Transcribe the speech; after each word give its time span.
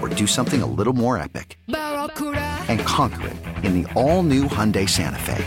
or 0.00 0.08
do 0.08 0.26
something 0.26 0.62
a 0.62 0.66
little 0.66 0.92
more 0.92 1.16
epic? 1.16 1.58
And 1.68 2.80
conquer 2.80 3.28
it 3.28 3.64
in 3.64 3.82
the 3.82 3.92
all-new 3.92 4.44
Hyundai 4.44 4.88
Santa 4.88 5.18
Fe. 5.18 5.44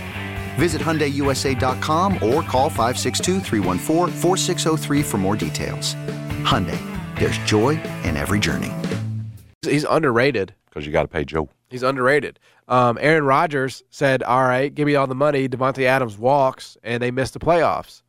Visit 0.55 0.81
HyundaiUSA.com 0.81 2.13
or 2.15 2.43
call 2.43 2.69
562 2.69 3.41
for 5.03 5.17
more 5.17 5.35
details. 5.35 5.95
Hyundai, 6.43 6.79
there's 7.19 7.37
joy 7.39 7.81
in 8.03 8.15
every 8.17 8.39
journey. 8.39 8.71
He's 9.63 9.83
underrated. 9.83 10.53
Because 10.69 10.85
you 10.85 10.91
got 10.91 11.03
to 11.03 11.07
pay 11.07 11.23
Joe. 11.23 11.49
He's 11.69 11.83
underrated. 11.83 12.39
Um, 12.67 12.97
Aaron 13.01 13.25
Rodgers 13.25 13.83
said, 13.89 14.23
all 14.23 14.43
right, 14.43 14.73
give 14.73 14.85
me 14.88 14.95
all 14.95 15.07
the 15.07 15.15
money. 15.15 15.47
Davante 15.49 15.83
Adams 15.83 16.17
walks, 16.17 16.77
and 16.83 17.01
they 17.01 17.11
missed 17.11 17.33
the 17.33 17.39
playoffs. 17.39 18.01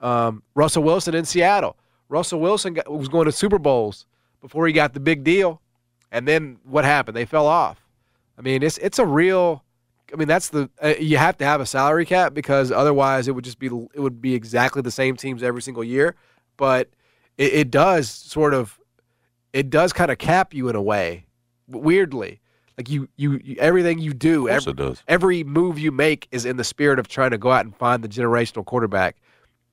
Um, 0.00 0.42
Russell 0.54 0.82
Wilson 0.82 1.14
in 1.14 1.24
Seattle. 1.24 1.76
Russell 2.08 2.40
Wilson 2.40 2.74
got, 2.74 2.90
was 2.90 3.08
going 3.08 3.24
to 3.26 3.32
Super 3.32 3.58
Bowls 3.58 4.06
before 4.40 4.66
he 4.66 4.72
got 4.72 4.94
the 4.94 5.00
big 5.00 5.24
deal. 5.24 5.60
And 6.14 6.28
then 6.28 6.58
what 6.62 6.84
happened? 6.84 7.16
They 7.16 7.24
fell 7.24 7.48
off. 7.48 7.84
I 8.38 8.42
mean, 8.42 8.62
it's 8.62 8.78
it's 8.78 9.00
a 9.00 9.04
real. 9.04 9.64
I 10.12 10.16
mean, 10.16 10.28
that's 10.28 10.48
the 10.48 10.70
uh, 10.80 10.94
you 11.00 11.16
have 11.16 11.36
to 11.38 11.44
have 11.44 11.60
a 11.60 11.66
salary 11.66 12.06
cap 12.06 12.34
because 12.34 12.70
otherwise 12.70 13.26
it 13.26 13.32
would 13.32 13.44
just 13.44 13.58
be 13.58 13.66
it 13.66 13.98
would 14.00 14.22
be 14.22 14.32
exactly 14.32 14.80
the 14.80 14.92
same 14.92 15.16
teams 15.16 15.42
every 15.42 15.60
single 15.60 15.82
year. 15.82 16.14
But 16.56 16.88
it, 17.36 17.52
it 17.52 17.70
does 17.72 18.08
sort 18.08 18.54
of 18.54 18.78
it 19.52 19.70
does 19.70 19.92
kind 19.92 20.12
of 20.12 20.18
cap 20.18 20.54
you 20.54 20.68
in 20.68 20.76
a 20.76 20.82
way, 20.82 21.26
weirdly. 21.66 22.40
Like 22.78 22.88
you, 22.88 23.08
you, 23.16 23.40
you 23.42 23.56
everything 23.58 23.98
you 23.98 24.14
do, 24.14 24.48
every, 24.48 24.72
every 25.08 25.44
move 25.44 25.80
you 25.80 25.90
make 25.90 26.28
is 26.30 26.44
in 26.44 26.56
the 26.56 26.64
spirit 26.64 27.00
of 27.00 27.08
trying 27.08 27.32
to 27.32 27.38
go 27.38 27.50
out 27.50 27.64
and 27.64 27.74
find 27.76 28.04
the 28.04 28.08
generational 28.08 28.64
quarterback 28.64 29.16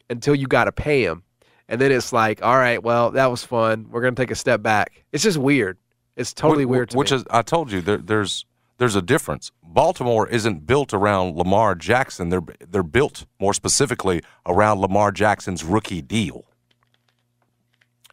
until 0.10 0.34
you 0.34 0.48
got 0.48 0.66
to 0.66 0.72
pay 0.72 1.04
him. 1.04 1.22
And 1.68 1.80
then 1.80 1.92
it's 1.92 2.12
like, 2.12 2.44
all 2.44 2.58
right, 2.58 2.82
well, 2.82 3.12
that 3.12 3.28
was 3.28 3.44
fun. 3.44 3.88
We're 3.92 4.02
going 4.02 4.16
to 4.16 4.22
take 4.22 4.32
a 4.32 4.36
step 4.36 4.62
back. 4.64 5.04
It's 5.12 5.24
just 5.24 5.38
weird. 5.38 5.78
It's 6.22 6.34
totally 6.34 6.66
which, 6.66 6.78
weird. 6.78 6.90
To 6.92 6.98
which 6.98 7.12
me. 7.12 7.18
is, 7.18 7.26
I 7.30 7.42
told 7.42 7.72
you, 7.72 7.82
there, 7.82 7.98
there's 7.98 8.46
there's 8.78 8.96
a 8.96 9.02
difference. 9.02 9.52
Baltimore 9.64 10.28
isn't 10.28 10.66
built 10.66 10.94
around 10.94 11.36
Lamar 11.36 11.76
Jackson. 11.76 12.30
They're 12.30 12.44
they're 12.68 12.84
built 12.84 13.26
more 13.40 13.54
specifically 13.54 14.22
around 14.46 14.80
Lamar 14.80 15.12
Jackson's 15.12 15.64
rookie 15.64 16.02
deal. 16.02 16.46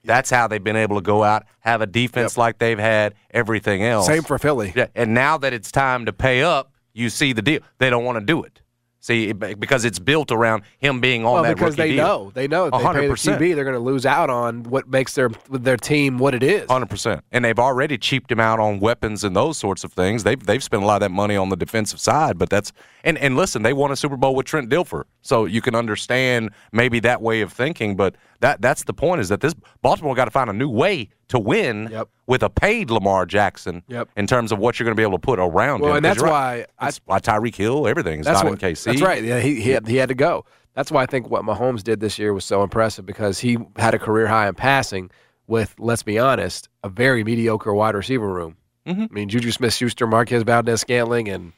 That's 0.05 0.31
how 0.31 0.49
they've 0.49 0.63
been 0.63 0.77
able 0.77 0.97
to 0.97 1.03
go 1.03 1.23
out, 1.23 1.45
have 1.61 1.83
a 1.83 1.87
defense 1.87 2.33
yep. 2.33 2.39
like 2.39 2.59
they've 2.59 2.79
had, 2.79 3.15
everything 3.31 3.83
else. 3.83 4.07
Same 4.07 4.23
for 4.23 4.39
Philly. 4.39 4.73
Yeah, 4.75 4.87
and 4.95 5.13
now 5.13 5.37
that 5.39 5.53
it's 5.53 5.71
time 5.71 6.07
to 6.07 6.13
pay 6.13 6.43
up, 6.43 6.73
you 6.95 7.11
see 7.11 7.33
the 7.33 7.43
deal. 7.43 7.61
They 7.79 7.91
don't 7.91 8.05
want 8.05 8.19
to 8.19 8.25
do 8.25 8.43
it. 8.43 8.63
See, 9.01 9.33
because 9.33 9.85
it's 9.85 10.01
built 10.01 10.33
around 10.33 10.65
him 10.79 11.01
being 11.01 11.25
on 11.25 11.35
well, 11.35 11.43
that 11.45 11.55
because 11.55 11.77
they 11.77 11.93
deal. 11.93 12.05
know 12.05 12.31
they 12.35 12.49
know 12.49 12.67
if 12.67 12.73
they 12.73 12.79
100%. 12.79 12.95
pay 12.95 13.07
the 13.07 13.15
QB, 13.15 13.55
they're 13.55 13.65
going 13.65 13.75
to 13.75 13.81
lose 13.81 14.05
out 14.05 14.29
on 14.29 14.65
what 14.65 14.89
makes 14.89 15.15
their 15.15 15.31
their 15.51 15.77
team 15.77 16.19
what 16.19 16.35
it 16.35 16.43
is. 16.43 16.69
Hundred 16.69 16.91
percent, 16.91 17.23
and 17.31 17.45
they've 17.45 17.59
already 17.59 17.97
cheaped 17.97 18.31
him 18.31 18.41
out 18.41 18.59
on 18.59 18.81
weapons 18.81 19.23
and 19.23 19.37
those 19.37 19.57
sorts 19.57 19.85
of 19.85 19.93
things. 19.93 20.25
They've 20.25 20.45
they've 20.45 20.63
spent 20.63 20.83
a 20.83 20.87
lot 20.87 20.97
of 20.97 21.01
that 21.03 21.13
money 21.13 21.37
on 21.37 21.49
the 21.49 21.57
defensive 21.57 22.01
side, 22.01 22.39
but 22.39 22.51
that's 22.51 22.73
and 23.05 23.17
and 23.19 23.37
listen, 23.37 23.63
they 23.63 23.73
won 23.73 23.93
a 23.93 23.97
Super 23.97 24.17
Bowl 24.17 24.35
with 24.35 24.47
Trent 24.47 24.69
Dilfer, 24.69 25.05
so 25.23 25.45
you 25.45 25.61
can 25.61 25.77
understand 25.77 26.51
maybe 26.73 26.99
that 27.01 27.23
way 27.23 27.41
of 27.41 27.53
thinking. 27.53 27.95
But 27.95 28.17
that 28.41 28.61
that's 28.63 28.85
the 28.85 28.93
point 28.93 29.21
is 29.21 29.29
that 29.29 29.41
this 29.41 29.55
Baltimore 29.83 30.15
got 30.15 30.27
to 30.27 30.31
find 30.31 30.49
a 30.49 30.53
new 30.53 30.69
way 30.69 31.09
to 31.29 31.39
win 31.39 31.89
yep. 31.91 32.09
with 32.27 32.43
a 32.43 32.51
paid 32.51 32.91
Lamar 32.91 33.27
Jackson 33.27 33.83
yep. 33.89 34.09
in 34.17 34.27
terms 34.27 34.53
of 34.53 34.59
what 34.59 34.79
you're 34.79 34.85
going 34.85 34.95
to 34.95 35.01
be 35.01 35.03
able 35.03 35.19
to 35.19 35.23
put 35.23 35.39
around 35.39 35.81
well, 35.81 35.91
him. 35.91 35.97
and 35.97 36.05
that's 36.05 36.23
why 36.23 36.59
right. 36.59 36.67
I, 36.79 36.93
why 37.05 37.19
Tyreek 37.19 37.55
Hill, 37.55 37.87
everything's 37.87 38.27
not 38.27 38.45
what, 38.45 38.53
in 38.53 38.59
KC. 38.59 38.85
That's 38.85 39.03
right. 39.03 39.23
Yeah, 39.23 39.41
he 39.41 39.61
he 39.61 39.71
had, 39.71 39.87
he 39.87 39.97
had 39.97 40.09
to 40.09 40.15
go. 40.15 40.45
That's 40.75 40.93
why 40.93 41.03
I 41.03 41.07
think 41.07 41.29
what 41.29 41.43
Mahomes 41.43 41.83
did 41.83 41.99
this 41.99 42.19
year 42.19 42.33
was 42.33 42.45
so 42.45 42.63
impressive 42.63 43.05
because 43.05 43.41
he 43.41 43.59
had 43.77 43.95
a 43.95 43.99
career 43.99 44.29
high 44.29 44.47
in 44.47 44.55
passing 44.55 45.11
with, 45.49 45.75
let's 45.79 46.05
be 46.05 46.19
honest, 46.19 46.69
a 46.85 46.89
very 46.89 47.25
mediocre 47.25 47.75
wide 47.75 47.97
receiver 47.97 48.29
room. 48.33 48.57
Mm-hmm. 48.87 49.03
I 49.03 49.09
mean, 49.11 49.29
Juju 49.29 49.51
Smith-Schuster, 49.51 50.07
Marquez 50.07 50.45
Valdes-Scantling, 50.45 51.29
and 51.29 51.53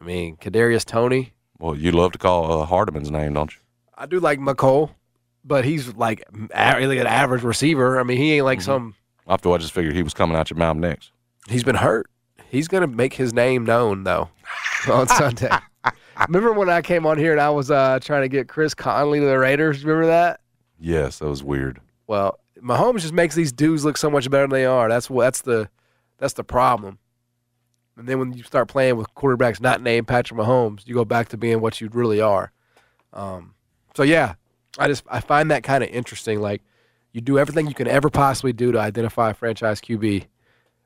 I 0.00 0.04
mean 0.04 0.36
Kadarius 0.36 0.84
Toney. 0.84 1.32
Well, 1.58 1.76
you 1.76 1.92
love 1.92 2.12
to 2.12 2.18
call 2.18 2.62
uh, 2.62 2.66
Hardman's 2.66 3.10
name, 3.10 3.34
don't 3.34 3.54
you? 3.54 3.60
I 3.96 4.06
do 4.06 4.18
like 4.18 4.38
Mecole, 4.38 4.90
but 5.44 5.64
he's 5.64 5.94
like 5.94 6.24
really 6.58 6.98
an 6.98 7.06
average 7.06 7.42
receiver. 7.42 7.98
I 7.98 8.02
mean, 8.02 8.18
he 8.18 8.32
ain't 8.32 8.44
like 8.44 8.58
mm-hmm. 8.58 8.64
some 8.64 8.94
after 9.26 9.50
I 9.52 9.58
just 9.58 9.72
figured 9.72 9.94
he 9.94 10.02
was 10.02 10.14
coming 10.14 10.36
out 10.36 10.50
your 10.50 10.58
mouth 10.58 10.76
next. 10.76 11.12
He's 11.48 11.64
been 11.64 11.76
hurt. 11.76 12.10
He's 12.48 12.68
going 12.68 12.82
to 12.82 12.88
make 12.88 13.14
his 13.14 13.32
name 13.32 13.64
known, 13.64 14.02
though, 14.02 14.28
on 14.90 15.08
Sunday. 15.08 15.50
Remember 16.28 16.52
when 16.52 16.68
I 16.68 16.82
came 16.82 17.06
on 17.06 17.16
here 17.16 17.32
and 17.32 17.40
I 17.40 17.50
was 17.50 17.70
uh, 17.70 17.98
trying 18.02 18.22
to 18.22 18.28
get 18.28 18.48
Chris 18.48 18.74
Conley 18.74 19.20
to 19.20 19.26
the 19.26 19.38
Raiders? 19.38 19.84
Remember 19.84 20.06
that? 20.08 20.40
Yes, 20.78 21.20
that 21.20 21.28
was 21.28 21.42
weird. 21.42 21.80
Well, 22.06 22.40
Mahomes 22.60 23.00
just 23.00 23.14
makes 23.14 23.34
these 23.34 23.52
dudes 23.52 23.84
look 23.84 23.96
so 23.96 24.10
much 24.10 24.28
better 24.30 24.44
than 24.44 24.50
they 24.50 24.66
are. 24.66 24.88
That's 24.88 25.08
what 25.08 25.24
that's 25.24 25.42
the 25.42 25.68
that's 26.18 26.34
the 26.34 26.44
problem. 26.44 26.98
And 27.96 28.08
then 28.08 28.18
when 28.18 28.32
you 28.32 28.42
start 28.42 28.68
playing 28.68 28.96
with 28.96 29.14
quarterbacks 29.14 29.60
not 29.60 29.82
named 29.82 30.08
Patrick 30.08 30.38
Mahomes, 30.38 30.86
you 30.86 30.94
go 30.94 31.04
back 31.04 31.28
to 31.30 31.36
being 31.36 31.60
what 31.60 31.80
you 31.80 31.88
really 31.92 32.20
are. 32.20 32.52
Um, 33.12 33.54
so 33.94 34.02
yeah, 34.02 34.34
I 34.78 34.88
just 34.88 35.04
I 35.08 35.20
find 35.20 35.50
that 35.50 35.62
kind 35.62 35.82
of 35.82 35.90
interesting. 35.90 36.40
Like 36.40 36.62
you 37.12 37.20
do 37.20 37.38
everything 37.38 37.66
you 37.66 37.74
can 37.74 37.88
ever 37.88 38.10
possibly 38.10 38.52
do 38.52 38.72
to 38.72 38.78
identify 38.78 39.30
a 39.30 39.34
franchise 39.34 39.80
QB, 39.80 40.26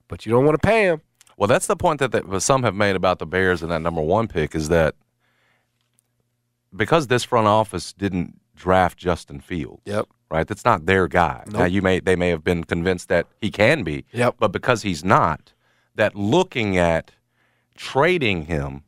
but 0.09 0.25
you 0.25 0.33
don't 0.33 0.45
want 0.45 0.61
to 0.61 0.67
pay 0.67 0.85
him. 0.85 1.03
Well, 1.37 1.49
that's 1.49 1.67
the 1.67 1.77
point 1.77 2.01
that, 2.01 2.13
that 2.13 2.41
some 2.41 2.63
have 2.63 2.75
made 2.75 2.97
about 2.97 3.19
the 3.19 3.27
Bears 3.27 3.63
and 3.63 3.71
that 3.73 3.83
number 3.83 4.01
one 4.01 4.29
pick 4.29 4.55
is 4.55 4.69
that 4.69 4.95
because 6.75 7.09
this 7.09 7.25
front 7.25 7.47
office 7.47 7.93
didn't 7.93 8.41
draft 8.55 8.99
Justin 8.99 9.41
Fields. 9.41 9.83
Yep. 9.85 10.09
Right. 10.31 10.47
That's 10.47 10.65
not 10.65 10.87
their 10.87 11.07
guy. 11.07 11.45
Nope. 11.47 11.61
Now 11.61 11.65
you 11.67 11.83
may 11.83 12.01
they 12.01 12.17
may 12.17 12.29
have 12.31 12.43
been 12.43 12.65
convinced 12.65 13.09
that 13.09 13.27
he 13.41 13.51
can 13.51 13.83
be. 13.83 14.05
Yep. 14.13 14.37
But 14.39 14.53
because 14.53 14.83
he's 14.83 15.05
not, 15.05 15.53
that 15.95 16.17
looking 16.17 16.77
at 16.77 17.13
trading 17.77 18.47
him, 18.47 18.83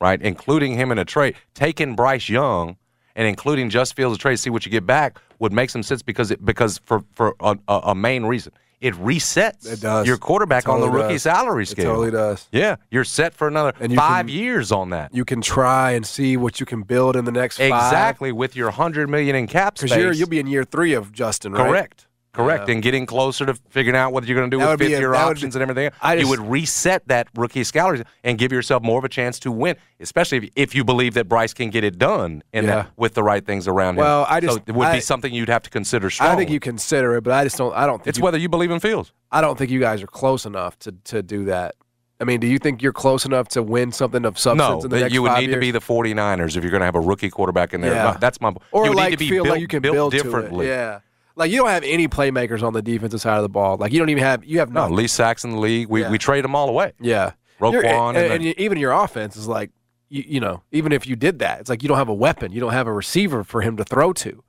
right, 0.00 0.20
including 0.20 0.74
him 0.74 0.92
in 0.92 0.98
a 0.98 1.04
trade, 1.04 1.34
taking 1.54 1.96
Bryce 1.96 2.28
Young 2.28 2.76
and 3.16 3.26
including 3.28 3.70
Just 3.70 3.94
Fields 3.96 4.16
a 4.16 4.18
trade, 4.18 4.36
see 4.36 4.50
what 4.50 4.64
you 4.64 4.70
get 4.70 4.86
back 4.86 5.18
would 5.38 5.52
make 5.52 5.70
some 5.70 5.82
sense 5.82 6.02
because 6.02 6.30
it, 6.30 6.44
because 6.44 6.78
for 6.84 7.02
for 7.14 7.34
a, 7.40 7.56
a 7.68 7.94
main 7.94 8.24
reason. 8.24 8.52
It 8.80 8.92
resets 8.96 9.72
it 9.72 9.80
does. 9.80 10.06
your 10.06 10.18
quarterback 10.18 10.64
totally 10.64 10.88
on 10.88 10.92
the 10.92 10.98
rookie 10.98 11.14
does. 11.14 11.22
salary 11.22 11.64
scale. 11.64 11.86
It 11.86 11.88
totally 11.88 12.10
does. 12.10 12.48
Yeah, 12.52 12.76
you're 12.90 13.04
set 13.04 13.32
for 13.32 13.48
another 13.48 13.72
five 13.94 14.26
can, 14.26 14.28
years 14.28 14.72
on 14.72 14.90
that. 14.90 15.14
You 15.14 15.24
can 15.24 15.40
try 15.40 15.92
and 15.92 16.04
see 16.06 16.36
what 16.36 16.60
you 16.60 16.66
can 16.66 16.82
build 16.82 17.16
in 17.16 17.24
the 17.24 17.32
next 17.32 17.60
exactly 17.60 18.30
with 18.30 18.54
your 18.54 18.70
hundred 18.70 19.08
million 19.08 19.36
in 19.36 19.46
cap 19.46 19.78
space. 19.78 19.94
Because 19.94 20.18
you'll 20.18 20.28
be 20.28 20.38
in 20.38 20.46
year 20.46 20.64
three 20.64 20.92
of 20.92 21.12
Justin, 21.12 21.52
right? 21.52 21.66
Correct. 21.66 22.03
Correct, 22.34 22.68
and 22.68 22.82
getting 22.82 23.06
closer 23.06 23.46
to 23.46 23.54
figuring 23.70 23.96
out 23.96 24.12
what 24.12 24.26
you're 24.26 24.36
going 24.36 24.50
to 24.50 24.56
do 24.56 24.60
That 24.60 24.70
with 24.78 24.80
fifth 24.88 24.98
year 24.98 25.14
options 25.14 25.54
be- 25.54 25.62
and 25.62 25.70
everything. 25.70 25.90
I 26.02 26.14
you 26.14 26.28
would 26.28 26.40
reset 26.40 27.06
that 27.08 27.28
rookie 27.34 27.64
salary 27.64 28.02
and 28.24 28.36
give 28.38 28.52
yourself 28.52 28.82
more 28.82 28.98
of 28.98 29.04
a 29.04 29.08
chance 29.08 29.38
to 29.40 29.52
win, 29.52 29.76
especially 30.00 30.38
if, 30.38 30.50
if 30.56 30.74
you 30.74 30.84
believe 30.84 31.14
that 31.14 31.28
Bryce 31.28 31.54
can 31.54 31.70
get 31.70 31.84
it 31.84 31.98
done 31.98 32.42
and 32.52 32.66
Yeah. 32.66 32.74
that, 32.74 32.90
with 32.96 33.14
the 33.14 33.22
right 33.22 33.44
things 33.44 33.68
around 33.68 33.96
Well, 33.96 34.04
him. 34.06 34.10
Well, 34.22 34.26
I 34.28 34.40
just- 34.40 34.54
so 34.56 34.62
it 34.66 34.72
would 34.74 34.88
I- 34.88 34.94
be 34.96 35.00
something 35.00 35.32
you'd 35.32 35.48
have 35.48 35.62
to 35.62 35.70
consider 35.70 36.10
strong. 36.10 36.30
I 36.30 36.36
think 36.36 36.50
you 36.50 36.60
consider 36.60 37.14
it, 37.16 37.22
but 37.24 37.32
I 37.32 37.44
just 37.44 37.56
don't. 37.56 37.74
I 37.74 37.86
don't 37.86 37.98
think 37.98 38.08
It's 38.08 38.18
you, 38.18 38.24
whether 38.24 38.38
you 38.38 38.48
believe 38.48 38.70
in 38.70 38.80
Fields. 38.80 39.12
I 39.30 39.40
don't 39.40 39.56
think 39.56 39.70
you 39.70 39.80
guys 39.80 40.02
are 40.02 40.06
close 40.06 40.44
enough 40.44 40.78
to 40.80 40.92
to 41.04 41.22
do 41.22 41.44
that. 41.46 41.74
I 42.20 42.24
mean, 42.24 42.38
do 42.38 42.46
you 42.46 42.58
think 42.58 42.80
you're 42.80 42.92
close 42.92 43.24
enough 43.26 43.48
to 43.48 43.62
win 43.62 43.90
something 43.90 44.24
of 44.24 44.38
substance 44.38 44.68
No, 44.68 44.74
in 44.76 44.80
the 44.82 44.88
that 44.96 45.00
next 45.02 45.14
you 45.14 45.22
would 45.22 45.32
need 45.32 45.48
to 45.48 45.58
be 45.58 45.72
the 45.72 45.80
49ers 45.80 46.56
if 46.56 46.62
you're 46.62 46.70
going 46.70 46.80
to 46.80 46.84
have 46.86 46.94
a 46.94 47.00
rookie 47.00 47.28
quarterback 47.28 47.74
in 47.74 47.80
there. 47.80 47.92
Yeah. 47.92 48.16
That's 48.20 48.40
my 48.40 48.54
or 48.70 48.84
you 48.84 48.90
would 48.90 48.96
like 48.96 49.10
need 49.10 49.16
to 49.16 49.24
be 49.24 49.28
feel 49.30 49.42
built, 49.42 49.52
like 49.54 49.60
you 49.60 49.66
can 49.66 49.82
built 49.82 49.94
build 49.94 50.12
differently. 50.12 50.68
Yeah, 50.68 51.00
like 51.36 51.50
you 51.50 51.58
don't 51.58 51.68
have 51.68 51.82
any 51.84 52.08
playmakers 52.08 52.62
on 52.62 52.72
the 52.72 52.82
defensive 52.82 53.20
side 53.20 53.36
of 53.36 53.42
the 53.42 53.48
ball. 53.48 53.76
Like 53.76 53.92
you 53.92 53.98
don't 53.98 54.10
even 54.10 54.22
have 54.22 54.44
you 54.44 54.58
have 54.60 54.70
No, 54.72 54.82
nothing. 54.82 54.96
least 54.96 55.14
sacks 55.16 55.44
in 55.44 55.50
the 55.50 55.58
league. 55.58 55.88
We 55.88 56.02
Yeah. 56.02 56.10
we 56.10 56.18
trade 56.18 56.44
them 56.44 56.54
all 56.54 56.68
away. 56.68 56.92
Yeah, 57.00 57.32
Roquan 57.60 57.72
You're- 57.72 57.88
and 57.88 58.16
and, 58.16 58.32
and 58.46 58.58
even 58.58 58.78
your 58.78 58.92
offense 58.92 59.36
is 59.36 59.48
like 59.48 59.70
you, 60.08 60.24
you 60.26 60.40
know 60.40 60.62
even 60.72 60.92
if 60.92 61.06
you 61.06 61.16
did 61.16 61.38
that, 61.40 61.60
it's 61.60 61.68
like 61.70 61.82
you 61.82 61.88
don't 61.88 61.98
have 61.98 62.08
a 62.08 62.14
weapon. 62.14 62.52
You 62.52 62.60
don't 62.60 62.72
have 62.72 62.86
a 62.86 62.92
receiver 62.92 63.42
for 63.44 63.62
him 63.62 63.76
to 63.78 63.84
throw 63.84 64.12
to. 64.14 64.42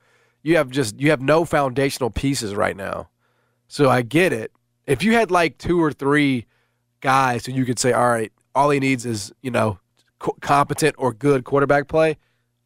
You 0.44 0.58
have 0.58 0.70
just 0.70 1.00
you 1.00 1.10
have 1.10 1.22
no 1.22 1.44
foundational 1.46 2.10
pieces 2.12 2.54
right 2.56 2.76
now. 2.78 3.10
So 3.68 3.90
I 3.90 4.02
get 4.04 4.32
it. 4.32 4.52
If 4.86 5.02
you 5.04 5.14
had 5.14 5.32
like 5.32 5.58
two 5.58 5.82
or 5.84 5.92
three 5.92 6.46
guys 7.02 7.46
who 7.46 7.52
you 7.54 7.66
could 7.66 7.80
say, 7.80 7.94
all 7.94 8.08
right, 8.10 8.32
all 8.54 8.70
he 8.70 8.80
needs 8.80 9.06
is 9.06 9.34
you 9.42 9.50
know 9.50 9.80
co- 10.20 10.38
competent 10.42 10.96
or 11.00 11.14
good 11.14 11.44
quarterback 11.46 11.88
play. 11.88 12.18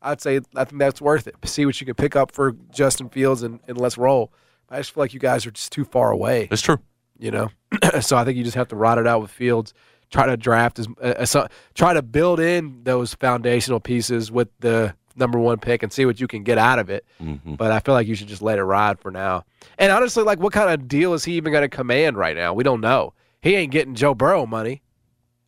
I'd 0.02 0.22
say 0.22 0.40
I 0.56 0.64
think 0.64 0.80
that's 0.80 1.02
worth 1.02 1.28
it. 1.28 1.36
See 1.46 1.66
what 1.66 1.80
you 1.82 1.86
can 1.86 1.96
pick 1.96 2.16
up 2.16 2.32
for 2.32 2.54
Justin 2.72 3.10
Fields 3.10 3.44
and, 3.44 3.60
and 3.68 3.78
let's 3.80 3.98
roll. 3.98 4.32
I 4.70 4.78
just 4.78 4.94
feel 4.94 5.04
like 5.04 5.14
you 5.14 5.20
guys 5.20 5.46
are 5.46 5.52
just 5.52 5.72
too 5.72 5.84
far 5.84 6.12
away 6.12 6.48
It's 6.52 6.62
true. 6.62 6.78
you 7.18 7.32
know. 7.32 7.50
so 8.02 8.16
I 8.18 8.24
think 8.24 8.38
you 8.38 8.44
just 8.44 8.56
have 8.56 8.68
to 8.70 8.76
ride 8.76 8.98
it 8.98 9.08
out 9.08 9.22
with 9.22 9.32
Fields. 9.32 9.74
Try 10.12 10.26
to 10.28 10.38
draft 10.38 10.80
as, 10.80 10.88
as 11.02 11.36
try 11.76 11.94
to 11.94 12.02
build 12.02 12.40
in 12.40 12.84
those 12.84 13.14
foundational 13.14 13.80
pieces 13.80 14.32
with 14.32 14.48
the 14.60 14.96
number 15.16 15.38
one 15.38 15.58
pick 15.60 15.84
and 15.84 15.92
see 15.92 16.06
what 16.06 16.20
you 16.20 16.28
can 16.28 16.44
get 16.44 16.58
out 16.58 16.80
of 16.80 16.90
it. 16.90 17.06
Mm-hmm. 17.22 17.56
But 17.56 17.72
I 17.72 17.80
feel 17.80 17.94
like 17.94 18.08
you 18.08 18.16
should 18.16 18.28
just 18.28 18.42
let 18.42 18.58
it 18.58 18.64
ride 18.64 19.00
for 19.00 19.12
now. 19.12 19.44
And 19.78 19.92
honestly, 19.92 20.24
like, 20.24 20.40
what 20.40 20.54
kind 20.54 20.70
of 20.70 20.88
deal 20.88 21.14
is 21.14 21.26
he 21.26 21.34
even 21.34 21.52
going 21.52 21.62
to 21.64 21.70
command 21.70 22.18
right 22.18 22.36
now? 22.36 22.54
We 22.54 22.64
don't 22.64 22.82
know. 22.82 23.14
He 23.42 23.56
ain't 23.56 23.72
getting 23.72 23.94
Joe 23.96 24.14
Burrow 24.16 24.46
money. 24.46 24.82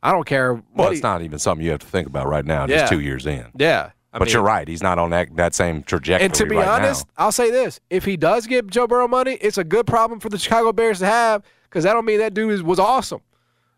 I 0.03 0.11
don't 0.11 0.25
care. 0.25 0.53
Well, 0.53 0.63
what 0.73 0.91
it's 0.91 0.99
he- 0.99 1.03
not 1.03 1.21
even 1.21 1.39
something 1.39 1.63
you 1.65 1.71
have 1.71 1.79
to 1.81 1.87
think 1.87 2.07
about 2.07 2.27
right 2.27 2.45
now. 2.45 2.65
Yeah. 2.67 2.79
Just 2.81 2.91
two 2.91 2.99
years 3.01 3.25
in. 3.25 3.47
Yeah, 3.57 3.91
I 4.13 4.19
but 4.19 4.25
mean- 4.27 4.33
you're 4.33 4.43
right. 4.43 4.67
He's 4.67 4.83
not 4.83 4.99
on 4.99 5.09
that 5.11 5.35
that 5.37 5.55
same 5.55 5.83
trajectory. 5.83 6.25
And 6.25 6.33
to 6.35 6.45
be 6.45 6.55
right 6.57 6.67
honest, 6.67 7.05
now. 7.17 7.25
I'll 7.25 7.31
say 7.31 7.49
this: 7.51 7.79
if 7.89 8.03
he 8.05 8.17
does 8.17 8.45
get 8.47 8.67
Joe 8.67 8.87
Burrow 8.87 9.07
money, 9.07 9.37
it's 9.41 9.57
a 9.57 9.63
good 9.63 9.87
problem 9.87 10.19
for 10.19 10.29
the 10.29 10.37
Chicago 10.37 10.71
Bears 10.73 10.99
to 10.99 11.05
have 11.05 11.43
because 11.69 11.83
that 11.85 11.93
don't 11.93 12.05
mean 12.05 12.19
that 12.19 12.33
dude 12.33 12.51
is, 12.51 12.61
was 12.63 12.79
awesome. 12.79 13.21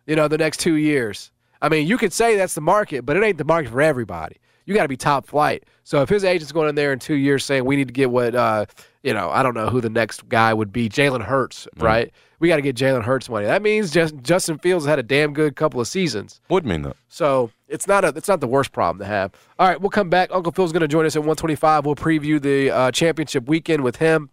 You 0.07 0.15
know, 0.15 0.27
the 0.27 0.37
next 0.37 0.59
two 0.59 0.75
years. 0.75 1.31
I 1.61 1.69
mean, 1.69 1.87
you 1.87 1.97
could 1.97 2.11
say 2.11 2.35
that's 2.35 2.55
the 2.55 2.61
market, 2.61 3.05
but 3.05 3.15
it 3.15 3.23
ain't 3.23 3.37
the 3.37 3.45
market 3.45 3.71
for 3.71 3.81
everybody. 3.81 4.35
You 4.65 4.73
got 4.73 4.81
to 4.83 4.89
be 4.89 4.97
top 4.97 5.25
flight. 5.27 5.63
So 5.83 6.01
if 6.01 6.09
his 6.09 6.23
agent's 6.23 6.51
going 6.51 6.67
in 6.69 6.75
there 6.75 6.91
in 6.93 6.99
two 6.99 7.15
years 7.15 7.45
saying 7.45 7.63
we 7.65 7.75
need 7.75 7.87
to 7.87 7.93
get 7.93 8.09
what, 8.11 8.33
uh, 8.33 8.65
you 9.03 9.13
know, 9.13 9.29
I 9.29 9.43
don't 9.43 9.53
know 9.53 9.67
who 9.69 9.79
the 9.81 9.89
next 9.89 10.27
guy 10.29 10.53
would 10.53 10.71
be, 10.73 10.89
Jalen 10.89 11.21
Hurts, 11.23 11.67
Mm. 11.77 11.83
right? 11.83 12.11
We 12.43 12.49
got 12.49 12.57
to 12.57 12.61
get 12.61 12.75
Jalen 12.75 13.03
Hurts 13.03 13.29
money. 13.29 13.45
That 13.45 13.61
means 13.61 13.89
just 13.89 14.17
Justin 14.17 14.57
Fields 14.57 14.85
had 14.85 14.99
a 14.99 15.03
damn 15.03 15.31
good 15.31 15.55
couple 15.55 15.79
of 15.79 15.87
seasons. 15.87 16.41
would 16.49 16.65
mean 16.65 16.81
that. 16.81 16.97
So 17.07 17.51
it's 17.69 17.87
not 17.87 18.03
a 18.03 18.09
it's 18.09 18.27
not 18.27 18.41
the 18.41 18.47
worst 18.47 18.73
problem 18.73 18.99
to 18.99 19.05
have. 19.05 19.31
All 19.57 19.65
right, 19.65 19.79
we'll 19.79 19.89
come 19.89 20.09
back. 20.09 20.29
Uncle 20.33 20.51
Phil's 20.51 20.73
going 20.73 20.81
to 20.81 20.89
join 20.89 21.05
us 21.05 21.15
at 21.15 21.19
125. 21.19 21.85
We'll 21.85 21.95
preview 21.95 22.41
the 22.41 22.69
uh, 22.69 22.91
championship 22.91 23.47
weekend 23.47 23.81
with 23.81 23.95
him. 23.95 24.29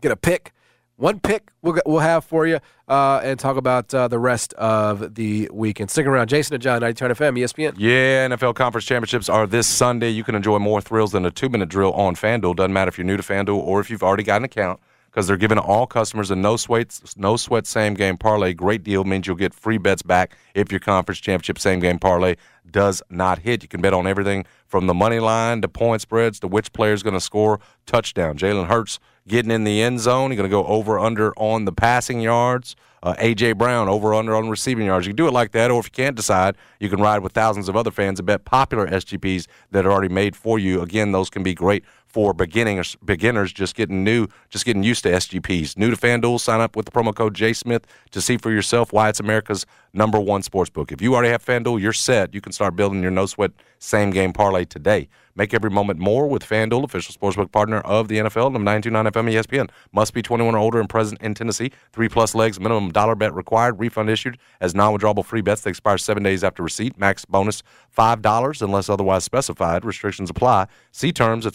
Get 0.00 0.12
a 0.12 0.16
pick, 0.16 0.52
one 0.94 1.18
pick 1.18 1.50
we'll 1.60 1.80
we'll 1.86 1.98
have 1.98 2.24
for 2.24 2.46
you, 2.46 2.60
uh, 2.86 3.20
and 3.24 3.36
talk 3.36 3.56
about 3.56 3.92
uh, 3.92 4.06
the 4.06 4.20
rest 4.20 4.54
of 4.54 5.16
the 5.16 5.50
weekend. 5.52 5.90
Stick 5.90 6.06
around, 6.06 6.28
Jason 6.28 6.54
and 6.54 6.62
John, 6.62 6.82
90 6.82 7.04
FM, 7.04 7.36
ESPN. 7.36 7.74
Yeah, 7.78 8.28
NFL 8.28 8.54
Conference 8.54 8.84
Championships 8.84 9.28
are 9.28 9.44
this 9.44 9.66
Sunday. 9.66 10.10
You 10.10 10.22
can 10.22 10.36
enjoy 10.36 10.60
more 10.60 10.80
thrills 10.80 11.10
than 11.10 11.24
a 11.24 11.32
two 11.32 11.48
minute 11.48 11.68
drill 11.68 11.94
on 11.94 12.14
FanDuel. 12.14 12.54
Doesn't 12.54 12.72
matter 12.72 12.90
if 12.90 12.96
you're 12.96 13.04
new 13.04 13.16
to 13.16 13.24
FanDuel 13.24 13.58
or 13.58 13.80
if 13.80 13.90
you've 13.90 14.04
already 14.04 14.22
got 14.22 14.36
an 14.36 14.44
account, 14.44 14.78
because 15.10 15.26
they're 15.26 15.36
giving 15.36 15.58
all 15.58 15.86
customers 15.86 16.30
a 16.30 16.36
no 16.36 16.56
sweat, 16.56 17.00
no 17.16 17.36
sweat 17.36 17.66
same 17.66 17.94
game 17.94 18.16
parlay. 18.16 18.54
Great 18.54 18.84
deal 18.84 19.04
means 19.04 19.26
you'll 19.26 19.36
get 19.36 19.54
free 19.54 19.78
bets 19.78 20.02
back 20.02 20.36
if 20.54 20.70
your 20.70 20.80
conference 20.80 21.18
championship 21.18 21.58
same 21.58 21.80
game 21.80 21.98
parlay 21.98 22.36
does 22.70 23.02
not 23.10 23.40
hit. 23.40 23.62
You 23.62 23.68
can 23.68 23.80
bet 23.80 23.94
on 23.94 24.06
everything 24.06 24.44
from 24.66 24.86
the 24.86 24.94
money 24.94 25.18
line 25.18 25.62
to 25.62 25.68
point 25.68 26.02
spreads 26.02 26.38
to 26.40 26.48
which 26.48 26.72
player 26.72 26.92
is 26.92 27.02
going 27.02 27.14
to 27.14 27.20
score 27.20 27.60
touchdown. 27.86 28.36
Jalen 28.36 28.66
Hurts 28.66 28.98
getting 29.26 29.50
in 29.50 29.64
the 29.64 29.82
end 29.82 30.00
zone. 30.00 30.30
You're 30.30 30.36
going 30.36 30.50
to 30.50 30.54
go 30.54 30.66
over 30.66 30.98
under 30.98 31.32
on 31.38 31.64
the 31.64 31.72
passing 31.72 32.20
yards. 32.20 32.76
Uh, 33.00 33.14
AJ 33.14 33.56
Brown 33.56 33.88
over 33.88 34.12
under 34.12 34.34
on 34.34 34.48
receiving 34.48 34.86
yards. 34.86 35.06
You 35.06 35.10
can 35.10 35.16
do 35.16 35.28
it 35.28 35.32
like 35.32 35.52
that, 35.52 35.70
or 35.70 35.78
if 35.78 35.86
you 35.86 35.92
can't 35.92 36.16
decide, 36.16 36.56
you 36.80 36.88
can 36.88 37.00
ride 37.00 37.20
with 37.20 37.32
thousands 37.32 37.68
of 37.68 37.76
other 37.76 37.92
fans 37.92 38.18
and 38.18 38.26
bet 38.26 38.44
popular 38.44 38.88
SGPs 38.88 39.46
that 39.70 39.86
are 39.86 39.92
already 39.92 40.12
made 40.12 40.34
for 40.34 40.58
you. 40.58 40.82
Again, 40.82 41.12
those 41.12 41.30
can 41.30 41.44
be 41.44 41.54
great 41.54 41.84
for 42.08 42.32
beginners. 42.32 42.96
Beginners 43.04 43.52
just 43.52 43.74
getting 43.74 44.02
new, 44.02 44.26
just 44.48 44.64
getting 44.64 44.82
used 44.82 45.02
to 45.04 45.10
SGPs. 45.10 45.76
New 45.76 45.90
to 45.90 45.96
FanDuel, 45.96 46.40
sign 46.40 46.60
up 46.60 46.74
with 46.74 46.86
the 46.86 46.92
promo 46.92 47.14
code 47.14 47.34
J 47.34 47.52
Smith 47.52 47.86
to 48.10 48.20
see 48.20 48.38
for 48.38 48.50
yourself 48.50 48.92
why 48.92 49.08
it's 49.08 49.20
America's 49.20 49.66
number 49.92 50.18
one 50.18 50.42
sports 50.42 50.70
book. 50.70 50.90
If 50.90 51.02
you 51.02 51.14
already 51.14 51.30
have 51.30 51.44
FanDuel, 51.44 51.80
you're 51.80 51.92
set. 51.92 52.34
You 52.34 52.40
can 52.40 52.52
start 52.52 52.76
building 52.76 53.02
your 53.02 53.10
no 53.10 53.26
sweat 53.26 53.52
same 53.78 54.10
game 54.10 54.32
parlay 54.32 54.64
today. 54.64 55.08
Make 55.38 55.54
every 55.54 55.70
moment 55.70 56.00
more 56.00 56.26
with 56.26 56.42
FanDuel, 56.42 56.82
official 56.82 57.14
sportsbook 57.14 57.52
partner 57.52 57.78
of 57.82 58.08
the 58.08 58.16
NFL. 58.16 58.50
Number 58.52 58.64
929 58.64 59.12
FM 59.12 59.32
ESPN. 59.32 59.70
Must 59.92 60.12
be 60.12 60.20
21 60.20 60.56
or 60.56 60.58
older 60.58 60.80
and 60.80 60.88
present 60.88 61.22
in 61.22 61.32
Tennessee. 61.32 61.70
Three 61.92 62.08
plus 62.08 62.34
legs, 62.34 62.58
minimum 62.58 62.90
dollar 62.90 63.14
bet 63.14 63.32
required. 63.32 63.78
Refund 63.78 64.10
issued 64.10 64.36
as 64.60 64.74
non 64.74 64.98
withdrawable 64.98 65.24
free 65.24 65.40
bets 65.40 65.60
that 65.60 65.70
expire 65.70 65.96
seven 65.96 66.24
days 66.24 66.42
after 66.42 66.64
receipt. 66.64 66.98
Max 66.98 67.24
bonus 67.24 67.62
$5 67.96 68.62
unless 68.62 68.88
otherwise 68.88 69.22
specified. 69.22 69.84
Restrictions 69.84 70.28
apply. 70.28 70.66
See 70.90 71.12
terms 71.12 71.46
at 71.46 71.54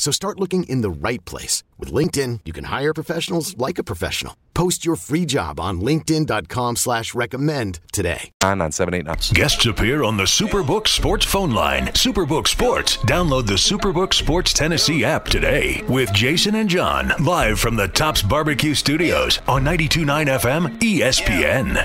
So 0.00 0.10
start 0.10 0.40
looking 0.40 0.62
in 0.62 0.80
the 0.80 0.90
right 0.90 1.22
place. 1.26 1.62
With 1.78 1.92
LinkedIn, 1.92 2.40
you 2.46 2.54
can 2.54 2.64
hire 2.64 2.94
professionals 2.94 3.54
like 3.58 3.78
a 3.78 3.84
professional. 3.84 4.34
Post 4.54 4.82
your 4.82 4.96
free 4.96 5.26
job 5.26 5.60
on 5.60 5.82
linkedin.com 5.82 6.76
slash 6.76 7.14
recommend 7.14 7.80
today. 7.92 8.30
99789. 8.42 9.34
Guests 9.34 9.66
appear 9.66 10.02
on 10.02 10.16
the 10.16 10.22
Superbook 10.22 10.88
Sports 10.88 11.26
phone 11.26 11.50
line. 11.50 11.88
Superbook 11.88 12.48
Sports. 12.48 12.96
Download 12.98 13.46
the 13.46 13.60
Superbook 13.60 14.14
Sports 14.14 14.54
Tennessee 14.54 15.04
app 15.04 15.26
today 15.26 15.84
with 15.86 16.10
Jason 16.14 16.54
and 16.54 16.70
John 16.70 17.12
live 17.22 17.60
from 17.60 17.76
the 17.76 17.88
Tops 17.88 18.22
Barbecue 18.22 18.72
Studios 18.72 19.40
on 19.46 19.64
92.9 19.64 20.28
FM 20.40 20.78
ESPN. 20.80 21.76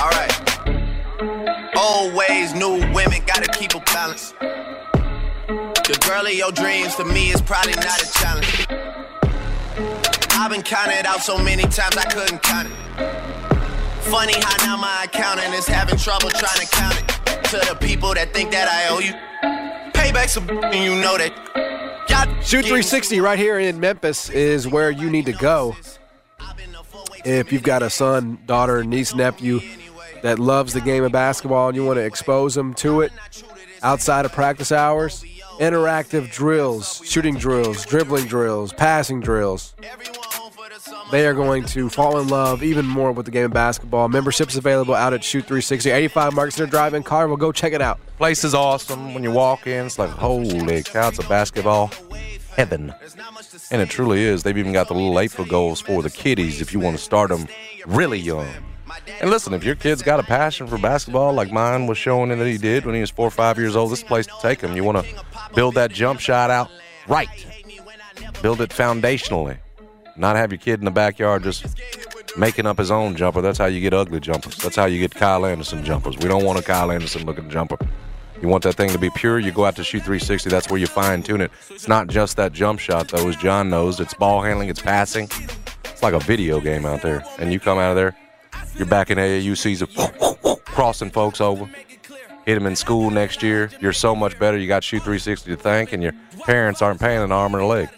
All 0.00 0.10
right. 0.10 1.76
Old 1.78 2.14
ways, 2.14 2.54
new 2.54 2.92
women, 2.92 3.22
gotta 3.24 3.46
keep 3.52 3.72
a 3.76 3.80
balance. 3.92 4.34
The 5.92 5.98
girl 6.08 6.26
of 6.26 6.32
your 6.32 6.50
dreams 6.52 6.96
to 6.96 7.04
me 7.04 7.32
is 7.32 7.42
probably 7.42 7.74
not 7.74 8.00
a 8.00 8.10
challenge. 8.14 8.66
I've 10.30 10.50
been 10.50 10.62
counted 10.62 11.04
out 11.04 11.20
so 11.20 11.36
many 11.36 11.64
times 11.64 11.98
I 11.98 12.04
couldn't 12.10 12.42
count 12.42 12.68
it. 12.70 14.02
Funny 14.04 14.32
how 14.40 14.64
now 14.64 14.76
my 14.78 15.04
accountant 15.04 15.52
is 15.52 15.66
having 15.66 15.98
trouble 15.98 16.30
trying 16.30 16.66
to 16.66 16.72
count 16.74 16.96
it. 16.96 17.44
To 17.50 17.58
the 17.68 17.76
people 17.78 18.14
that 18.14 18.32
think 18.32 18.52
that 18.52 18.68
I 18.68 18.88
owe 18.88 19.00
you. 19.00 19.12
Payback's 19.92 20.38
a 20.38 20.40
and 20.40 20.82
you 20.82 20.94
know 20.98 21.18
that. 21.18 21.30
Shoot 22.42 22.62
360 22.62 23.20
right 23.20 23.38
here 23.38 23.58
in 23.58 23.78
Memphis 23.78 24.30
is 24.30 24.66
where 24.66 24.90
you 24.90 25.10
need 25.10 25.26
to 25.26 25.32
go 25.32 25.76
if 27.26 27.52
you've 27.52 27.62
got 27.62 27.82
a 27.82 27.90
son, 27.90 28.38
daughter, 28.46 28.82
niece, 28.82 29.14
nephew 29.14 29.60
that 30.22 30.38
loves 30.38 30.72
the 30.72 30.80
game 30.80 31.04
of 31.04 31.12
basketball 31.12 31.68
and 31.68 31.76
you 31.76 31.84
want 31.84 31.98
to 31.98 32.04
expose 32.04 32.54
them 32.54 32.72
to 32.74 33.02
it 33.02 33.12
outside 33.82 34.24
of 34.24 34.32
practice 34.32 34.72
hours. 34.72 35.22
Interactive 35.58 36.30
drills, 36.30 37.00
shooting 37.04 37.36
drills, 37.36 37.84
dribbling 37.86 38.26
drills, 38.26 38.72
passing 38.72 39.20
drills. 39.20 39.74
They 41.10 41.26
are 41.26 41.34
going 41.34 41.64
to 41.66 41.90
fall 41.90 42.18
in 42.18 42.28
love 42.28 42.62
even 42.62 42.86
more 42.86 43.12
with 43.12 43.26
the 43.26 43.32
game 43.32 43.44
of 43.44 43.52
basketball. 43.52 44.08
Memberships 44.08 44.56
available 44.56 44.94
out 44.94 45.12
at 45.12 45.22
Shoot 45.22 45.42
360, 45.42 45.90
85 45.90 46.34
Market 46.34 46.52
Center 46.52 46.70
Drive 46.70 46.94
in 46.94 47.02
Carville. 47.02 47.36
Go 47.36 47.52
check 47.52 47.72
it 47.72 47.82
out. 47.82 48.00
Place 48.16 48.44
is 48.44 48.54
awesome. 48.54 49.12
When 49.12 49.22
you 49.22 49.30
walk 49.30 49.66
in, 49.66 49.86
it's 49.86 49.98
like, 49.98 50.10
holy 50.10 50.82
cow, 50.82 51.08
it's 51.08 51.18
a 51.18 51.28
basketball 51.28 51.90
heaven. 52.56 52.94
And 53.70 53.82
it 53.82 53.90
truly 53.90 54.22
is. 54.22 54.42
They've 54.42 54.56
even 54.56 54.72
got 54.72 54.88
the 54.88 54.94
little 54.94 55.18
April 55.18 55.46
goals 55.46 55.80
for 55.80 56.02
the 56.02 56.10
kiddies 56.10 56.60
if 56.60 56.72
you 56.72 56.80
want 56.80 56.96
to 56.96 57.02
start 57.02 57.30
them 57.30 57.46
really 57.86 58.18
young. 58.18 58.48
And 59.20 59.30
listen, 59.30 59.54
if 59.54 59.64
your 59.64 59.74
kid's 59.74 60.02
got 60.02 60.20
a 60.20 60.22
passion 60.22 60.66
for 60.66 60.78
basketball 60.78 61.32
like 61.32 61.52
mine 61.52 61.86
was 61.86 61.98
showing 61.98 62.30
in 62.30 62.38
that 62.38 62.46
he 62.46 62.58
did 62.58 62.84
when 62.84 62.94
he 62.94 63.00
was 63.00 63.10
four 63.10 63.26
or 63.26 63.30
five 63.30 63.58
years 63.58 63.76
old, 63.76 63.90
this 63.90 64.00
is 64.00 64.02
the 64.04 64.08
place 64.08 64.26
to 64.26 64.34
take 64.40 64.60
him. 64.60 64.74
You 64.76 64.84
want 64.84 65.04
to 65.04 65.24
build 65.54 65.74
that 65.74 65.92
jump 65.92 66.20
shot 66.20 66.50
out 66.50 66.70
right. 67.08 67.28
Build 68.42 68.60
it 68.60 68.70
foundationally. 68.70 69.58
Not 70.16 70.36
have 70.36 70.52
your 70.52 70.58
kid 70.58 70.80
in 70.80 70.84
the 70.84 70.90
backyard 70.90 71.42
just 71.42 71.66
making 72.36 72.66
up 72.66 72.78
his 72.78 72.90
own 72.90 73.16
jumper. 73.16 73.40
That's 73.40 73.58
how 73.58 73.66
you 73.66 73.80
get 73.80 73.94
ugly 73.94 74.20
jumpers. 74.20 74.56
That's 74.56 74.76
how 74.76 74.86
you 74.86 74.98
get 74.98 75.14
Kyle 75.14 75.46
Anderson 75.46 75.84
jumpers. 75.84 76.16
We 76.18 76.28
don't 76.28 76.44
want 76.44 76.58
a 76.58 76.62
Kyle 76.62 76.90
Anderson 76.90 77.24
looking 77.24 77.48
jumper. 77.48 77.78
You 78.40 78.48
want 78.48 78.64
that 78.64 78.74
thing 78.74 78.90
to 78.90 78.98
be 78.98 79.08
pure, 79.10 79.38
you 79.38 79.52
go 79.52 79.64
out 79.64 79.76
to 79.76 79.84
shoot 79.84 80.00
360. 80.00 80.50
That's 80.50 80.68
where 80.68 80.80
you 80.80 80.88
fine 80.88 81.22
tune 81.22 81.42
it. 81.42 81.52
It's 81.70 81.86
not 81.86 82.08
just 82.08 82.36
that 82.38 82.52
jump 82.52 82.80
shot, 82.80 83.06
though, 83.08 83.28
as 83.28 83.36
John 83.36 83.70
knows. 83.70 84.00
It's 84.00 84.14
ball 84.14 84.42
handling, 84.42 84.68
it's 84.68 84.82
passing. 84.82 85.28
It's 85.84 86.02
like 86.02 86.12
a 86.12 86.18
video 86.18 86.60
game 86.60 86.84
out 86.84 87.02
there. 87.02 87.24
And 87.38 87.52
you 87.52 87.60
come 87.60 87.78
out 87.78 87.90
of 87.90 87.96
there, 87.96 88.16
you're 88.76 88.86
back 88.86 89.10
in 89.10 89.18
AAU 89.18 89.56
season, 89.56 89.88
crossing 90.64 91.10
folks 91.10 91.40
over. 91.40 91.68
Hit 92.44 92.54
them 92.54 92.66
in 92.66 92.74
school 92.74 93.10
next 93.10 93.42
year. 93.42 93.70
You're 93.80 93.92
so 93.92 94.16
much 94.16 94.38
better. 94.38 94.58
You 94.58 94.66
got 94.66 94.82
Shoot 94.82 94.98
360 94.98 95.50
to 95.50 95.56
thank, 95.56 95.92
and 95.92 96.02
your 96.02 96.12
parents 96.44 96.82
aren't 96.82 97.00
paying 97.00 97.22
an 97.22 97.30
arm 97.30 97.54
or 97.54 97.60
a 97.60 97.66
leg. 97.66 97.88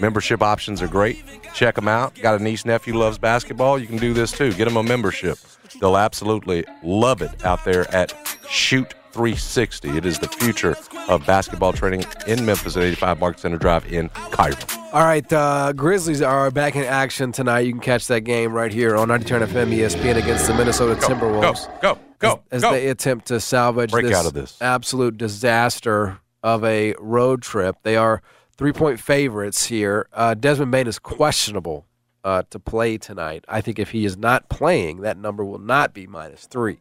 Membership 0.00 0.42
options 0.42 0.82
are 0.82 0.88
great. 0.88 1.22
Check 1.54 1.76
them 1.76 1.86
out. 1.86 2.14
Got 2.20 2.40
a 2.40 2.42
niece, 2.42 2.64
nephew 2.64 2.94
loves 2.94 3.18
basketball. 3.18 3.78
You 3.78 3.86
can 3.86 3.98
do 3.98 4.12
this 4.12 4.32
too. 4.32 4.52
Get 4.54 4.64
them 4.64 4.76
a 4.76 4.82
membership. 4.82 5.38
They'll 5.80 5.96
absolutely 5.96 6.64
love 6.82 7.22
it 7.22 7.44
out 7.44 7.64
there 7.64 7.92
at 7.94 8.12
Shoot 8.48 8.94
360. 9.14 9.96
It 9.96 10.04
is 10.04 10.18
the 10.18 10.26
future 10.28 10.76
of 11.08 11.24
basketball 11.24 11.72
training 11.72 12.04
in 12.26 12.44
Memphis 12.44 12.76
at 12.76 12.82
85 12.82 13.20
Market 13.20 13.40
Center 13.40 13.56
Drive 13.58 13.90
in 13.92 14.08
Cairo. 14.08 14.56
All 14.92 15.04
right, 15.04 15.32
uh, 15.32 15.72
Grizzlies 15.72 16.20
are 16.20 16.50
back 16.50 16.74
in 16.74 16.82
action 16.82 17.30
tonight. 17.30 17.60
You 17.60 17.72
can 17.72 17.80
catch 17.80 18.08
that 18.08 18.22
game 18.22 18.52
right 18.52 18.72
here 18.72 18.96
on 18.96 19.08
90 19.08 19.24
Turn 19.24 19.42
FM 19.42 19.72
ESPN 19.72 20.16
against 20.16 20.48
the 20.48 20.54
Minnesota 20.54 21.00
Timberwolves. 21.00 21.80
Go, 21.80 21.98
go, 22.18 22.42
as, 22.50 22.56
as 22.56 22.62
go. 22.62 22.72
they 22.72 22.88
attempt 22.88 23.26
to 23.26 23.38
salvage 23.38 23.92
Break 23.92 24.06
this, 24.06 24.16
out 24.16 24.26
of 24.26 24.34
this. 24.34 24.60
absolute 24.60 25.16
disaster 25.16 26.18
of 26.42 26.64
a 26.64 26.94
road 26.98 27.40
trip. 27.42 27.76
They 27.84 27.96
are 27.96 28.20
three 28.56 28.72
point 28.72 28.98
favorites 28.98 29.66
here. 29.66 30.08
Uh, 30.12 30.34
Desmond 30.34 30.72
Bane 30.72 30.88
is 30.88 30.98
questionable 30.98 31.86
uh, 32.24 32.42
to 32.50 32.58
play 32.58 32.98
tonight. 32.98 33.44
I 33.48 33.60
think 33.60 33.78
if 33.78 33.90
he 33.90 34.04
is 34.04 34.16
not 34.16 34.48
playing, 34.48 35.02
that 35.02 35.16
number 35.18 35.44
will 35.44 35.58
not 35.58 35.94
be 35.94 36.06
minus 36.06 36.46
three. 36.46 36.78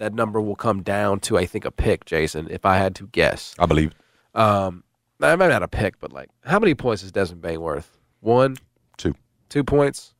That 0.00 0.14
number 0.14 0.40
will 0.40 0.56
come 0.56 0.82
down 0.82 1.20
to, 1.20 1.36
I 1.36 1.44
think, 1.44 1.66
a 1.66 1.70
pick, 1.70 2.06
Jason, 2.06 2.48
if 2.50 2.64
I 2.64 2.78
had 2.78 2.94
to 2.96 3.06
guess. 3.08 3.54
I 3.58 3.66
believe. 3.66 3.92
Um, 4.34 4.82
I 5.20 5.36
might 5.36 5.48
not 5.48 5.62
a 5.62 5.68
pick, 5.68 6.00
but 6.00 6.10
like, 6.10 6.30
how 6.42 6.58
many 6.58 6.74
points 6.74 7.02
is 7.02 7.12
Desmond 7.12 7.42
Bane 7.42 7.60
worth? 7.60 7.98
One, 8.20 8.56
Two. 8.96 9.14
two 9.50 9.62
points. 9.62 10.14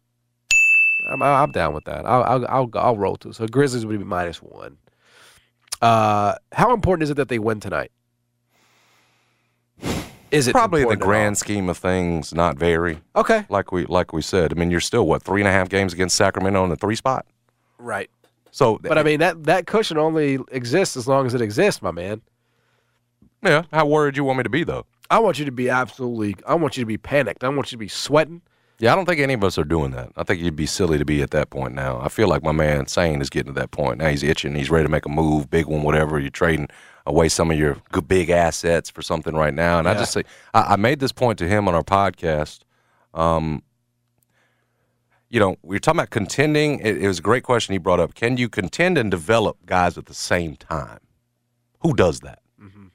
I'm, 1.11 1.23
I'm 1.23 1.51
down 1.53 1.73
with 1.73 1.85
that. 1.85 2.05
I'll, 2.05 2.23
I'll, 2.25 2.47
I'll, 2.47 2.71
I'll 2.75 2.97
roll 2.99 3.17
two. 3.17 3.33
So 3.33 3.47
Grizzlies 3.47 3.87
would 3.87 3.99
be 3.99 4.05
minus 4.05 4.43
one. 4.43 4.77
Uh, 5.81 6.35
how 6.53 6.75
important 6.75 7.05
is 7.05 7.11
it 7.11 7.15
that 7.15 7.31
they 7.31 7.39
win 7.39 7.59
tonight? 7.59 7.91
Is 10.31 10.47
it 10.47 10.53
Probably 10.53 10.83
in 10.83 10.89
the 10.89 10.97
grand 10.97 11.39
scheme 11.39 11.71
of 11.71 11.79
things, 11.79 12.35
not 12.35 12.59
very. 12.59 13.01
Okay, 13.17 13.47
Like 13.49 13.73
we 13.73 13.87
like 13.87 14.13
we 14.13 14.21
said. 14.23 14.53
I 14.53 14.57
mean, 14.61 14.71
you're 14.71 14.79
still 14.81 15.07
what 15.07 15.23
three 15.23 15.41
and 15.41 15.49
a 15.49 15.53
half 15.53 15.69
games 15.71 15.93
against 15.95 16.17
Sacramento 16.17 16.63
in 16.65 16.71
the 16.71 16.77
three 16.77 16.95
spot. 16.97 17.25
right. 17.79 18.11
So, 18.51 18.79
But 18.83 18.99
I 18.99 19.03
mean 19.03 19.21
that 19.21 19.45
that 19.45 19.67
cushion 19.67 19.97
only 19.99 20.39
exists 20.51 20.97
as 20.97 21.07
long 21.07 21.27
as 21.27 21.35
it 21.35 21.41
exists, 21.41 21.83
my 21.83 21.91
man. 21.91 22.21
yeah. 23.43 23.63
How 23.73 23.87
worried 23.87 24.17
you 24.17 24.25
want 24.25 24.39
me 24.39 24.43
to 24.45 24.51
be 24.51 24.65
though? 24.65 24.87
I 25.11 25.19
want 25.19 25.39
you 25.39 25.45
to 25.45 25.53
be 25.53 25.69
absolutely. 25.69 26.37
I 26.47 26.55
want 26.55 26.77
you 26.77 26.83
to 26.83 26.87
be 26.87 26.99
panicked. 26.99 27.43
I 27.43 27.49
want 27.49 27.71
you 27.73 27.77
to 27.77 27.81
be 27.81 27.89
sweating. 27.89 28.43
Yeah, 28.79 28.93
I 28.93 28.97
don't 28.97 29.05
think 29.05 29.21
any 29.21 29.35
of 29.35 29.45
us 29.45 29.59
are 29.59 29.65
doing 29.65 29.91
that. 29.91 30.11
I 30.17 30.23
think 30.23 30.41
you'd 30.41 30.57
be 30.57 30.65
silly 30.65 30.97
to 30.97 31.05
be 31.05 31.21
at 31.21 31.33
that 31.33 31.51
point 31.51 31.75
now. 31.75 32.01
I 32.01 32.09
feel 32.09 32.29
like 32.29 32.43
my 32.43 32.53
man 32.53 32.87
Sane 32.87 33.21
is 33.21 33.29
getting 33.29 33.53
to 33.53 33.61
that 33.61 33.73
point. 33.73 33.99
Now 33.99 34.09
he's 34.09 34.23
itching. 34.23 34.55
He's 34.55 34.71
ready 34.71 34.85
to 34.85 34.91
make 34.91 35.05
a 35.05 35.11
move, 35.11 35.51
big 35.51 35.67
one, 35.67 35.83
whatever. 35.83 36.19
You're 36.19 36.31
trading 36.31 36.69
away 37.07 37.29
some 37.29 37.51
of 37.51 37.59
your 37.59 37.77
good 37.93 38.09
big 38.09 38.31
assets 38.31 38.89
for 38.89 39.03
something 39.03 39.35
right 39.35 39.53
now. 39.53 39.79
And 39.79 39.87
I 39.87 39.95
just 39.95 40.13
say, 40.13 40.23
I, 40.55 40.61
I 40.63 40.77
made 40.77 40.99
this 41.01 41.13
point 41.13 41.39
to 41.41 41.47
him 41.49 41.69
on 41.69 41.75
our 41.75 41.83
podcast. 41.83 42.61
Um, 43.13 43.63
you 45.31 45.39
know, 45.39 45.57
we 45.63 45.77
are 45.77 45.79
talking 45.79 46.01
about 46.01 46.11
contending. 46.11 46.81
It, 46.81 47.03
it 47.03 47.09
was 47.09 47.21
a 47.21 47.23
great 47.23 47.45
question 47.45 47.73
he 47.73 47.79
brought 47.79 48.01
up. 48.01 48.15
Can 48.15 48.37
you 48.37 48.49
contend 48.49 48.99
and 48.99 49.11
develop 49.11 49.65
guys 49.65 49.97
at 49.97 50.07
the 50.07 50.15
same 50.15 50.57
time? 50.57 50.99
Who 51.81 51.95
does 51.95 52.21
that? 52.21 52.41
Mm-hmm. 52.61 52.87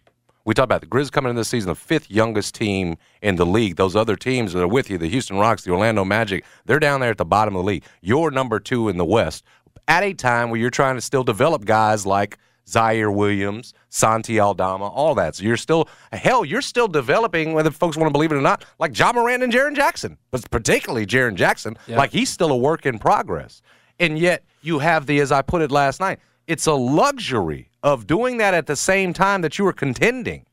We 0.43 0.53
talked 0.53 0.65
about 0.65 0.81
the 0.81 0.87
Grizz 0.87 1.11
coming 1.11 1.29
in 1.29 1.37
this 1.37 1.47
season, 1.47 1.69
the 1.69 1.75
fifth 1.75 2.11
youngest 2.11 2.53
team 2.53 2.97
in 3.21 3.37
the 3.37 3.45
league. 3.45 3.77
Those 3.77 3.95
other 3.95 4.17
teams 4.17 4.53
that 4.53 4.61
are 4.61 4.67
with 4.67 4.89
you, 4.89 4.97
the 4.97 5.07
Houston 5.07 5.37
Rocks, 5.37 5.63
the 5.63 5.71
Orlando 5.71 6.03
Magic, 6.03 6.43
they're 6.65 6.79
down 6.79 6.99
there 6.99 7.11
at 7.11 7.17
the 7.17 7.25
bottom 7.25 7.55
of 7.55 7.63
the 7.63 7.65
league. 7.65 7.83
You're 8.01 8.31
number 8.31 8.59
two 8.59 8.89
in 8.89 8.97
the 8.97 9.05
West 9.05 9.43
at 9.87 10.03
a 10.03 10.13
time 10.13 10.49
where 10.49 10.59
you're 10.59 10.69
trying 10.69 10.95
to 10.95 11.01
still 11.01 11.23
develop 11.23 11.63
guys 11.65 12.05
like 12.05 12.37
Ziaire 12.67 13.13
Williams, 13.13 13.73
Santi 13.89 14.39
Aldama, 14.39 14.87
all 14.87 15.15
that. 15.15 15.35
So 15.35 15.43
you're 15.43 15.57
still, 15.57 15.87
hell, 16.11 16.43
you're 16.43 16.61
still 16.61 16.87
developing, 16.87 17.53
whether 17.53 17.71
folks 17.71 17.95
want 17.95 18.07
to 18.07 18.11
believe 18.11 18.31
it 18.31 18.35
or 18.35 18.41
not, 18.41 18.65
like 18.79 18.97
Ja 18.97 19.13
Morant 19.13 19.43
and 19.43 19.53
Jaren 19.53 19.75
Jackson, 19.75 20.17
but 20.31 20.49
particularly 20.49 21.05
Jaren 21.05 21.35
Jackson, 21.35 21.77
like 21.87 22.11
he's 22.11 22.29
still 22.29 22.51
a 22.51 22.57
work 22.57 22.85
in 22.85 22.97
progress. 22.97 23.61
And 23.99 24.17
yet 24.17 24.43
you 24.61 24.79
have 24.79 25.05
the, 25.05 25.19
as 25.19 25.31
I 25.31 25.41
put 25.41 25.61
it 25.61 25.71
last 25.71 25.99
night, 25.99 26.19
it's 26.47 26.65
a 26.65 26.73
luxury 26.73 27.69
of 27.83 28.07
doing 28.07 28.37
that 28.37 28.53
at 28.53 28.65
the 28.65 28.75
same 28.75 29.13
time 29.13 29.41
that 29.41 29.57
you 29.57 29.65
were 29.65 29.73
contending. 29.73 30.45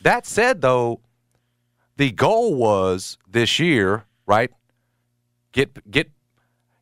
That 0.00 0.26
said, 0.26 0.62
though, 0.62 1.00
the 1.96 2.10
goal 2.10 2.54
was 2.54 3.18
this 3.28 3.58
year, 3.58 4.04
right? 4.26 4.50
Get 5.52 5.90
get 5.90 6.10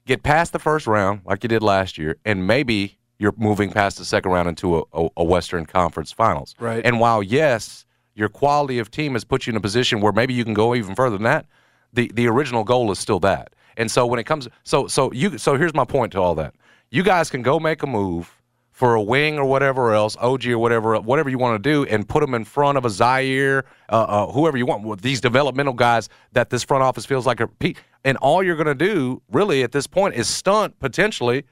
get 0.07 0.23
past 0.23 0.53
the 0.53 0.59
first 0.59 0.87
round 0.87 1.23
like 1.25 1.43
you 1.43 1.49
did 1.49 1.63
last 1.63 1.99
year, 1.99 2.17
and 2.25 2.47
maybe 2.47 2.99
you're 3.21 3.35
moving 3.37 3.71
past 3.71 3.99
the 3.99 4.05
second 4.05 4.33
round 4.33 4.49
into 4.49 4.79
a, 4.79 4.83
a, 4.93 5.09
a 5.19 5.25
Western 5.25 5.67
Conference 5.67 6.11
Finals. 6.11 6.55
Right. 6.59 6.85
And 6.85 6.99
while 6.99 7.23
yes, 7.23 7.85
your 8.15 8.29
quality 8.29 8.79
of 8.81 8.91
team 8.91 9.13
has 9.13 9.25
put 9.25 9.47
you 9.47 9.53
in 9.53 9.57
a 9.57 9.61
position 9.61 10.01
where 10.01 10.13
maybe 10.13 10.35
you 10.35 10.45
can 10.45 10.55
go 10.55 10.75
even 10.75 10.95
further 10.97 11.17
than 11.17 11.25
that, 11.25 11.47
the 11.93 12.11
the 12.15 12.27
original 12.27 12.65
goal 12.65 12.91
is 12.91 12.99
still 12.99 13.21
that. 13.21 13.53
And 13.77 13.91
so 13.91 14.05
when 14.07 14.19
it 14.19 14.25
comes, 14.25 14.49
so 14.65 14.87
so 14.89 15.13
you 15.13 15.39
so 15.39 15.57
here's 15.57 15.75
my 15.75 15.85
point 15.85 16.13
to 16.13 16.21
all 16.21 16.35
that. 16.37 16.55
You 16.91 17.03
guys 17.05 17.31
can 17.31 17.43
go 17.43 17.61
make 17.61 17.83
a 17.83 17.87
move 17.87 18.37
for 18.73 18.95
a 18.95 19.03
wing 19.03 19.39
or 19.39 19.45
whatever 19.45 19.93
else, 19.93 20.17
OG 20.21 20.47
or 20.47 20.59
whatever, 20.59 20.99
whatever 21.01 21.29
you 21.29 21.37
want 21.39 21.63
to 21.63 21.71
do, 21.71 21.85
and 21.93 22.09
put 22.09 22.21
them 22.21 22.33
in 22.35 22.45
front 22.45 22.79
of 22.79 22.85
a 22.87 22.89
Ziaire, 22.89 23.65
uh, 23.91 23.93
uh, 23.93 24.27
whoever 24.33 24.57
you 24.57 24.65
want, 24.65 24.83
with 24.85 25.03
these 25.03 25.21
developmental 25.21 25.75
guys 25.75 26.09
that 26.33 26.49
this 26.49 26.63
front 26.65 26.83
office 26.83 27.05
feels 27.05 27.27
like 27.27 27.43
are. 27.43 27.47
pe- 27.47 27.75
And 28.05 28.17
all 28.19 28.43
you're 28.43 28.57
going 28.57 28.67
to 28.79 28.87
do, 28.93 29.21
really, 29.31 29.63
at 29.63 29.73
this 29.73 29.87
point, 29.87 30.15
is 30.15 30.29
stunt 30.29 30.79
potentially 30.81 31.45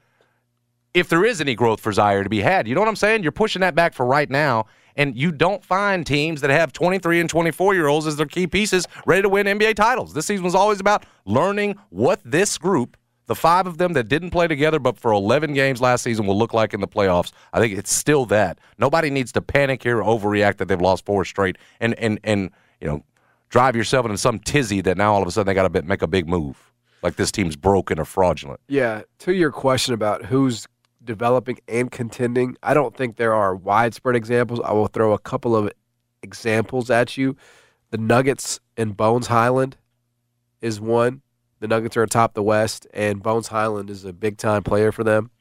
if 0.93 1.09
there 1.09 1.23
is 1.23 1.39
any 1.39 1.55
growth 1.55 1.79
for 1.79 1.91
Ziaire 1.91 2.23
to 2.23 2.29
be 2.29 2.41
had. 2.41 2.67
You 2.67 2.75
know 2.75 2.81
what 2.81 2.87
I'm 2.87 2.95
saying? 2.95 3.23
You're 3.23 3.31
pushing 3.31 3.61
that 3.61 3.75
back 3.75 3.93
for 3.93 4.05
right 4.05 4.29
now, 4.29 4.65
and 4.95 5.15
you 5.15 5.31
don't 5.31 5.63
find 5.63 6.05
teams 6.05 6.41
that 6.41 6.49
have 6.49 6.73
23 6.73 7.19
and 7.19 7.29
24 7.29 7.73
year 7.75 7.87
olds 7.87 8.07
as 8.07 8.15
their 8.15 8.25
key 8.25 8.47
pieces 8.47 8.87
ready 9.05 9.21
to 9.21 9.29
win 9.29 9.45
NBA 9.45 9.75
titles. 9.75 10.13
This 10.13 10.25
season 10.25 10.43
was 10.43 10.55
always 10.55 10.79
about 10.79 11.05
learning 11.25 11.75
what 11.89 12.19
this 12.25 12.57
group, 12.57 12.97
the 13.27 13.35
five 13.35 13.67
of 13.67 13.77
them 13.77 13.93
that 13.93 14.07
didn't 14.07 14.31
play 14.31 14.47
together 14.47 14.79
but 14.79 14.97
for 14.97 15.11
11 15.11 15.53
games 15.53 15.79
last 15.79 16.03
season, 16.03 16.25
will 16.25 16.37
look 16.37 16.53
like 16.53 16.73
in 16.73 16.81
the 16.81 16.87
playoffs. 16.87 17.31
I 17.53 17.59
think 17.59 17.77
it's 17.77 17.93
still 17.93 18.25
that. 18.27 18.59
Nobody 18.77 19.09
needs 19.09 19.31
to 19.33 19.41
panic 19.41 19.83
here 19.83 20.01
or 20.01 20.19
overreact 20.19 20.57
that 20.57 20.67
they've 20.67 20.81
lost 20.81 21.05
four 21.05 21.23
straight 21.25 21.57
and 21.79 21.93
and 21.99 22.19
and 22.23 22.49
you 22.81 22.87
know 22.87 23.03
drive 23.49 23.75
yourself 23.75 24.05
into 24.05 24.17
some 24.17 24.39
tizzy 24.39 24.81
that 24.81 24.97
now 24.97 25.13
all 25.13 25.21
of 25.21 25.27
a 25.27 25.31
sudden 25.31 25.47
they 25.47 25.53
got 25.53 25.71
to 25.71 25.81
make 25.83 26.01
a 26.01 26.07
big 26.07 26.27
move 26.27 26.69
like 27.01 27.15
this 27.15 27.31
team's 27.31 27.55
broken 27.55 27.99
or 27.99 28.05
fraudulent. 28.05 28.59
Yeah, 28.67 29.03
to 29.19 29.33
your 29.33 29.51
question 29.51 29.93
about 29.93 30.25
who's 30.25 30.67
developing 31.09 31.57
and 31.67 31.91
contending, 31.91 32.55
I 32.63 32.73
don't 32.75 32.95
think 32.95 33.15
there 33.17 33.33
are 33.33 33.55
widespread 33.55 34.15
examples. 34.15 34.61
I 34.63 34.71
will 34.73 34.87
throw 34.87 35.11
a 35.13 35.19
couple 35.19 35.55
of 35.55 35.71
examples 36.21 36.89
at 36.89 37.17
you. 37.17 37.35
The 37.89 37.97
Nuggets 37.97 38.59
and 38.77 38.95
Bones 38.95 39.27
Hyland 39.27 39.75
is 40.61 40.79
one. 40.79 41.21
The 41.59 41.67
Nuggets 41.67 41.97
are 41.97 42.03
atop 42.03 42.35
the 42.35 42.43
West, 42.43 42.85
and 42.93 43.21
Bones 43.23 43.47
Hyland 43.47 43.89
is 43.89 44.05
a 44.05 44.13
big 44.13 44.37
time 44.37 44.63
player 44.63 44.91
for 44.91 45.03
them. 45.03 45.31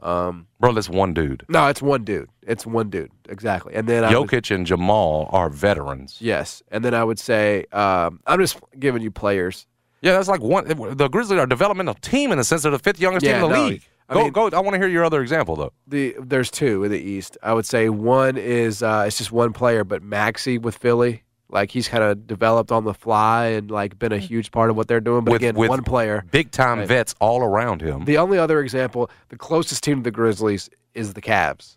Um, 0.00 0.48
Bro, 0.58 0.72
that's 0.72 0.88
one 0.88 1.14
dude. 1.14 1.44
no, 1.48 1.68
it's 1.68 1.80
one 1.80 2.02
dude. 2.02 2.28
It's 2.42 2.66
one 2.66 2.90
dude 2.90 3.12
exactly. 3.28 3.72
And 3.74 3.88
then 3.88 4.02
I 4.04 4.18
would- 4.18 4.28
Jokic 4.28 4.52
and 4.52 4.66
Jamal 4.66 5.28
are 5.30 5.48
veterans. 5.48 6.16
yes, 6.20 6.60
and 6.72 6.84
then 6.84 6.92
I 6.92 7.04
would 7.04 7.20
say 7.20 7.66
um, 7.72 8.18
I'm 8.26 8.40
just 8.40 8.58
giving 8.80 9.00
you 9.02 9.12
players. 9.12 9.66
Yeah, 10.00 10.12
that's 10.14 10.26
like 10.28 10.40
one. 10.40 10.66
The 10.66 11.06
Grizzlies 11.08 11.38
are 11.38 11.44
a 11.44 11.48
developmental 11.48 11.94
team 11.94 12.32
in 12.32 12.38
the 12.38 12.42
sense 12.42 12.62
they're 12.62 12.72
the 12.72 12.80
fifth 12.80 12.98
youngest 13.00 13.24
Yeah, 13.24 13.36
team 13.36 13.44
in 13.44 13.50
the 13.52 13.56
no, 13.56 13.64
league. 13.68 13.82
I 14.08 14.14
go, 14.14 14.22
mean- 14.24 14.32
go. 14.32 14.48
I 14.52 14.60
want 14.60 14.74
to 14.74 14.78
hear 14.78 14.88
your 14.88 15.04
other 15.04 15.22
example 15.22 15.56
though. 15.56 15.72
The 15.86 16.14
there's 16.20 16.50
two 16.50 16.84
in 16.84 16.90
the 16.90 17.00
East. 17.00 17.38
I 17.42 17.52
would 17.54 17.66
say 17.66 17.88
one 17.88 18.36
is 18.36 18.82
uh, 18.82 19.04
it's 19.06 19.18
just 19.18 19.32
one 19.32 19.52
player, 19.52 19.84
but 19.84 20.02
Maxey 20.02 20.58
with 20.58 20.76
Philly, 20.76 21.22
like 21.48 21.70
he's 21.70 21.88
kind 21.88 22.02
of 22.04 22.26
developed 22.26 22.72
on 22.72 22.84
the 22.84 22.94
fly 22.94 23.46
and 23.46 23.70
like 23.70 23.98
been 23.98 24.12
a 24.12 24.18
huge 24.18 24.50
part 24.50 24.70
of 24.70 24.76
what 24.76 24.88
they're 24.88 25.00
doing. 25.00 25.24
But 25.24 25.32
With- 25.32 25.42
again, 25.42 25.54
with 25.54 25.70
one 25.70 25.82
player. 25.84 26.24
Big 26.30 26.50
time 26.50 26.80
Right. 26.80 26.88
vets 26.88 27.14
all 27.20 27.42
around 27.42 27.80
him. 27.80 28.04
The 28.04 28.18
only 28.18 28.38
other 28.38 28.60
example, 28.60 29.10
the 29.28 29.36
closest 29.36 29.82
team 29.84 29.98
to 29.98 30.02
the 30.02 30.10
Grizzlies 30.10 30.68
is 30.94 31.14
the 31.14 31.22
Cavs. 31.22 31.76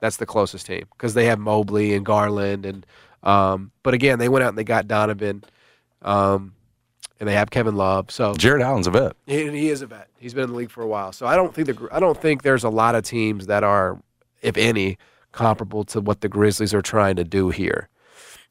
That's 0.00 0.16
the 0.16 0.26
closest 0.26 0.66
team 0.66 0.84
because 0.92 1.14
they 1.14 1.26
have 1.26 1.38
Mobley 1.40 1.94
and 1.94 2.06
Garland 2.06 2.64
and, 2.64 2.86
um, 3.24 3.72
but 3.82 3.94
again, 3.94 4.20
they 4.20 4.28
went 4.28 4.44
out 4.44 4.50
and 4.50 4.58
they 4.58 4.62
got 4.64 4.86
Donovan, 4.86 5.42
um, 6.02 6.54
and 7.20 7.28
they 7.28 7.34
have 7.34 7.50
Kevin 7.50 7.76
Love. 7.76 8.10
So 8.10 8.34
Jarrett 8.34 8.62
Allen's 8.62 8.86
a 8.86 8.90
vet. 8.90 9.16
He, 9.26 9.50
he 9.50 9.68
is 9.68 9.82
a 9.82 9.86
vet. 9.86 10.08
He's 10.18 10.34
been 10.34 10.44
in 10.44 10.50
the 10.50 10.56
league 10.56 10.70
for 10.70 10.82
a 10.82 10.86
while. 10.86 11.12
So 11.12 11.26
I 11.26 11.36
don't 11.36 11.54
think 11.54 11.66
the 11.66 11.88
I 11.92 12.00
don't 12.00 12.20
think 12.20 12.42
there's 12.42 12.64
a 12.64 12.70
lot 12.70 12.94
of 12.94 13.04
teams 13.04 13.46
that 13.46 13.64
are, 13.64 14.00
if 14.42 14.56
any, 14.56 14.98
comparable 15.32 15.84
to 15.84 16.00
what 16.00 16.20
the 16.20 16.28
Grizzlies 16.28 16.74
are 16.74 16.82
trying 16.82 17.16
to 17.16 17.24
do 17.24 17.50
here. 17.50 17.88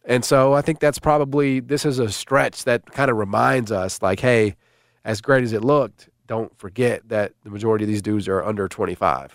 And 0.05 0.23
so 0.23 0.53
I 0.53 0.61
think 0.61 0.79
that's 0.79 0.99
probably 0.99 1.59
this 1.59 1.85
is 1.85 1.99
a 1.99 2.09
stretch 2.09 2.63
that 2.63 2.85
kind 2.91 3.11
of 3.11 3.17
reminds 3.17 3.71
us, 3.71 4.01
like, 4.01 4.19
hey, 4.19 4.55
as 5.03 5.21
great 5.21 5.43
as 5.43 5.53
it 5.53 5.63
looked, 5.63 6.09
don't 6.27 6.57
forget 6.57 7.07
that 7.09 7.33
the 7.43 7.49
majority 7.49 7.83
of 7.83 7.89
these 7.89 8.01
dudes 8.01 8.27
are 8.27 8.43
under 8.43 8.67
25, 8.67 9.33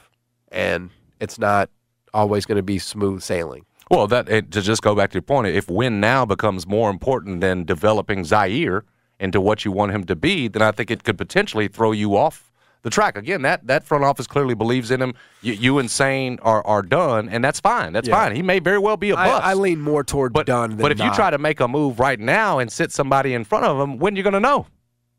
and 0.50 0.90
it's 1.20 1.38
not 1.38 1.68
always 2.14 2.44
going 2.46 2.56
to 2.56 2.62
be 2.62 2.78
smooth 2.78 3.22
sailing. 3.22 3.64
Well, 3.90 4.06
that 4.06 4.26
to 4.26 4.62
just 4.62 4.80
go 4.80 4.94
back 4.94 5.10
to 5.10 5.14
your 5.16 5.22
point, 5.22 5.48
if 5.48 5.68
win 5.68 6.00
now 6.00 6.24
becomes 6.24 6.66
more 6.66 6.88
important 6.88 7.42
than 7.42 7.64
developing 7.64 8.20
Ziaire 8.20 8.82
into 9.22 9.40
what 9.40 9.64
you 9.64 9.72
want 9.72 9.92
him 9.92 10.04
to 10.04 10.16
be, 10.16 10.48
then 10.48 10.60
I 10.62 10.72
think 10.72 10.90
it 10.90 11.04
could 11.04 11.16
potentially 11.16 11.68
throw 11.68 11.92
you 11.92 12.16
off 12.16 12.50
the 12.82 12.90
track. 12.90 13.16
Again, 13.16 13.42
that 13.42 13.66
that 13.68 13.84
front 13.84 14.02
office 14.04 14.26
clearly 14.26 14.54
believes 14.54 14.90
in 14.90 15.00
him. 15.00 15.14
You, 15.40 15.52
you 15.52 15.78
and 15.78 15.88
Sane 15.90 16.38
are 16.42 16.66
are 16.66 16.82
done, 16.82 17.28
and 17.28 17.42
that's 17.44 17.60
fine. 17.60 17.92
That's 17.92 18.08
Yeah. 18.08 18.16
fine. 18.16 18.34
He 18.34 18.42
may 18.42 18.58
very 18.58 18.78
well 18.78 18.96
be 18.96 19.10
a 19.10 19.14
bust. 19.14 19.44
I 19.44 19.54
lean 19.54 19.80
more 19.80 20.02
toward 20.02 20.32
but 20.32 20.46
done 20.46 20.70
than 20.70 20.78
but 20.80 20.90
if 20.92 20.98
you 20.98 21.12
try 21.14 21.30
to 21.30 21.38
make 21.38 21.60
a 21.60 21.68
move 21.68 22.00
right 22.00 22.18
now 22.18 22.58
and 22.58 22.70
sit 22.72 22.90
somebody 22.90 23.34
in 23.34 23.44
front 23.44 23.64
of 23.64 23.78
him, 23.80 23.98
when 23.98 24.16
you're 24.16 24.24
going 24.24 24.34
to 24.34 24.40
know? 24.40 24.66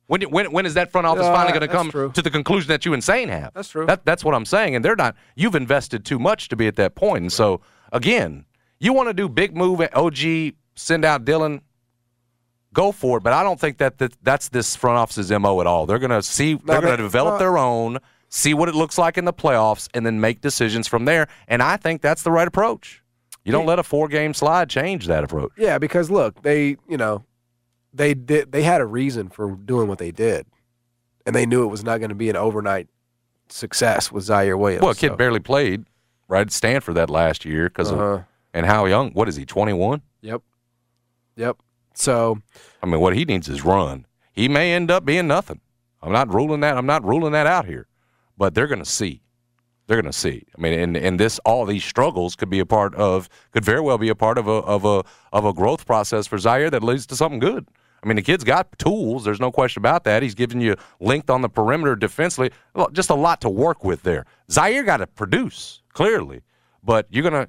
When, 0.08 0.22
when 0.24 0.52
when 0.52 0.66
is 0.66 0.74
that 0.74 0.92
front 0.92 1.08
office 1.08 1.24
Uh, 1.26 1.34
finally 1.34 1.54
going 1.58 1.62
to 1.70 1.74
come 1.74 1.90
true. 1.90 2.12
to 2.12 2.22
the 2.22 2.30
conclusion 2.30 2.68
that 2.68 2.86
you 2.86 2.94
and 2.94 3.02
Sane 3.02 3.30
have? 3.30 3.54
That's 3.54 3.70
true. 3.70 3.86
That, 3.86 4.04
that's 4.06 4.26
what 4.26 4.36
I'm 4.36 4.46
saying, 4.46 4.76
and 4.76 4.84
they're 4.84 4.98
not. 4.98 5.16
You've 5.36 5.56
invested 5.56 6.04
too 6.04 6.20
much 6.20 6.50
to 6.50 6.58
be 6.58 6.68
at 6.68 6.76
that 6.76 6.96
point. 6.96 7.12
point, 7.14 7.22
and 7.24 7.32
so 7.32 7.62
again, 7.94 8.44
you 8.80 8.92
want 8.92 9.08
to 9.08 9.14
do 9.14 9.30
big 9.30 9.56
move 9.56 9.80
at 9.80 9.96
OG, 9.96 10.54
send 10.76 11.06
out 11.06 11.24
Dillon, 11.24 11.62
go 12.74 12.92
for 12.92 13.18
it. 13.20 13.22
But 13.24 13.34
I 13.34 13.44
don't 13.44 13.60
think 13.60 13.78
that, 13.78 14.00
that 14.00 14.14
that's 14.24 14.50
this 14.50 14.76
front 14.76 14.98
office's 14.98 15.32
mo 15.32 15.62
at 15.62 15.68
all. 15.68 15.86
They're 15.86 16.00
going 16.00 16.12
to 16.12 16.24
see. 16.24 16.56
They're 16.56 16.82
going 16.82 16.98
to 16.98 17.04
develop 17.04 17.36
no. 17.36 17.40
their 17.40 17.58
own, 17.58 18.00
see 18.30 18.54
what 18.54 18.68
it 18.70 18.76
looks 18.76 18.98
like 18.98 19.18
in 19.18 19.26
the 19.26 19.34
playoffs, 19.34 19.88
and 19.94 20.06
then 20.06 20.20
make 20.20 20.42
decisions 20.42 20.88
from 20.88 21.06
there. 21.06 21.28
And 21.48 21.62
I 21.64 21.78
think 21.78 22.02
that's 22.02 22.24
the 22.24 22.32
right 22.32 22.48
approach. 22.48 23.02
You 23.46 23.52
don't 23.52 23.66
let 23.66 23.78
a 23.78 23.84
four 23.84 24.08
game 24.08 24.34
slide 24.34 24.70
change 24.70 25.08
that 25.08 25.24
approach. 25.24 25.52
Yeah, 25.58 25.78
because 25.78 26.10
look, 26.10 26.42
they 26.44 26.78
you 26.88 26.98
know, 26.98 27.24
they 27.94 28.14
did 28.14 28.52
they 28.52 28.64
had 28.64 28.80
a 28.82 28.86
reason 28.86 29.30
for 29.30 29.52
doing 29.56 29.88
what 29.88 29.98
they 29.98 30.12
did, 30.12 30.46
and 31.26 31.36
they 31.36 31.46
knew 31.46 31.64
it 31.64 31.68
was 31.68 31.84
not 31.84 31.98
going 32.00 32.10
to 32.10 32.16
be 32.16 32.30
an 32.30 32.38
overnight 32.38 32.88
success 33.50 34.12
with 34.12 34.24
Ziaire 34.26 34.58
Williams. 34.58 34.82
Well, 34.82 34.92
a 34.92 34.96
kid 34.96 35.10
so- 35.10 35.16
barely 35.18 35.40
played 35.42 35.86
right 36.30 36.42
at 36.48 36.52
Stanford 36.54 36.96
that 36.96 37.10
last 37.10 37.44
year 37.44 37.68
because 37.68 37.92
Uh-huh. 37.92 38.04
of 38.04 38.24
and 38.54 38.66
how 38.66 38.86
young? 38.86 39.12
What 39.12 39.28
is 39.28 39.36
he? 39.36 39.46
Twenty 39.46 39.74
one. 39.74 40.02
Yep, 40.22 40.42
yep. 41.36 41.58
So 41.94 42.40
I 42.82 42.86
mean, 42.86 43.00
what 43.00 43.16
he 43.16 43.26
needs 43.26 43.50
is 43.50 43.64
run. 43.64 44.06
He 44.34 44.48
may 44.48 44.74
end 44.74 44.92
up 44.92 45.06
being 45.06 45.28
nothing. 45.28 45.62
I'm 46.02 46.12
not 46.12 46.34
ruling 46.34 46.60
that. 46.62 46.78
I'm 46.78 46.86
not 46.86 47.04
ruling 47.06 47.32
that 47.32 47.48
out 47.48 47.66
here, 47.66 47.88
but 48.38 48.54
they're 48.54 48.68
going 48.68 48.84
to 48.84 48.90
see. 48.90 49.22
They're 49.88 50.02
going 50.02 50.12
to 50.12 50.18
see. 50.18 50.46
I 50.58 50.62
mean, 50.62 50.80
and, 50.80 50.98
and 50.98 51.20
this 51.20 51.40
all 51.40 51.66
these 51.66 51.84
struggles 51.84 52.36
could 52.36 52.50
be 52.50 52.60
a 52.60 52.66
part 52.66 52.96
of 52.96 53.30
could 53.52 53.64
very 53.66 53.82
well 53.82 53.98
be 53.98 54.10
a 54.10 54.16
part 54.16 54.38
of 54.38 54.48
a 54.48 54.52
of 54.52 54.86
a 54.86 55.04
of 55.32 55.46
a 55.46 55.54
growth 55.54 55.86
process 55.86 56.28
for 56.28 56.38
Ziaire 56.38 56.72
that 56.72 56.84
leads 56.84 57.06
to 57.08 57.16
something 57.16 57.40
good. 57.40 57.68
I 58.02 58.08
mean, 58.08 58.18
the 58.18 58.22
kid's 58.22 58.44
got 58.44 58.78
tools. 58.78 59.24
There's 59.24 59.40
no 59.40 59.52
question 59.52 59.80
about 59.80 60.04
that. 60.04 60.24
He's 60.24 60.36
giving 60.36 60.60
you 60.60 60.76
length 61.00 61.30
on 61.30 61.42
the 61.42 61.48
perimeter 61.48 61.96
defensively. 61.96 62.52
Just 62.92 63.10
a 63.10 63.16
lot 63.16 63.40
to 63.42 63.50
work 63.50 63.86
with 63.86 64.04
there. 64.04 64.26
Ziaire 64.50 64.86
got 64.86 64.98
to 64.98 65.08
produce 65.08 65.82
clearly, 65.94 66.42
but 66.84 67.08
you're 67.10 67.24
gonna 67.24 67.48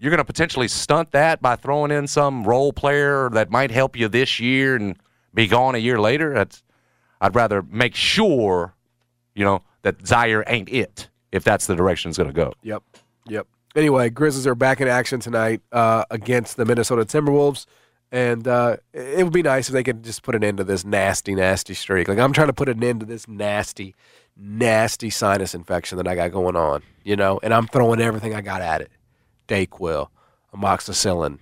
you're 0.00 0.10
going 0.10 0.18
to 0.18 0.24
potentially 0.24 0.66
stunt 0.66 1.10
that 1.10 1.42
by 1.42 1.56
throwing 1.56 1.90
in 1.90 2.06
some 2.06 2.42
role 2.44 2.72
player 2.72 3.28
that 3.34 3.50
might 3.50 3.70
help 3.70 3.96
you 3.96 4.08
this 4.08 4.40
year 4.40 4.74
and 4.74 4.96
be 5.34 5.46
gone 5.46 5.74
a 5.74 5.78
year 5.78 6.00
later. 6.00 6.32
That's 6.32 6.62
I'd 7.20 7.34
rather 7.34 7.60
make 7.62 7.94
sure, 7.94 8.74
you 9.34 9.44
know, 9.44 9.62
that 9.82 9.98
Ziaire 9.98 10.42
ain't 10.46 10.70
it 10.70 11.10
if 11.32 11.44
that's 11.44 11.66
the 11.66 11.76
direction 11.76 12.08
it's 12.08 12.16
going 12.16 12.30
to 12.30 12.34
go. 12.34 12.54
Yep. 12.62 12.82
Yep. 13.28 13.46
Anyway, 13.76 14.08
Grizzlies 14.08 14.46
are 14.46 14.54
back 14.54 14.80
in 14.80 14.88
action 14.88 15.20
tonight 15.20 15.60
uh, 15.70 16.04
against 16.10 16.56
the 16.56 16.64
Minnesota 16.64 17.04
Timberwolves. 17.04 17.66
And 18.10 18.48
uh, 18.48 18.78
it 18.94 19.22
would 19.22 19.34
be 19.34 19.42
nice 19.42 19.68
if 19.68 19.74
they 19.74 19.84
could 19.84 20.02
just 20.02 20.22
put 20.22 20.34
an 20.34 20.42
end 20.42 20.56
to 20.58 20.64
this 20.64 20.84
nasty, 20.84 21.34
nasty 21.34 21.74
streak. 21.74 22.08
Like, 22.08 22.18
I'm 22.18 22.32
trying 22.32 22.48
to 22.48 22.52
put 22.54 22.68
an 22.68 22.82
end 22.82 23.00
to 23.00 23.06
this 23.06 23.28
nasty, 23.28 23.94
nasty 24.34 25.10
sinus 25.10 25.54
infection 25.54 25.98
that 25.98 26.08
I 26.08 26.16
got 26.16 26.32
going 26.32 26.56
on, 26.56 26.82
you 27.04 27.14
know? 27.16 27.38
And 27.42 27.54
I'm 27.54 27.68
throwing 27.68 28.00
everything 28.00 28.34
I 28.34 28.40
got 28.40 28.62
at 28.62 28.80
it 28.80 28.90
Dayquil, 29.50 30.08
amoxicillin, 30.54 31.40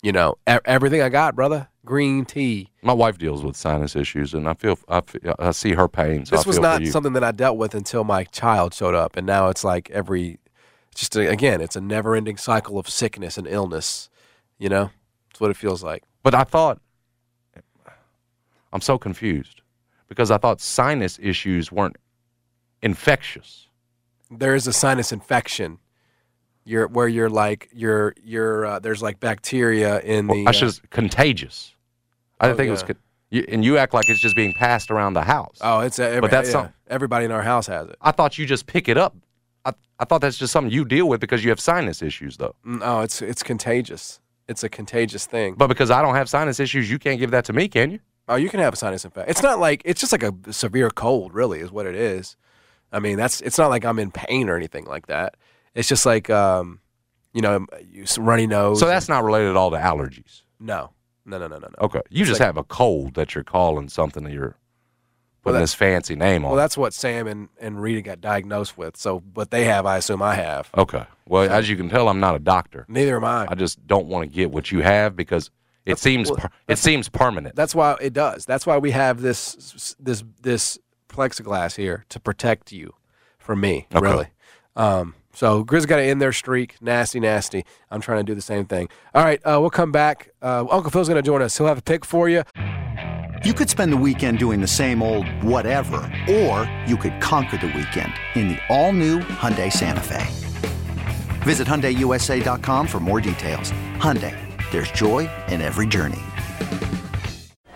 you 0.00 0.12
know, 0.12 0.36
e- 0.48 0.58
everything 0.64 1.02
I 1.02 1.08
got, 1.08 1.34
brother. 1.34 1.68
Green 1.84 2.24
tea. 2.24 2.68
My 2.82 2.92
wife 2.92 3.18
deals 3.18 3.42
with 3.42 3.56
sinus 3.56 3.96
issues, 3.96 4.32
and 4.32 4.48
I 4.48 4.54
feel 4.54 4.78
I, 4.88 5.00
feel, 5.00 5.34
I 5.38 5.50
see 5.50 5.72
her 5.72 5.88
pain. 5.88 6.24
So 6.24 6.36
this 6.36 6.46
was 6.46 6.58
not 6.60 6.86
something 6.86 7.14
that 7.14 7.24
I 7.24 7.32
dealt 7.32 7.56
with 7.56 7.74
until 7.74 8.04
my 8.04 8.24
child 8.24 8.74
showed 8.74 8.94
up, 8.94 9.16
and 9.16 9.26
now 9.26 9.48
it's 9.48 9.64
like 9.64 9.90
every, 9.90 10.38
just 10.94 11.16
a, 11.16 11.28
again, 11.28 11.60
it's 11.60 11.76
a 11.76 11.80
never-ending 11.80 12.36
cycle 12.36 12.78
of 12.78 12.88
sickness 12.88 13.36
and 13.36 13.46
illness. 13.48 14.08
You 14.58 14.68
know, 14.68 14.90
it's 15.30 15.40
what 15.40 15.50
it 15.50 15.56
feels 15.56 15.82
like. 15.82 16.04
But 16.22 16.34
I 16.34 16.44
thought 16.44 16.80
I'm 18.72 18.82
so 18.82 18.98
confused 18.98 19.62
because 20.08 20.30
I 20.30 20.38
thought 20.38 20.60
sinus 20.60 21.18
issues 21.20 21.72
weren't 21.72 21.96
infectious. 22.82 23.66
There 24.30 24.54
is 24.54 24.66
a 24.66 24.72
sinus 24.72 25.10
infection. 25.10 25.78
You're 26.68 26.86
where 26.88 27.08
you're 27.08 27.30
like 27.30 27.68
you're 27.72 28.14
you're 28.22 28.66
uh, 28.66 28.78
there's 28.78 29.00
like 29.00 29.20
bacteria 29.20 30.00
in 30.00 30.26
the. 30.26 30.44
I 30.46 30.50
uh, 30.50 30.52
should 30.52 30.90
contagious. 30.90 31.74
I 32.40 32.46
didn't 32.48 32.54
Oh, 32.54 32.56
think 32.58 32.68
it 32.68 32.70
was. 32.72 32.80
yeah. 32.82 32.86
Con- 32.88 32.96
you, 33.30 33.44
and 33.48 33.64
you 33.64 33.78
act 33.78 33.94
like 33.94 34.08
it's 34.08 34.20
just 34.20 34.36
being 34.36 34.52
passed 34.52 34.90
around 34.90 35.14
the 35.14 35.22
house. 35.22 35.58
oh, 35.62 35.80
it's 35.80 35.98
a, 35.98 36.20
But 36.20 36.30
that's 36.30 36.48
yeah, 36.48 36.52
some- 36.52 36.68
everybody 36.88 37.24
in 37.24 37.32
our 37.32 37.42
house 37.42 37.66
has 37.66 37.88
it. 37.88 37.96
I 38.00 38.10
thought 38.12 38.38
you 38.38 38.46
just 38.46 38.66
pick 38.66 38.88
it 38.88 38.96
up. 38.98 39.14
I, 39.64 39.72
I 39.98 40.04
thought 40.04 40.20
that's 40.20 40.38
just 40.38 40.52
something 40.52 40.72
you 40.72 40.84
deal 40.84 41.08
with 41.08 41.20
because 41.20 41.42
you 41.44 41.50
have 41.50 41.60
sinus 41.60 42.00
issues, 42.02 42.36
though. 42.36 42.54
No, 42.64 43.00
it's 43.00 43.22
it's 43.22 43.42
contagious. 43.42 44.20
It's 44.46 44.62
a 44.62 44.68
contagious 44.68 45.24
thing. 45.26 45.54
But 45.56 45.66
because 45.68 45.90
I 45.90 46.00
don't 46.02 46.14
have 46.14 46.28
sinus 46.28 46.60
issues, 46.60 46.90
you 46.90 46.98
can't 46.98 47.18
give 47.18 47.30
that 47.32 47.44
to 47.46 47.52
me, 47.52 47.68
can 47.68 47.90
you? 47.90 48.00
Oh, 48.28 48.36
you 48.36 48.50
can 48.50 48.60
have 48.60 48.74
a 48.74 48.76
sinus 48.76 49.04
infection. 49.06 49.30
It's 49.30 49.42
not 49.42 49.58
like 49.58 49.80
it's 49.86 50.00
just 50.00 50.12
like 50.12 50.22
a 50.22 50.34
severe 50.52 50.90
cold, 50.90 51.32
really, 51.34 51.60
is 51.60 51.70
what 51.72 51.86
it 51.86 51.94
is. 51.94 52.36
I 52.92 53.00
mean, 53.00 53.16
that's 53.16 53.40
it's 53.40 53.56
not 53.58 53.68
like 53.68 53.84
I'm 53.86 53.98
in 53.98 54.10
pain 54.10 54.48
or 54.50 54.56
anything 54.56 54.84
like 54.84 55.06
that. 55.08 55.34
It's 55.74 55.88
just 55.88 56.06
like 56.06 56.28
um, 56.30 56.80
you 57.32 57.42
know, 57.42 57.66
runny 58.18 58.46
nose. 58.46 58.80
So 58.80 58.86
that's 58.86 59.08
not 59.08 59.24
related 59.24 59.50
at 59.50 59.56
all 59.56 59.70
to 59.70 59.76
allergies. 59.76 60.42
no, 60.58 60.90
no, 61.24 61.38
no, 61.38 61.46
no, 61.46 61.58
no, 61.58 61.68
no. 61.68 61.74
Okay, 61.82 62.00
you 62.10 62.24
just 62.24 62.40
like- 62.40 62.46
have 62.46 62.56
a 62.56 62.64
cold 62.64 63.14
that 63.14 63.34
you're 63.34 63.44
calling 63.44 63.88
something 63.88 64.24
that 64.24 64.32
you're 64.32 64.56
putting 65.42 65.54
that- 65.54 65.60
this 65.60 65.74
fancy 65.74 66.16
name 66.16 66.44
on. 66.44 66.50
Well, 66.50 66.56
that's 66.58 66.76
what 66.76 66.92
Sam 66.94 67.26
and, 67.26 67.48
and 67.60 67.80
Rita 67.80 68.02
got 68.02 68.20
diagnosed 68.20 68.76
with. 68.78 68.96
So, 68.96 69.18
what 69.34 69.50
they 69.50 69.64
have, 69.64 69.86
I 69.86 69.98
assume 69.98 70.22
I 70.22 70.34
have. 70.34 70.70
okay. 70.76 71.04
Well, 71.26 71.50
as 71.50 71.68
you 71.68 71.76
can 71.76 71.90
tell, 71.90 72.08
I'm 72.08 72.20
not 72.20 72.34
a 72.34 72.38
doctor. 72.38 72.86
Neither 72.88 73.16
am 73.16 73.24
I. 73.24 73.46
I 73.50 73.54
just 73.54 73.86
don't 73.86 74.06
want 74.06 74.28
to 74.28 74.34
get 74.34 74.50
what 74.50 74.72
you 74.72 74.80
have 74.80 75.14
because 75.14 75.50
it 75.84 75.98
seems 75.98 76.30
well, 76.30 76.50
it 76.66 76.78
seems 76.78 77.08
permanent. 77.10 77.54
That's 77.54 77.74
why 77.74 77.96
it 78.00 78.14
does. 78.14 78.46
That's 78.46 78.66
why 78.66 78.78
we 78.78 78.90
have 78.92 79.20
this 79.20 79.94
this 80.00 80.24
this 80.40 80.78
plexiglass 81.10 81.76
here 81.76 82.04
to 82.08 82.18
protect 82.20 82.72
you 82.72 82.94
from 83.38 83.60
me. 83.60 83.86
Okay. 83.94 84.02
Really. 84.02 84.26
Um, 84.76 85.14
so 85.32 85.64
Grizz 85.64 85.86
got 85.86 85.96
to 85.96 86.02
end 86.02 86.20
their 86.20 86.32
streak. 86.32 86.80
Nasty, 86.80 87.20
nasty. 87.20 87.64
I'm 87.90 88.00
trying 88.00 88.18
to 88.18 88.24
do 88.24 88.34
the 88.34 88.42
same 88.42 88.64
thing. 88.64 88.88
All 89.14 89.24
right, 89.24 89.40
uh, 89.44 89.58
we'll 89.60 89.70
come 89.70 89.92
back. 89.92 90.30
Uh, 90.42 90.66
Uncle 90.70 90.90
Phil's 90.90 91.08
going 91.08 91.22
to 91.22 91.26
join 91.26 91.42
us. 91.42 91.56
He'll 91.56 91.66
have 91.66 91.78
a 91.78 91.82
pick 91.82 92.04
for 92.04 92.28
you. 92.28 92.42
You 93.44 93.54
could 93.54 93.70
spend 93.70 93.92
the 93.92 93.96
weekend 93.96 94.40
doing 94.40 94.60
the 94.60 94.66
same 94.66 95.00
old 95.00 95.26
whatever, 95.44 95.98
or 96.28 96.68
you 96.86 96.96
could 96.96 97.20
conquer 97.20 97.56
the 97.56 97.68
weekend 97.68 98.12
in 98.34 98.48
the 98.48 98.58
all-new 98.68 99.20
Hyundai 99.20 99.72
Santa 99.72 100.00
Fe. 100.00 100.26
Visit 101.42 101.68
HyundaiUSA.com 101.68 102.88
for 102.88 102.98
more 102.98 103.20
details. 103.20 103.70
Hyundai, 103.98 104.36
there's 104.72 104.90
joy 104.90 105.28
in 105.48 105.60
every 105.60 105.86
journey. 105.86 106.18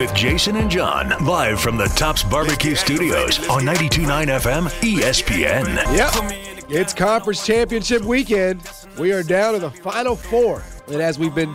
With 0.00 0.14
Jason 0.14 0.54
and 0.54 0.70
John, 0.70 1.08
live 1.26 1.60
from 1.60 1.76
the 1.76 1.86
Tops 1.86 2.22
Barbecue 2.22 2.76
Studios 2.76 3.40
on 3.48 3.62
92.9 3.62 4.28
FM 4.28 4.68
ESPN. 4.80 5.66
Yep. 5.96 6.70
It's 6.70 6.94
conference 6.94 7.44
championship 7.44 8.02
weekend. 8.02 8.62
We 8.96 9.10
are 9.10 9.24
down 9.24 9.54
to 9.54 9.58
the 9.58 9.72
final 9.72 10.14
four. 10.14 10.62
And 10.86 11.02
as 11.02 11.18
we've 11.18 11.34
been 11.34 11.52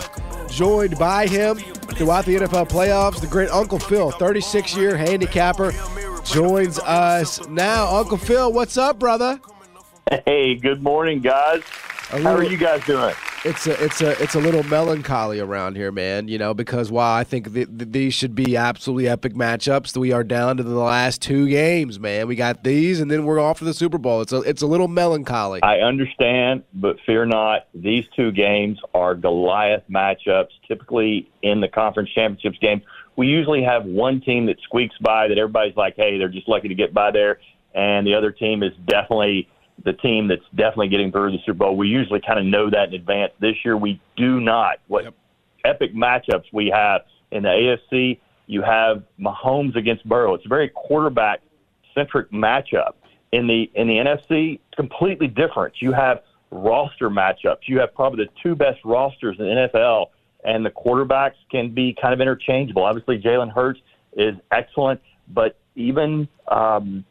joined 0.49 0.99
by 0.99 1.25
him 1.25 1.55
throughout 1.55 2.25
the 2.25 2.35
NFL 2.35 2.67
playoffs, 2.67 3.21
the 3.21 3.27
great 3.27 3.49
Uncle 3.49 3.79
Phil, 3.79 4.11
36 4.11 4.75
year 4.75 4.97
handicapper, 4.97 5.71
joins 6.25 6.79
us 6.79 7.47
now. 7.47 7.95
Uncle 7.95 8.17
Phil, 8.17 8.51
what's 8.51 8.75
up, 8.75 8.99
brother? 8.99 9.39
Hey, 10.25 10.55
good 10.55 10.83
morning, 10.83 11.21
guys. 11.21 11.61
A 12.11 12.19
How 12.19 12.35
are 12.35 12.43
you 12.43 12.57
guys 12.57 12.83
doing? 12.83 13.15
It's 13.45 13.67
a 13.67 13.83
it's 13.83 13.99
a 14.01 14.11
it's 14.23 14.35
a 14.35 14.39
little 14.39 14.63
melancholy 14.63 15.41
around 15.41 15.75
here, 15.75 15.91
man. 15.91 16.29
You 16.29 16.37
know, 16.37 16.53
because 16.53 16.89
while 16.89 17.13
I 17.13 17.25
think 17.25 17.53
th- 17.53 17.67
th- 17.67 17.91
these 17.91 18.13
should 18.13 18.35
be 18.35 18.55
absolutely 18.55 19.09
epic 19.09 19.33
matchups, 19.33 19.97
we 19.97 20.13
are 20.13 20.23
down 20.23 20.55
to 20.57 20.63
the 20.63 20.79
last 20.79 21.21
two 21.21 21.49
games, 21.49 21.99
man. 21.99 22.27
We 22.27 22.37
got 22.37 22.63
these, 22.63 23.01
and 23.01 23.11
then 23.11 23.25
we're 23.25 23.41
off 23.41 23.59
to 23.59 23.65
the 23.65 23.73
Super 23.73 23.97
Bowl. 23.97 24.21
It's 24.21 24.31
a 24.31 24.39
it's 24.43 24.61
a 24.61 24.65
little 24.65 24.87
melancholy. 24.87 25.61
I 25.61 25.79
understand, 25.79 26.63
but 26.73 26.95
fear 27.05 27.25
not. 27.25 27.67
These 27.73 28.05
two 28.15 28.31
games 28.31 28.79
are 28.93 29.13
Goliath 29.13 29.83
matchups. 29.91 30.51
Typically, 30.65 31.29
in 31.41 31.59
the 31.59 31.67
conference 31.67 32.11
championships 32.11 32.59
game, 32.59 32.81
we 33.17 33.27
usually 33.27 33.61
have 33.61 33.83
one 33.83 34.21
team 34.21 34.45
that 34.45 34.61
squeaks 34.61 34.95
by 35.01 35.27
that 35.27 35.37
everybody's 35.37 35.75
like, 35.75 35.97
"Hey, 35.97 36.17
they're 36.17 36.29
just 36.29 36.47
lucky 36.47 36.69
to 36.69 36.75
get 36.75 36.93
by 36.93 37.11
there," 37.11 37.41
and 37.75 38.07
the 38.07 38.15
other 38.15 38.31
team 38.31 38.63
is 38.63 38.71
definitely 38.85 39.49
the 39.83 39.93
team 39.93 40.27
that's 40.27 40.45
definitely 40.55 40.89
getting 40.89 41.11
through 41.11 41.31
the 41.31 41.39
Super 41.45 41.59
Bowl. 41.59 41.75
We 41.75 41.87
usually 41.87 42.21
kind 42.21 42.39
of 42.39 42.45
know 42.45 42.69
that 42.69 42.89
in 42.89 42.93
advance. 42.93 43.33
This 43.39 43.55
year, 43.65 43.77
we 43.77 43.99
do 44.15 44.39
not. 44.39 44.79
What 44.87 45.13
epic 45.65 45.93
matchups 45.93 46.45
we 46.51 46.71
have 46.73 47.01
in 47.31 47.43
the 47.43 47.49
AFC? 47.49 48.19
You 48.47 48.61
have 48.61 49.03
Mahomes 49.19 49.75
against 49.75 50.07
Burrow. 50.07 50.33
It's 50.33 50.45
a 50.45 50.49
very 50.49 50.69
quarterback 50.69 51.41
centric 51.95 52.31
matchup. 52.31 52.93
In 53.31 53.47
the 53.47 53.69
in 53.73 53.87
the 53.87 53.95
NFC, 53.95 54.59
it's 54.67 54.75
completely 54.75 55.27
different. 55.27 55.81
You 55.81 55.91
have 55.91 56.21
roster 56.51 57.09
matchups. 57.09 57.67
You 57.67 57.79
have 57.79 57.93
probably 57.95 58.25
the 58.25 58.31
two 58.43 58.55
best 58.55 58.79
rosters 58.85 59.37
in 59.39 59.45
the 59.45 59.69
NFL, 59.73 60.07
and 60.43 60.63
the 60.63 60.69
quarterbacks 60.69 61.35
can 61.49 61.73
be 61.73 61.95
kind 61.99 62.13
of 62.13 62.21
interchangeable. 62.21 62.83
Obviously, 62.83 63.19
Jalen 63.19 63.51
Hurts 63.51 63.79
is 64.15 64.35
excellent, 64.51 65.01
but 65.29 65.57
even 65.75 66.27
um, 66.47 67.03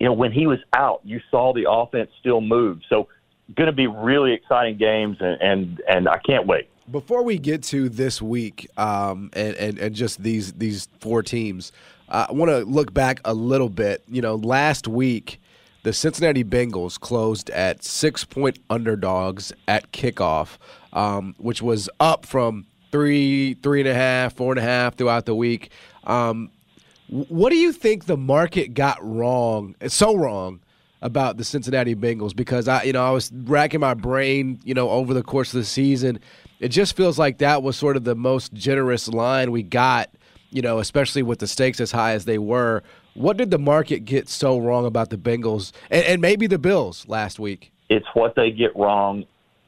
you 0.00 0.06
know 0.06 0.14
when 0.14 0.32
he 0.32 0.46
was 0.46 0.58
out, 0.72 1.02
you 1.04 1.20
saw 1.30 1.52
the 1.52 1.70
offense 1.70 2.10
still 2.18 2.40
move. 2.40 2.80
So, 2.88 3.06
going 3.54 3.66
to 3.66 3.72
be 3.72 3.86
really 3.86 4.32
exciting 4.32 4.78
games, 4.78 5.18
and 5.20 5.40
and, 5.40 5.82
and 5.88 6.08
I 6.08 6.18
can't 6.18 6.46
wait. 6.46 6.68
Before 6.90 7.22
we 7.22 7.38
get 7.38 7.62
to 7.64 7.88
this 7.88 8.20
week 8.20 8.68
um, 8.76 9.30
and, 9.34 9.54
and, 9.56 9.78
and 9.78 9.94
just 9.94 10.22
these 10.22 10.54
these 10.54 10.88
four 11.00 11.22
teams, 11.22 11.70
uh, 12.08 12.26
I 12.30 12.32
want 12.32 12.50
to 12.50 12.64
look 12.64 12.92
back 12.92 13.20
a 13.24 13.34
little 13.34 13.68
bit. 13.68 14.02
You 14.08 14.22
know, 14.22 14.34
last 14.36 14.88
week, 14.88 15.40
the 15.82 15.92
Cincinnati 15.92 16.44
Bengals 16.44 16.98
closed 16.98 17.50
at 17.50 17.84
six 17.84 18.24
point 18.24 18.58
underdogs 18.70 19.52
at 19.68 19.92
kickoff, 19.92 20.56
um, 20.94 21.34
which 21.38 21.60
was 21.60 21.90
up 22.00 22.24
from 22.24 22.66
three, 22.90 23.54
three 23.54 23.80
and 23.80 23.88
a 23.88 23.94
half, 23.94 24.34
four 24.34 24.52
and 24.52 24.58
a 24.58 24.62
half 24.62 24.96
throughout 24.96 25.26
the 25.26 25.34
week. 25.34 25.70
Um, 26.04 26.50
what 27.10 27.50
do 27.50 27.56
you 27.56 27.72
think 27.72 28.06
the 28.06 28.16
market 28.16 28.72
got 28.72 28.98
wrong? 29.04 29.74
So 29.88 30.14
wrong 30.16 30.60
about 31.02 31.38
the 31.38 31.44
Cincinnati 31.44 31.96
Bengals 31.96 32.36
because 32.36 32.68
I, 32.68 32.84
you 32.84 32.92
know, 32.92 33.04
I 33.04 33.10
was 33.10 33.32
racking 33.32 33.80
my 33.80 33.94
brain, 33.94 34.60
you 34.64 34.74
know, 34.74 34.90
over 34.90 35.12
the 35.12 35.22
course 35.22 35.52
of 35.52 35.58
the 35.58 35.64
season. 35.64 36.20
It 36.60 36.68
just 36.68 36.96
feels 36.96 37.18
like 37.18 37.38
that 37.38 37.64
was 37.64 37.76
sort 37.76 37.96
of 37.96 38.04
the 38.04 38.14
most 38.14 38.52
generous 38.52 39.08
line 39.08 39.50
we 39.50 39.64
got, 39.64 40.10
you 40.50 40.62
know, 40.62 40.78
especially 40.78 41.22
with 41.22 41.40
the 41.40 41.48
stakes 41.48 41.80
as 41.80 41.90
high 41.90 42.12
as 42.12 42.26
they 42.26 42.38
were. 42.38 42.82
What 43.14 43.38
did 43.38 43.50
the 43.50 43.58
market 43.58 44.04
get 44.04 44.28
so 44.28 44.58
wrong 44.58 44.86
about 44.86 45.10
the 45.10 45.16
Bengals 45.16 45.72
and, 45.90 46.04
and 46.04 46.20
maybe 46.20 46.46
the 46.46 46.58
Bills 46.58 47.08
last 47.08 47.40
week? 47.40 47.72
It's 47.88 48.06
what 48.14 48.36
they 48.36 48.52
get 48.52 48.76
wrong 48.76 49.24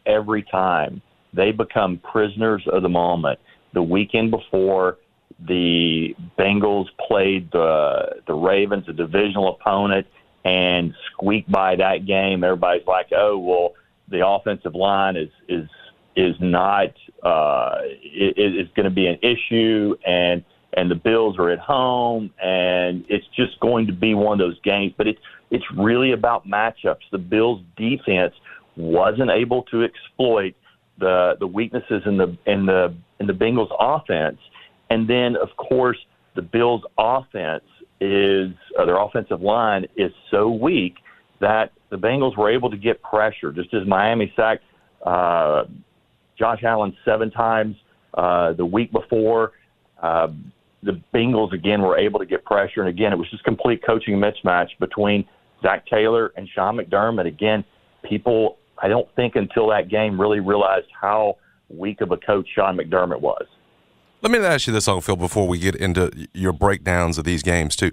every 0.07 0.45
time. 0.45 1.03
They 1.35 1.51
become 1.51 1.99
prisoners 1.99 2.63
of 2.71 2.83
the 2.83 2.89
moment. 2.89 3.41
The 3.73 3.83
weekend 3.83 4.31
before, 4.31 4.99
the 5.47 6.15
Bengals 6.39 6.87
played 7.07 7.51
the 7.53 8.23
the 8.27 8.35
Ravens, 8.35 8.89
a 8.89 8.93
divisional 8.93 9.55
opponent, 9.55 10.07
and 10.45 10.95
squeaked 11.13 11.51
by 11.51 11.77
that 11.77 12.07
game. 12.07 12.45
Everybody's 12.45 12.87
like, 12.87 13.09
"Oh, 13.13 13.39
well, 13.39 13.73
the 14.09 14.27
offensive 14.27 14.75
line 14.75 15.17
is 15.17 15.31
is 15.49 15.69
is 16.17 16.37
not 16.41 16.93
uh, 17.23 17.79
is, 18.15 18.67
is 18.67 18.69
going 18.75 18.85
to 18.85 18.91
be 18.91 19.07
an 19.07 19.19
issue, 19.23 19.97
and 20.07 20.45
and 20.75 20.91
the 20.91 20.95
Bills 20.95 21.39
are 21.39 21.51
at 21.51 21.59
home, 21.59 22.31
and 22.43 23.05
it's 23.09 23.27
just 23.37 23.59
going 23.61 23.87
to 23.87 23.93
be 23.93 24.15
one 24.15 24.41
of 24.41 24.47
those 24.47 24.61
games. 24.61 24.95
But 24.97 25.09
it's 25.09 25.21
it's 25.51 25.65
really 25.77 26.13
about 26.13 26.47
matchups. 26.47 27.03
The 27.11 27.19
Bills' 27.19 27.63
defense 27.77 28.35
wasn't 28.77 29.31
able 29.31 29.65
to 29.65 29.85
exploit 29.85 30.55
the 30.99 31.37
the 31.39 31.47
weaknesses 31.47 32.03
in 32.07 32.17
the 32.17 32.37
in 32.47 32.67
the 32.67 32.95
in 33.21 33.27
the 33.27 33.33
Bengals' 33.33 33.75
offense, 33.79 34.39
and 34.93 35.09
then 35.09 35.37
of 35.37 35.49
course 35.57 35.97
the 36.35 36.43
Bills' 36.43 36.83
offense 36.99 37.65
is 38.01 38.51
uh, 38.79 38.85
their 38.85 39.01
offensive 39.01 39.41
line 39.41 39.87
is 39.97 40.13
so 40.31 40.51
weak 40.51 40.95
that 41.41 41.73
the 41.91 41.97
Bengals 41.97 42.37
were 42.37 42.51
able 42.51 42.71
to 42.71 42.77
get 42.77 43.03
pressure. 43.03 43.53
Just 43.53 43.73
as 43.75 43.87
Miami 43.87 44.33
sacked 44.37 44.65
uh, 45.05 45.65
Josh 46.39 46.63
Allen 46.63 46.97
seven 47.05 47.31
times 47.31 47.77
uh, 48.15 48.53
the 48.53 48.67
week 48.67 48.93
before, 48.93 49.53
uh, 50.03 50.29
the 50.83 51.01
Bengals 51.15 51.53
again 51.53 51.81
were 51.81 51.99
able 51.99 52.19
to 52.19 52.27
get 52.27 52.45
pressure. 52.45 52.81
And 52.81 52.89
again, 52.89 53.13
it 53.13 53.17
was 53.17 53.31
just 53.31 53.45
complete 53.45 53.83
coaching 53.87 54.17
mismatch 54.17 54.69
between 54.79 55.25
Zac 55.63 55.87
Taylor 55.87 56.33
and 56.37 56.49
Sean 56.55 56.77
McDermott. 56.77 57.27
Again, 57.27 57.65
people, 58.09 58.59
I 58.83 58.89
don't 58.89 59.09
think 59.15 59.37
until 59.37 59.69
that 59.69 59.89
game 59.89 60.21
really 60.21 60.41
realized 60.41 60.89
how 61.01 61.37
weak 61.69 62.01
of 62.01 62.11
a 62.11 62.17
coach 62.17 62.49
Sean 62.55 62.77
McDermott 62.77 63.21
was. 63.21 63.47
Let 64.23 64.31
me 64.31 64.39
ask 64.39 64.69
you 64.69 64.73
this, 64.73 64.87
Uncle 64.87 65.01
Phil, 65.01 65.17
before 65.17 65.49
we 65.49 65.59
get 65.59 65.75
into 65.75 66.29
your 66.33 66.53
breakdowns 66.53 67.19
of 67.19 67.25
these 67.25 67.43
games, 67.43 67.75
too. 67.75 67.91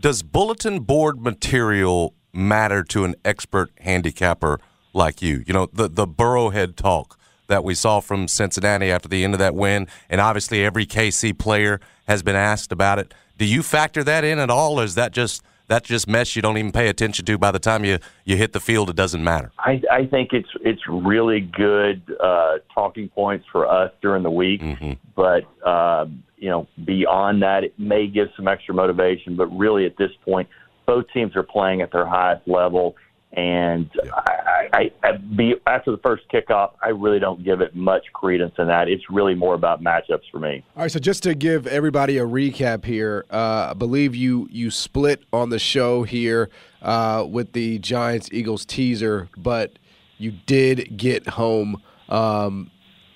Does 0.00 0.22
bulletin 0.22 0.80
board 0.80 1.20
material 1.20 2.14
matter 2.32 2.82
to 2.84 3.04
an 3.04 3.14
expert 3.26 3.70
handicapper 3.80 4.58
like 4.94 5.20
you? 5.20 5.44
You 5.46 5.52
know, 5.52 5.68
the, 5.70 5.86
the 5.86 6.06
Burrowhead 6.06 6.76
talk 6.76 7.18
that 7.48 7.62
we 7.62 7.74
saw 7.74 8.00
from 8.00 8.26
Cincinnati 8.26 8.90
after 8.90 9.06
the 9.06 9.22
end 9.22 9.34
of 9.34 9.38
that 9.38 9.54
win, 9.54 9.86
and 10.08 10.18
obviously 10.18 10.64
every 10.64 10.86
KC 10.86 11.38
player 11.38 11.78
has 12.08 12.22
been 12.22 12.36
asked 12.36 12.72
about 12.72 12.98
it. 12.98 13.12
Do 13.36 13.44
you 13.44 13.62
factor 13.62 14.02
that 14.02 14.24
in 14.24 14.38
at 14.38 14.48
all, 14.48 14.80
or 14.80 14.84
is 14.84 14.94
that 14.94 15.12
just– 15.12 15.42
that 15.68 15.84
just 15.84 16.08
mess 16.08 16.36
you 16.36 16.42
don't 16.42 16.58
even 16.58 16.72
pay 16.72 16.88
attention 16.88 17.24
to. 17.24 17.38
By 17.38 17.50
the 17.50 17.58
time 17.58 17.84
you 17.84 17.98
you 18.24 18.36
hit 18.36 18.52
the 18.52 18.60
field, 18.60 18.90
it 18.90 18.96
doesn't 18.96 19.22
matter. 19.22 19.52
I, 19.58 19.82
I 19.90 20.06
think 20.06 20.30
it's 20.32 20.48
it's 20.60 20.82
really 20.88 21.40
good 21.40 22.02
uh, 22.22 22.58
talking 22.74 23.08
points 23.08 23.46
for 23.50 23.66
us 23.66 23.92
during 24.02 24.22
the 24.22 24.30
week, 24.30 24.60
mm-hmm. 24.60 24.92
but 25.14 25.44
uh, 25.66 26.06
you 26.36 26.48
know 26.48 26.66
beyond 26.84 27.42
that, 27.42 27.64
it 27.64 27.78
may 27.78 28.06
give 28.06 28.28
some 28.36 28.48
extra 28.48 28.74
motivation. 28.74 29.36
But 29.36 29.46
really, 29.46 29.86
at 29.86 29.96
this 29.96 30.10
point, 30.24 30.48
both 30.86 31.06
teams 31.12 31.34
are 31.36 31.42
playing 31.42 31.82
at 31.82 31.92
their 31.92 32.06
highest 32.06 32.46
level 32.48 32.96
and 33.36 33.90
I, 34.14 34.68
I, 34.72 34.90
I 35.02 35.12
be 35.12 35.56
after 35.66 35.90
the 35.90 35.98
first 35.98 36.24
kickoff, 36.32 36.72
I 36.82 36.88
really 36.88 37.18
don't 37.18 37.44
give 37.44 37.60
it 37.60 37.76
much 37.76 38.04
credence 38.14 38.54
in 38.58 38.66
that. 38.68 38.88
It's 38.88 39.10
really 39.10 39.34
more 39.34 39.54
about 39.54 39.82
matchups 39.82 40.22
for 40.32 40.38
me. 40.38 40.64
All 40.74 40.82
right, 40.82 40.90
so 40.90 40.98
just 40.98 41.22
to 41.24 41.34
give 41.34 41.66
everybody 41.66 42.16
a 42.16 42.24
recap 42.24 42.84
here, 42.86 43.26
uh, 43.30 43.68
I 43.70 43.74
believe 43.74 44.16
you 44.16 44.48
you 44.50 44.70
split 44.70 45.22
on 45.32 45.50
the 45.50 45.58
show 45.58 46.02
here 46.02 46.48
uh, 46.80 47.26
with 47.28 47.52
the 47.52 47.78
Giants 47.78 48.30
Eagles 48.32 48.64
teaser, 48.64 49.28
but 49.36 49.78
you 50.16 50.32
did 50.46 50.96
get 50.96 51.28
home. 51.28 51.82
Um, 52.08 52.70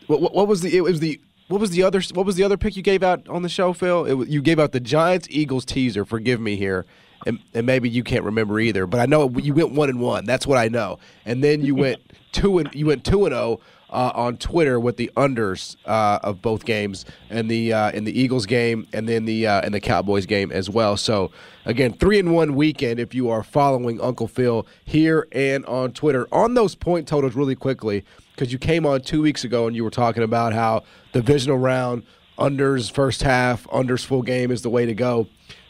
what, 0.06 0.20
what, 0.20 0.35
what 0.35 0.48
was 0.48 0.61
the 0.61 0.76
it 0.76 0.83
was 0.83 1.00
the 1.00 1.18
what 1.48 1.62
was 1.62 1.70
the 1.70 1.83
other 1.83 2.02
what 2.12 2.26
was 2.26 2.37
the 2.37 2.44
other 2.44 2.59
pick 2.59 2.76
you 2.76 2.83
gave 2.83 3.02
out 3.02 3.26
on 3.26 3.40
the 3.40 3.48
show, 3.48 3.72
Phil? 3.72 4.04
It, 4.04 4.28
you 4.28 4.42
gave 4.42 4.59
out 4.59 4.72
the 4.72 4.80
Giants 4.80 5.28
Eagles 5.30 5.64
teaser. 5.64 6.04
Forgive 6.04 6.42
me 6.42 6.56
here 6.56 6.85
and, 7.26 7.38
and 7.54 7.66
maybe 7.66 7.88
you 7.88 8.02
can't 8.02 8.24
remember 8.24 8.59
either. 8.61 8.87
But 8.87 9.00
I 9.00 9.06
know 9.06 9.28
you 9.30 9.54
went 9.54 9.72
one 9.72 9.88
and 9.88 10.00
one. 10.00 10.24
That's 10.24 10.46
what 10.46 10.59
I 10.59 10.68
know. 10.68 10.98
And 11.24 11.42
then 11.42 11.62
you 11.62 11.74
went 11.74 12.00
two 12.33 12.59
and 12.59 12.72
you 12.74 12.87
went 12.87 13.04
two 13.04 13.24
and 13.26 13.35
zero. 13.35 13.59
Oh, 13.59 13.61
uh, 13.90 14.12
on 14.14 14.37
Twitter 14.37 14.78
with 14.78 14.96
the 14.96 15.11
unders 15.16 15.76
uh, 15.87 16.20
of 16.22 16.40
both 16.40 16.64
games 16.64 17.04
and 17.28 17.50
the 17.50 17.72
uh, 17.72 17.90
in 17.90 18.04
the 18.04 18.18
Eagles 18.18 18.46
game 18.46 18.87
and 18.92 19.09
then 19.09 19.24
the 19.24 19.46
uh, 19.46 19.62
in 19.62 19.72
the 19.72 19.80
Cowboys 19.80 20.26
game 20.26 20.52
as 20.52 20.70
well. 20.70 20.96
So 20.96 21.30
again, 21.64 21.92
three 21.92 22.18
and 22.18 22.35
one 22.35 22.54
weekend 22.54 23.00
if 23.00 23.14
you 23.14 23.30
are 23.30 23.42
following 23.42 24.00
Uncle 24.00 24.28
Phil 24.28 24.66
here 24.85 25.26
and 25.33 25.64
on 25.66 25.92
Twitter 25.92 26.28
on 26.33 26.54
those 26.54 26.74
point 26.74 27.09
totals 27.09 27.35
really 27.35 27.56
quickly 27.56 28.04
because 28.35 28.52
you 28.52 28.59
came 28.59 28.87
on 28.87 29.02
two 29.02 29.22
weeks 29.22 29.44
ago 29.44 29.66
and 29.66 29.74
you 29.74 29.85
were 29.85 29.90
talking 29.90 30.22
about 30.22 30.52
how 30.52 30.85
the 31.12 31.20
divisional 31.20 31.59
round 31.59 32.04
unders 32.38 32.90
first 32.90 33.22
half 33.22 33.66
unders 33.68 34.04
full 34.04 34.22
game 34.22 34.50
is 34.50 34.62
the 34.62 34.70
way 34.70 34.87
to 34.87 34.94
go. 34.94 35.26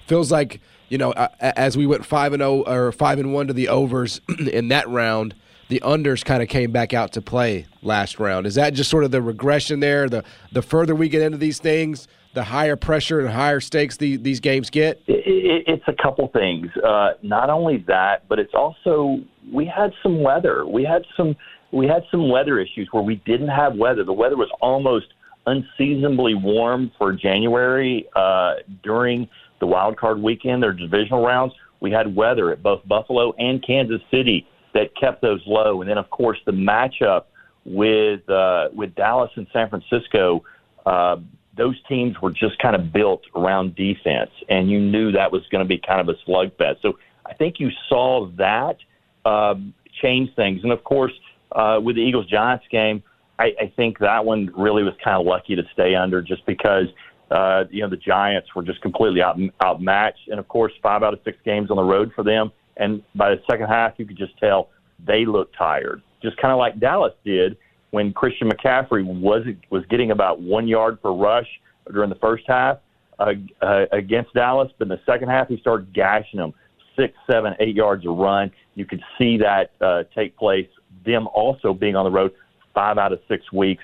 Feels 0.06 0.30
like 0.30 0.60
you 0.90 0.98
know, 0.98 1.12
as 1.40 1.78
we 1.78 1.86
went 1.86 2.04
five 2.04 2.34
and 2.34 2.40
zero 2.40 2.64
oh, 2.66 2.72
or 2.72 2.92
five 2.92 3.18
and 3.18 3.32
one 3.32 3.46
to 3.46 3.52
the 3.54 3.68
overs 3.68 4.20
in 4.52 4.68
that 4.68 4.86
round, 4.88 5.34
the 5.68 5.80
unders 5.84 6.22
kind 6.24 6.42
of 6.42 6.48
came 6.48 6.72
back 6.72 6.92
out 6.92 7.12
to 7.12 7.22
play 7.22 7.66
last 7.80 8.18
round. 8.18 8.46
Is 8.46 8.56
that 8.56 8.74
just 8.74 8.90
sort 8.90 9.04
of 9.04 9.12
the 9.12 9.22
regression 9.22 9.80
there? 9.80 10.08
The 10.08 10.24
the 10.52 10.62
further 10.62 10.94
we 10.94 11.08
get 11.08 11.22
into 11.22 11.38
these 11.38 11.60
things, 11.60 12.08
the 12.34 12.42
higher 12.42 12.74
pressure 12.74 13.20
and 13.20 13.30
higher 13.30 13.60
stakes 13.60 13.96
the, 13.96 14.16
these 14.16 14.40
games 14.40 14.68
get. 14.68 15.00
It, 15.06 15.22
it, 15.26 15.64
it's 15.68 15.84
a 15.86 16.02
couple 16.02 16.28
things. 16.28 16.68
Uh, 16.76 17.12
not 17.22 17.50
only 17.50 17.84
that, 17.86 18.28
but 18.28 18.40
it's 18.40 18.54
also 18.54 19.20
we 19.52 19.64
had 19.64 19.92
some 20.02 20.22
weather. 20.22 20.66
We 20.66 20.82
had 20.82 21.04
some 21.16 21.36
we 21.70 21.86
had 21.86 22.02
some 22.10 22.28
weather 22.28 22.58
issues 22.58 22.88
where 22.90 23.04
we 23.04 23.16
didn't 23.24 23.48
have 23.48 23.76
weather. 23.76 24.02
The 24.02 24.12
weather 24.12 24.36
was 24.36 24.50
almost 24.60 25.06
unseasonably 25.46 26.34
warm 26.34 26.90
for 26.98 27.12
January 27.12 28.08
uh, 28.16 28.54
during 28.82 29.28
the 29.60 29.66
wild 29.66 29.96
card 29.96 30.20
weekend, 30.20 30.62
their 30.62 30.72
divisional 30.72 31.24
rounds, 31.24 31.54
we 31.80 31.90
had 31.90 32.14
weather 32.14 32.50
at 32.50 32.62
both 32.62 32.86
Buffalo 32.86 33.32
and 33.38 33.64
Kansas 33.64 34.00
City 34.10 34.46
that 34.74 34.94
kept 34.96 35.22
those 35.22 35.42
low. 35.46 35.80
And 35.80 35.90
then, 35.90 35.98
of 35.98 36.10
course, 36.10 36.38
the 36.46 36.52
matchup 36.52 37.24
with 37.64 38.28
uh, 38.28 38.68
with 38.74 38.94
Dallas 38.94 39.30
and 39.36 39.46
San 39.52 39.68
Francisco, 39.68 40.44
uh, 40.86 41.16
those 41.56 41.76
teams 41.88 42.20
were 42.22 42.30
just 42.30 42.58
kind 42.58 42.74
of 42.74 42.92
built 42.92 43.22
around 43.36 43.74
defense, 43.74 44.30
and 44.48 44.70
you 44.70 44.80
knew 44.80 45.12
that 45.12 45.30
was 45.30 45.42
going 45.50 45.62
to 45.64 45.68
be 45.68 45.78
kind 45.78 46.00
of 46.00 46.08
a 46.08 46.14
slugfest. 46.28 46.80
So 46.82 46.98
I 47.26 47.34
think 47.34 47.60
you 47.60 47.70
saw 47.88 48.28
that 48.36 48.76
um, 49.24 49.74
change 50.00 50.34
things. 50.34 50.62
And 50.62 50.72
of 50.72 50.84
course, 50.84 51.12
uh, 51.52 51.80
with 51.82 51.96
the 51.96 52.02
Eagles 52.02 52.26
Giants 52.26 52.64
game, 52.70 53.02
I, 53.38 53.52
I 53.60 53.72
think 53.76 53.98
that 53.98 54.24
one 54.24 54.50
really 54.56 54.82
was 54.82 54.94
kind 55.02 55.18
of 55.20 55.26
lucky 55.26 55.56
to 55.56 55.62
stay 55.72 55.94
under, 55.94 56.22
just 56.22 56.46
because 56.46 56.86
uh, 57.30 57.64
you 57.70 57.82
know, 57.82 57.88
the 57.88 57.96
Giants 57.96 58.48
were 58.54 58.62
just 58.62 58.80
completely 58.82 59.22
out, 59.22 59.38
outmatched. 59.62 60.28
And 60.28 60.38
of 60.38 60.48
course, 60.48 60.72
five 60.82 61.02
out 61.02 61.14
of 61.14 61.20
six 61.24 61.38
games 61.44 61.70
on 61.70 61.76
the 61.76 61.84
road 61.84 62.12
for 62.14 62.24
them. 62.24 62.50
And 62.76 63.02
by 63.14 63.30
the 63.30 63.42
second 63.50 63.68
half, 63.68 63.94
you 63.98 64.06
could 64.06 64.18
just 64.18 64.36
tell 64.38 64.70
they 65.06 65.24
looked 65.24 65.56
tired, 65.56 66.02
just 66.22 66.36
kind 66.38 66.52
of 66.52 66.58
like 66.58 66.80
Dallas 66.80 67.12
did 67.24 67.56
when 67.90 68.12
Christian 68.12 68.48
McCaffrey 68.48 69.04
was 69.04 69.46
was 69.70 69.84
getting 69.86 70.10
about 70.10 70.40
one 70.40 70.66
yard 70.68 71.02
per 71.02 71.10
rush 71.10 71.48
during 71.92 72.10
the 72.10 72.16
first 72.16 72.44
half 72.46 72.78
uh, 73.18 73.32
uh, 73.62 73.86
against 73.92 74.32
Dallas, 74.34 74.70
but 74.78 74.84
in 74.84 74.88
the 74.88 75.00
second 75.04 75.28
half 75.28 75.48
he 75.48 75.58
started 75.58 75.92
gashing 75.92 76.38
them 76.38 76.52
six, 76.96 77.14
seven, 77.30 77.54
eight 77.60 77.74
yards 77.74 78.04
a 78.06 78.10
run. 78.10 78.50
You 78.74 78.86
could 78.86 79.02
see 79.18 79.38
that 79.38 79.72
uh, 79.80 80.04
take 80.14 80.36
place. 80.36 80.68
Them 81.04 81.28
also 81.28 81.72
being 81.74 81.96
on 81.96 82.04
the 82.04 82.10
road 82.10 82.32
five 82.74 82.98
out 82.98 83.12
of 83.12 83.20
six 83.28 83.50
weeks 83.52 83.82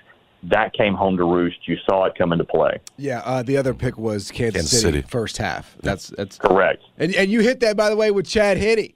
that 0.51 0.73
came 0.75 0.95
home 0.95 1.17
to 1.17 1.25
roost. 1.25 1.57
You 1.67 1.77
saw 1.89 2.05
it 2.05 2.15
come 2.17 2.33
into 2.33 2.45
play. 2.45 2.81
Yeah, 2.97 3.21
uh, 3.25 3.43
the 3.43 3.57
other 3.57 3.75
pick 3.75 3.99
was 3.99 4.31
Kansas, 4.31 4.63
Kansas 4.63 4.81
City, 4.81 4.99
City, 4.99 5.09
first 5.09 5.39
half. 5.39 5.77
That's 5.83 6.09
that's 6.09 6.39
correct. 6.39 6.83
And 6.99 7.15
and 7.15 7.31
you 7.31 7.41
hit 7.41 7.61
that 7.61 7.77
by 7.77 7.91
the 7.91 7.97
way 7.97 8.11
with 8.11 8.27
Chad 8.27 8.57
Henne. 8.57 8.93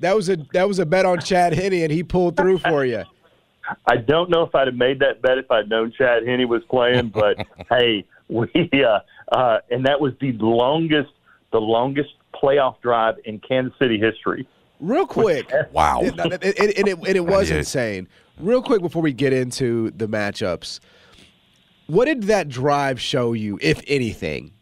That 0.00 0.16
was 0.16 0.28
a 0.28 0.36
that 0.52 0.66
was 0.66 0.78
a 0.78 0.86
bet 0.86 1.04
on 1.04 1.20
Chad 1.20 1.52
Henne, 1.52 1.82
and 1.82 1.92
he 1.92 2.02
pulled 2.02 2.36
through 2.36 2.58
for 2.58 2.84
you. 2.84 3.04
I 3.86 3.96
don't 3.98 4.30
know 4.30 4.42
if 4.42 4.54
I'd 4.54 4.66
have 4.66 4.76
made 4.76 4.98
that 5.00 5.22
bet 5.22 5.38
if 5.38 5.50
I'd 5.50 5.68
known 5.68 5.92
Chad 5.96 6.26
Henne 6.26 6.48
was 6.48 6.62
playing, 6.68 7.08
but 7.14 7.36
hey, 7.70 8.04
we 8.28 8.48
uh, 8.74 9.00
uh, 9.34 9.58
and 9.70 9.86
that 9.86 10.00
was 10.00 10.12
the 10.20 10.32
longest 10.32 11.10
the 11.52 11.60
longest 11.60 12.10
playoff 12.34 12.80
drive 12.80 13.16
in 13.24 13.38
Kansas 13.40 13.76
City 13.78 13.98
history. 13.98 14.46
Real 14.80 15.06
quick, 15.06 15.52
wow, 15.72 16.00
and, 16.00 16.18
and, 16.18 16.32
and, 16.32 16.44
and 16.58 16.88
it, 16.88 17.16
it 17.16 17.26
was 17.26 17.50
insane. 17.50 18.08
Real 18.38 18.62
quick 18.62 18.80
before 18.80 19.02
we 19.02 19.12
get 19.12 19.34
into 19.34 19.90
the 19.90 20.08
matchups, 20.08 20.80
what 21.86 22.06
did 22.06 22.24
that 22.24 22.48
drive 22.48 23.00
show 23.00 23.34
you, 23.34 23.58
if 23.60 23.82
anything, 23.86 24.52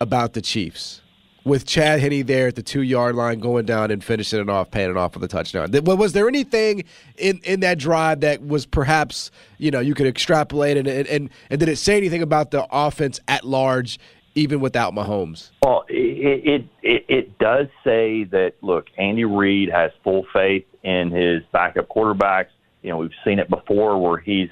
about 0.00 0.34
the 0.34 0.40
Chiefs? 0.40 1.00
With 1.44 1.66
Chad 1.66 2.00
Henne 2.00 2.24
there 2.24 2.48
at 2.48 2.54
the 2.54 2.62
two 2.62 2.82
yard 2.82 3.16
line, 3.16 3.38
going 3.40 3.66
down 3.66 3.90
and 3.90 4.02
finishing 4.02 4.40
it 4.40 4.48
off, 4.48 4.70
paying 4.70 4.90
it 4.90 4.96
off 4.96 5.14
with 5.14 5.24
a 5.24 5.28
touchdown. 5.28 5.70
Was 5.84 6.12
there 6.12 6.26
anything 6.26 6.84
in, 7.18 7.40
in 7.44 7.60
that 7.60 7.78
drive 7.78 8.20
that 8.20 8.46
was 8.46 8.64
perhaps 8.64 9.30
you 9.58 9.70
know 9.70 9.80
you 9.80 9.94
could 9.94 10.06
extrapolate 10.06 10.78
and 10.78 10.88
and 10.88 11.28
and 11.50 11.60
did 11.60 11.68
it 11.68 11.76
say 11.76 11.98
anything 11.98 12.22
about 12.22 12.50
the 12.50 12.66
offense 12.70 13.20
at 13.28 13.44
large, 13.44 13.98
even 14.34 14.60
without 14.60 14.92
Mahomes? 14.92 15.50
Well, 15.62 15.84
it 15.88 16.64
it 16.82 17.04
it, 17.08 17.38
does 17.38 17.66
say 17.84 18.24
that 18.24 18.54
look, 18.62 18.86
Andy 18.98 19.24
Reid 19.24 19.70
has 19.70 19.90
full 20.02 20.26
faith 20.32 20.64
in 20.82 21.10
his 21.10 21.42
backup 21.52 21.88
quarterbacks 21.88 22.48
you 22.84 22.90
know, 22.90 22.98
we've 22.98 23.10
seen 23.24 23.38
it 23.38 23.48
before 23.48 24.00
where 24.00 24.18
he's 24.18 24.50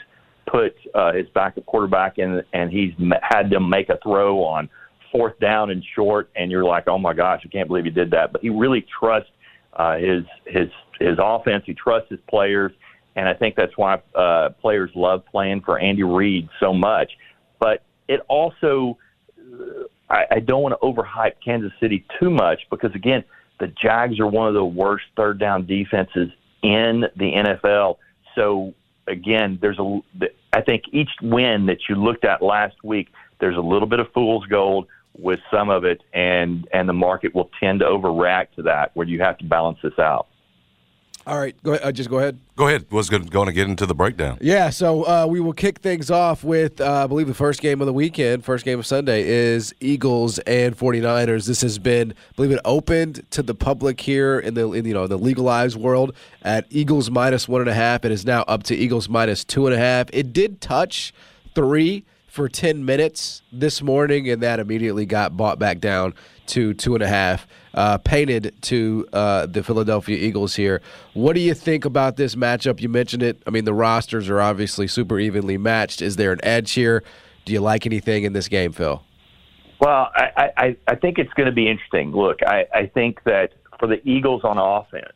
put 0.51 0.75
uh, 0.95 1.12
his 1.12 1.29
backup 1.35 1.66
quarterback 1.66 2.18
in 2.18 2.42
and 2.53 2.73
he's 2.73 2.92
had 3.23 3.51
them 3.51 3.68
make 3.68 3.90
a 3.90 3.99
throw 4.03 4.42
on 4.42 4.68
fourth 5.12 5.38
down 5.38 5.71
and 5.71 5.85
short, 5.95 6.31
and 6.35 6.51
you're 6.51 6.64
like, 6.64 6.88
oh 6.88 6.97
my 6.99 7.12
gosh, 7.12 7.42
I 7.45 7.49
can't 7.49 7.68
believe 7.68 7.85
he 7.85 7.90
did 7.90 8.11
that. 8.12 8.33
But 8.33 8.40
he 8.40 8.49
really 8.49 8.87
trusts 8.99 9.31
uh, 9.75 9.97
his 9.99 10.25
his 10.47 10.68
his 10.99 11.18
offense. 11.23 11.64
He 11.66 11.75
trusts 11.75 12.09
his 12.09 12.21
players, 12.29 12.73
and 13.14 13.29
I 13.29 13.35
think 13.35 13.55
that's 13.55 13.77
why 13.77 14.01
uh, 14.14 14.49
players 14.62 14.90
love 14.95 15.25
playing 15.31 15.61
for 15.61 15.79
Andy 15.79 16.03
Reid 16.03 16.49
so 16.59 16.73
much. 16.73 17.12
But 17.61 17.83
it 18.09 18.21
also, 18.29 18.97
I, 20.11 20.27
I 20.31 20.41
don't 20.41 20.62
want 20.62 20.75
to 20.79 20.87
overhype 20.87 21.35
Kansas 21.45 21.73
City 21.81 22.05
too 22.21 22.31
much 22.31 22.61
because 22.71 22.95
again, 22.95 23.25
the 23.61 23.69
Jags 23.69 24.19
are 24.21 24.27
one 24.27 24.49
of 24.49 24.55
the 24.55 24.65
worst 24.65 25.05
third 25.17 25.38
down 25.38 25.67
defenses 25.67 26.31
in 26.62 27.05
the 27.17 27.33
NFL. 27.33 27.97
So 28.35 28.75
again, 29.07 29.59
there's 29.61 29.79
a. 29.79 30.01
I 30.53 30.61
think 30.61 30.85
each 30.93 31.11
win 31.23 31.67
that 31.67 31.79
you 31.88 31.95
looked 31.95 32.25
at 32.25 32.43
last 32.43 32.77
week, 32.85 33.09
there's 33.41 33.57
a 33.57 33.61
little 33.61 33.88
bit 33.88 34.01
of 34.01 34.12
fool's 34.12 34.47
gold 34.47 34.87
with 35.19 35.41
some 35.51 35.71
of 35.71 35.85
it, 35.85 36.03
and 36.12 36.69
and 36.73 36.88
the 36.88 36.93
market 36.93 37.35
will 37.35 37.51
tend 37.61 37.81
to 37.81 37.87
overreact 37.87 38.53
to 38.57 38.62
that, 38.62 38.91
where 38.95 39.07
you 39.07 39.21
have 39.21 39.38
to 39.38 39.45
balance 39.45 39.79
this 39.83 39.99
out. 39.99 40.27
All 41.24 41.38
right, 41.38 41.54
go 41.62 41.72
ahead. 41.72 41.87
Uh, 41.87 41.92
just 41.92 42.11
go 42.11 42.18
ahead. 42.18 42.38
Go 42.56 42.66
ahead. 42.66 42.87
Was 42.90 43.08
going 43.08 43.28
to 43.28 43.52
get 43.52 43.68
into 43.68 43.87
the 43.87 43.94
breakdown. 43.94 44.38
Yeah, 44.40 44.70
so 44.70 45.04
uh, 45.04 45.26
we 45.28 45.38
will 45.38 45.52
kick 45.52 45.78
things 45.78 46.11
off 46.11 46.42
with, 46.42 46.80
uh, 46.80 47.04
I 47.04 47.06
believe, 47.06 47.28
the 47.28 47.35
first 47.35 47.61
game 47.61 47.80
of 47.80 47.87
the 47.87 47.92
weekend, 47.92 48.44
first 48.44 48.64
game 48.64 48.78
of 48.80 48.87
Sunday 48.87 49.22
is 49.28 49.72
Eagles 49.80 50.40
and 50.40 50.76
49ers. 50.76 51.46
This 51.46 51.61
has 51.61 51.78
been, 51.78 52.12
I 52.12 52.32
believe, 52.35 52.50
it 52.50 52.61
opened 52.64 53.24
to 53.30 53.42
the 53.42 53.54
public 53.54 54.00
here 54.00 54.40
in 54.40 54.54
the 54.54 54.72
in, 54.72 54.85
you 54.85 54.94
know 54.94 55.06
the 55.06 55.16
legalized 55.16 55.76
world 55.76 56.14
at 56.42 56.66
Eagles 56.70 57.08
minus 57.11 57.48
one 57.48 57.61
and 57.61 57.70
a 57.70 57.74
half. 57.74 58.04
It 58.04 58.11
is 58.11 58.26
now 58.26 58.42
up 58.48 58.64
to 58.64 58.74
Eagles 58.74 59.08
minus 59.08 59.44
two 59.44 59.66
and 59.66 59.74
a 59.74 59.78
half. 59.78 60.08
It 60.12 60.32
did 60.32 60.61
touch 60.61 61.14
three 61.54 62.04
for 62.26 62.48
10 62.48 62.85
minutes 62.85 63.42
this 63.52 63.80
morning, 63.80 64.28
and 64.28 64.42
that 64.42 64.58
immediately 64.58 65.06
got 65.06 65.37
bought 65.37 65.58
back 65.58 65.78
down 65.78 66.14
to 66.46 66.74
two 66.74 66.94
and 66.94 67.02
a 67.02 67.08
half 67.08 67.46
uh, 67.74 67.98
painted 67.98 68.54
to 68.62 69.06
uh, 69.12 69.46
the 69.46 69.62
Philadelphia 69.62 70.16
Eagles 70.16 70.54
here. 70.54 70.80
What 71.14 71.35
do 71.35 71.40
you 71.40 71.54
think 71.54 71.85
about 71.85 72.16
this 72.16 72.35
matchup? 72.35 72.80
You 72.80 72.88
mentioned 72.88 73.22
it. 73.22 73.42
I 73.46 73.50
mean, 73.50 73.64
the 73.64 73.74
rosters 73.74 74.28
are 74.28 74.40
obviously 74.40 74.87
super 74.87 75.18
evenly 75.18 75.58
matched. 75.58 76.02
Is 76.02 76.16
there 76.16 76.32
an 76.32 76.40
edge 76.42 76.72
here? 76.72 77.02
Do 77.44 77.52
you 77.52 77.61
like 77.61 77.87
anything 77.87 78.24
in 78.24 78.32
this 78.32 78.48
game, 78.48 78.72
Phil? 78.72 79.02
Well, 79.80 80.11
I, 80.14 80.50
I, 80.56 80.76
I 80.87 80.94
think 80.94 81.18
it's 81.18 81.32
going 81.32 81.46
to 81.46 81.54
be 81.54 81.68
interesting. 81.68 82.12
Look, 82.12 82.38
I, 82.46 82.66
I 82.72 82.87
think 82.87 83.24
that 83.24 83.54
for 83.80 83.88
the 83.88 84.00
Eagles 84.08 84.42
on 84.44 84.56
offense, 84.56 85.12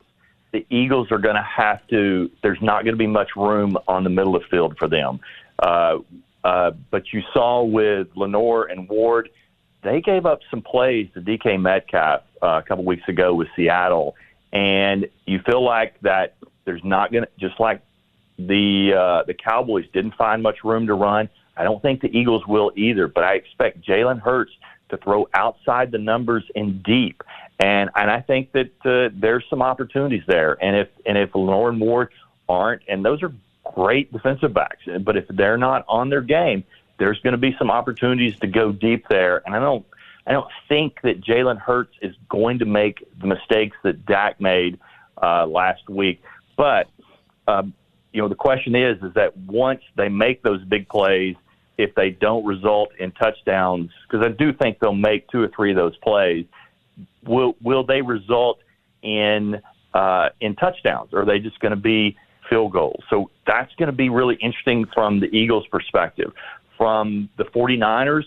the 0.53 0.67
Eagles 0.71 1.13
are 1.13 1.19
going 1.19 1.37
to 1.37 1.47
have 1.57 1.87
to. 1.89 2.31
There's 2.43 2.61
not 2.61 2.83
going 2.83 2.95
to 2.95 2.99
be 2.99 3.07
much 3.07 3.31
room 3.37 3.77
on 3.87 4.03
the 4.03 4.11
middle 4.11 4.35
of 4.35 4.43
the 4.43 4.49
field 4.49 4.77
for 4.77 4.89
them. 4.89 5.21
Uh, 5.61 5.99
uh, 6.43 6.73
but 6.91 7.13
you 7.13 7.23
saw 7.33 7.63
with 7.63 8.09
Lenoir 8.17 8.65
and 8.65 8.89
Ward, 8.89 9.29
they 9.85 10.01
gave 10.01 10.27
up 10.27 10.41
some 10.51 10.63
plays 10.63 11.09
to 11.15 11.21
DK 11.21 11.61
Metcalf 11.61 12.23
uh, 12.43 12.61
a 12.61 12.63
couple 12.63 12.85
weeks 12.85 13.09
ago 13.09 13.35
with 13.35 13.49
Seattle, 13.57 14.17
and 14.53 15.09
you 15.27 15.41
feel 15.41 15.63
like 15.63 16.01
that 16.01 16.37
there's 16.65 16.85
not 16.85 17.13
going 17.13 17.25
to 17.25 17.31
just 17.39 17.59
like 17.61 17.83
the 18.39 18.93
uh, 18.95 19.25
the 19.27 19.35
Cowboys 19.35 19.87
didn't 19.93 20.15
find 20.15 20.43
much 20.43 20.65
room 20.65 20.87
to 20.87 20.95
run. 20.95 21.29
I 21.57 21.65
don't 21.65 21.81
think 21.81 22.03
the 22.03 22.17
Eagles 22.17 22.47
will 22.47 22.73
either, 22.77 23.09
but 23.09 23.25
I 23.25 23.35
expect 23.35 23.81
Jalen 23.81 24.21
Hurts 24.21 24.53
to 24.91 24.97
throw 24.99 25.27
outside 25.35 25.91
the 25.91 25.99
numbers 25.99 26.45
and 26.55 26.83
deep, 26.83 27.23
and 27.59 27.91
and 27.95 28.11
I 28.11 28.21
think 28.21 28.53
that 28.53 28.73
uh, 28.85 29.15
there's 29.15 29.45
some 29.49 29.63
opportunities 29.63 30.23
there. 30.27 30.63
And 30.63 30.77
if 30.77 30.89
and 31.07 31.17
if 31.17 31.35
and 31.35 31.81
Ward 31.81 32.11
aren't, 32.49 32.83
and 32.89 33.05
those 33.05 33.23
are 33.23 33.33
great 33.75 34.13
defensive 34.13 34.55
backs, 34.55 34.83
but 35.01 35.17
if 35.17 35.27
they're 35.29 35.59
not 35.59 35.85
on 35.89 36.09
their 36.11 36.21
game, 36.21 36.65
there's 36.99 37.19
going 37.21 37.33
to 37.33 37.39
be 37.39 37.55
some 37.59 37.71
opportunities 37.71 38.39
to 38.41 38.47
go 38.47 38.73
deep 38.73 39.07
there. 39.09 39.43
And 39.45 39.55
I 39.55 39.59
don't 39.59 39.85
I 40.27 40.33
don't 40.33 40.51
think 40.69 41.01
that 41.03 41.21
Jalen 41.21 41.59
Hurts 41.59 41.95
is 42.03 42.15
going 42.29 42.59
to 42.59 42.65
make 42.65 43.07
the 43.21 43.27
mistakes 43.27 43.77
that 43.85 44.05
Dak 44.07 44.41
made 44.41 44.79
uh, 45.23 45.47
last 45.47 45.89
week. 45.89 46.23
But 46.57 46.89
um, 47.47 47.75
you 48.13 48.23
know, 48.23 48.29
the 48.29 48.35
question 48.35 48.75
is, 48.75 48.97
is 49.03 49.13
that 49.15 49.37
once 49.37 49.83
they 49.97 50.09
make 50.09 50.43
those 50.43 50.65
big 50.65 50.89
plays, 50.89 51.37
if 51.79 51.95
they 51.95 52.11
don't 52.11 52.45
result 52.47 52.91
in 52.99 53.13
touchdowns, 53.13 53.91
because 54.09 54.27
I 54.27 54.31
do 54.31 54.53
think 54.53 54.79
they'll 54.79 54.95
make 54.95 55.29
two 55.29 55.43
or 55.43 55.49
three 55.55 55.71
of 55.71 55.77
those 55.77 55.97
plays, 55.99 56.47
will 57.25 57.55
will 57.63 57.85
they 57.85 58.01
result 58.03 58.61
in 59.03 59.61
uh, 59.93 60.31
in 60.41 60.57
touchdowns, 60.57 61.11
or 61.13 61.23
are 61.23 61.25
they 61.27 61.39
just 61.39 61.61
going 61.61 61.71
to 61.71 61.77
be 61.77 62.17
field 62.49 62.73
goals? 62.73 63.03
So 63.11 63.31
that's 63.47 63.75
going 63.75 63.91
to 63.91 63.97
be 63.97 64.09
really 64.09 64.37
interesting 64.37 64.87
from 64.95 65.21
the 65.21 65.27
Eagles' 65.27 65.67
perspective. 65.71 66.33
From 66.79 67.29
the 67.37 67.45
49ers, 67.45 68.25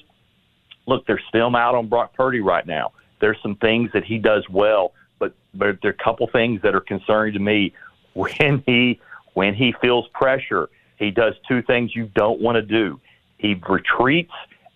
look, 0.89 1.05
they're 1.07 1.21
still 1.29 1.55
out 1.55 1.75
on 1.75 1.87
Brock 1.87 2.13
Purdy 2.13 2.41
right 2.41 2.65
now. 2.65 2.91
There's 3.21 3.37
some 3.41 3.55
things 3.55 3.91
that 3.93 4.03
he 4.03 4.17
does 4.17 4.47
well, 4.49 4.93
but, 5.19 5.33
but 5.53 5.77
there 5.81 5.91
are 5.91 5.93
a 5.93 6.03
couple 6.03 6.27
things 6.27 6.61
that 6.63 6.75
are 6.75 6.81
concerning 6.81 7.33
to 7.33 7.39
me. 7.39 7.73
When 8.13 8.63
he 8.65 8.99
when 9.33 9.53
he 9.53 9.73
feels 9.81 10.07
pressure, 10.13 10.69
he 10.97 11.11
does 11.11 11.35
two 11.47 11.61
things 11.61 11.95
you 11.95 12.09
don't 12.15 12.41
want 12.41 12.55
to 12.55 12.61
do. 12.61 12.99
He 13.37 13.55
retreats 13.69 14.33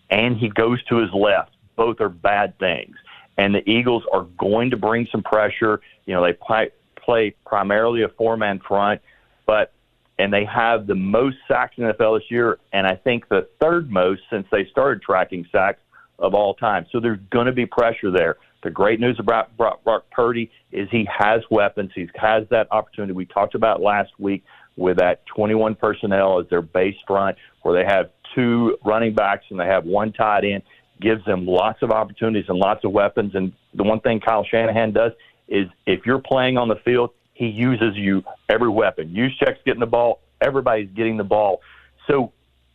and 0.10 0.38
he 0.38 0.50
goes 0.50 0.82
to 0.86 0.98
his 0.98 1.12
left. 1.14 1.52
Both 1.76 2.00
are 2.00 2.10
bad 2.10 2.58
things. 2.60 2.96
And 3.38 3.56
the 3.56 3.68
Eagles 3.70 4.04
are 4.14 4.24
going 4.38 4.70
to 4.70 4.78
bring 4.78 5.08
some 5.12 5.24
pressure. 5.24 5.82
You 6.06 6.14
know, 6.14 6.24
they 6.24 6.34
play, 6.34 6.70
play 6.96 7.36
primarily 7.46 8.04
a 8.04 8.10
four 8.10 8.38
man 8.38 8.60
front, 8.66 9.02
but 9.46 9.74
and 10.20 10.32
they 10.32 10.46
have 10.46 10.86
the 10.86 10.96
most 10.96 11.38
sacks 11.48 11.74
in 11.78 11.86
the 11.86 11.94
NFL 11.94 12.20
this 12.20 12.30
year, 12.30 12.60
and 12.72 12.86
I 12.86 12.96
think 12.96 13.28
the 13.30 13.48
third 13.60 13.92
most 13.92 14.22
since 14.30 14.46
they 14.52 14.66
started 14.66 15.02
tracking 15.02 15.48
sacks 15.52 15.82
of 16.24 16.34
all 16.34 16.56
time. 16.56 16.88
So 16.92 17.00
there's 17.00 17.20
going 17.30 17.46
to 17.46 17.52
be 17.52 17.66
pressure 17.66 18.10
there. 18.10 18.38
The 18.64 18.72
great 18.72 19.00
news 19.00 19.18
about 19.20 19.56
Brock, 19.58 20.06
Purdy 20.10 20.50
is 20.72 20.88
he 20.90 21.08
has 21.16 21.42
weapons. 21.52 21.92
He 21.94 22.08
has 22.16 22.46
that 22.50 22.68
opportunity 22.72 23.14
we 23.14 23.26
talked 23.26 23.56
about 23.56 23.82
last 23.82 24.12
week 24.18 24.44
with 24.78 24.98
that 24.98 25.26
21 25.28 25.76
personnel 25.76 26.40
as 26.40 26.48
their 26.50 26.62
base 26.62 26.96
front, 27.06 27.38
where 27.62 27.76
they 27.78 27.86
have 27.86 28.10
two 28.34 28.78
running 28.86 29.14
backs 29.14 29.46
and 29.50 29.60
they 29.60 29.68
have 29.68 29.86
one 29.86 30.14
tight 30.14 30.46
end. 30.46 30.64
Gives 31.02 31.24
them 31.26 31.46
lots 31.46 31.82
of 31.82 31.92
opportunities 31.92 32.46
and 32.48 32.58
lots 32.58 32.86
of 32.86 32.94
weapons. 32.94 33.36
And 33.36 33.52
the 33.74 33.84
one 33.84 34.00
thing 34.00 34.22
Kyle 34.22 34.46
Shanahan 34.46 34.94
does 34.94 35.12
is 35.50 35.68
if 35.86 36.06
you're 36.06 36.20
playing 36.20 36.58
on 36.58 36.70
the 36.70 36.78
field, 36.86 37.10
he 37.34 37.48
uses 37.48 37.96
you 37.96 38.24
every 38.48 38.70
weapon. 38.70 39.14
Juszczyk's 39.14 39.60
getting 39.66 39.82
the 39.82 39.86
ball. 39.86 40.22
Everybody's 40.40 40.90
getting 40.96 41.18
the 41.18 41.24
ball. 41.26 41.60
So 42.08 42.32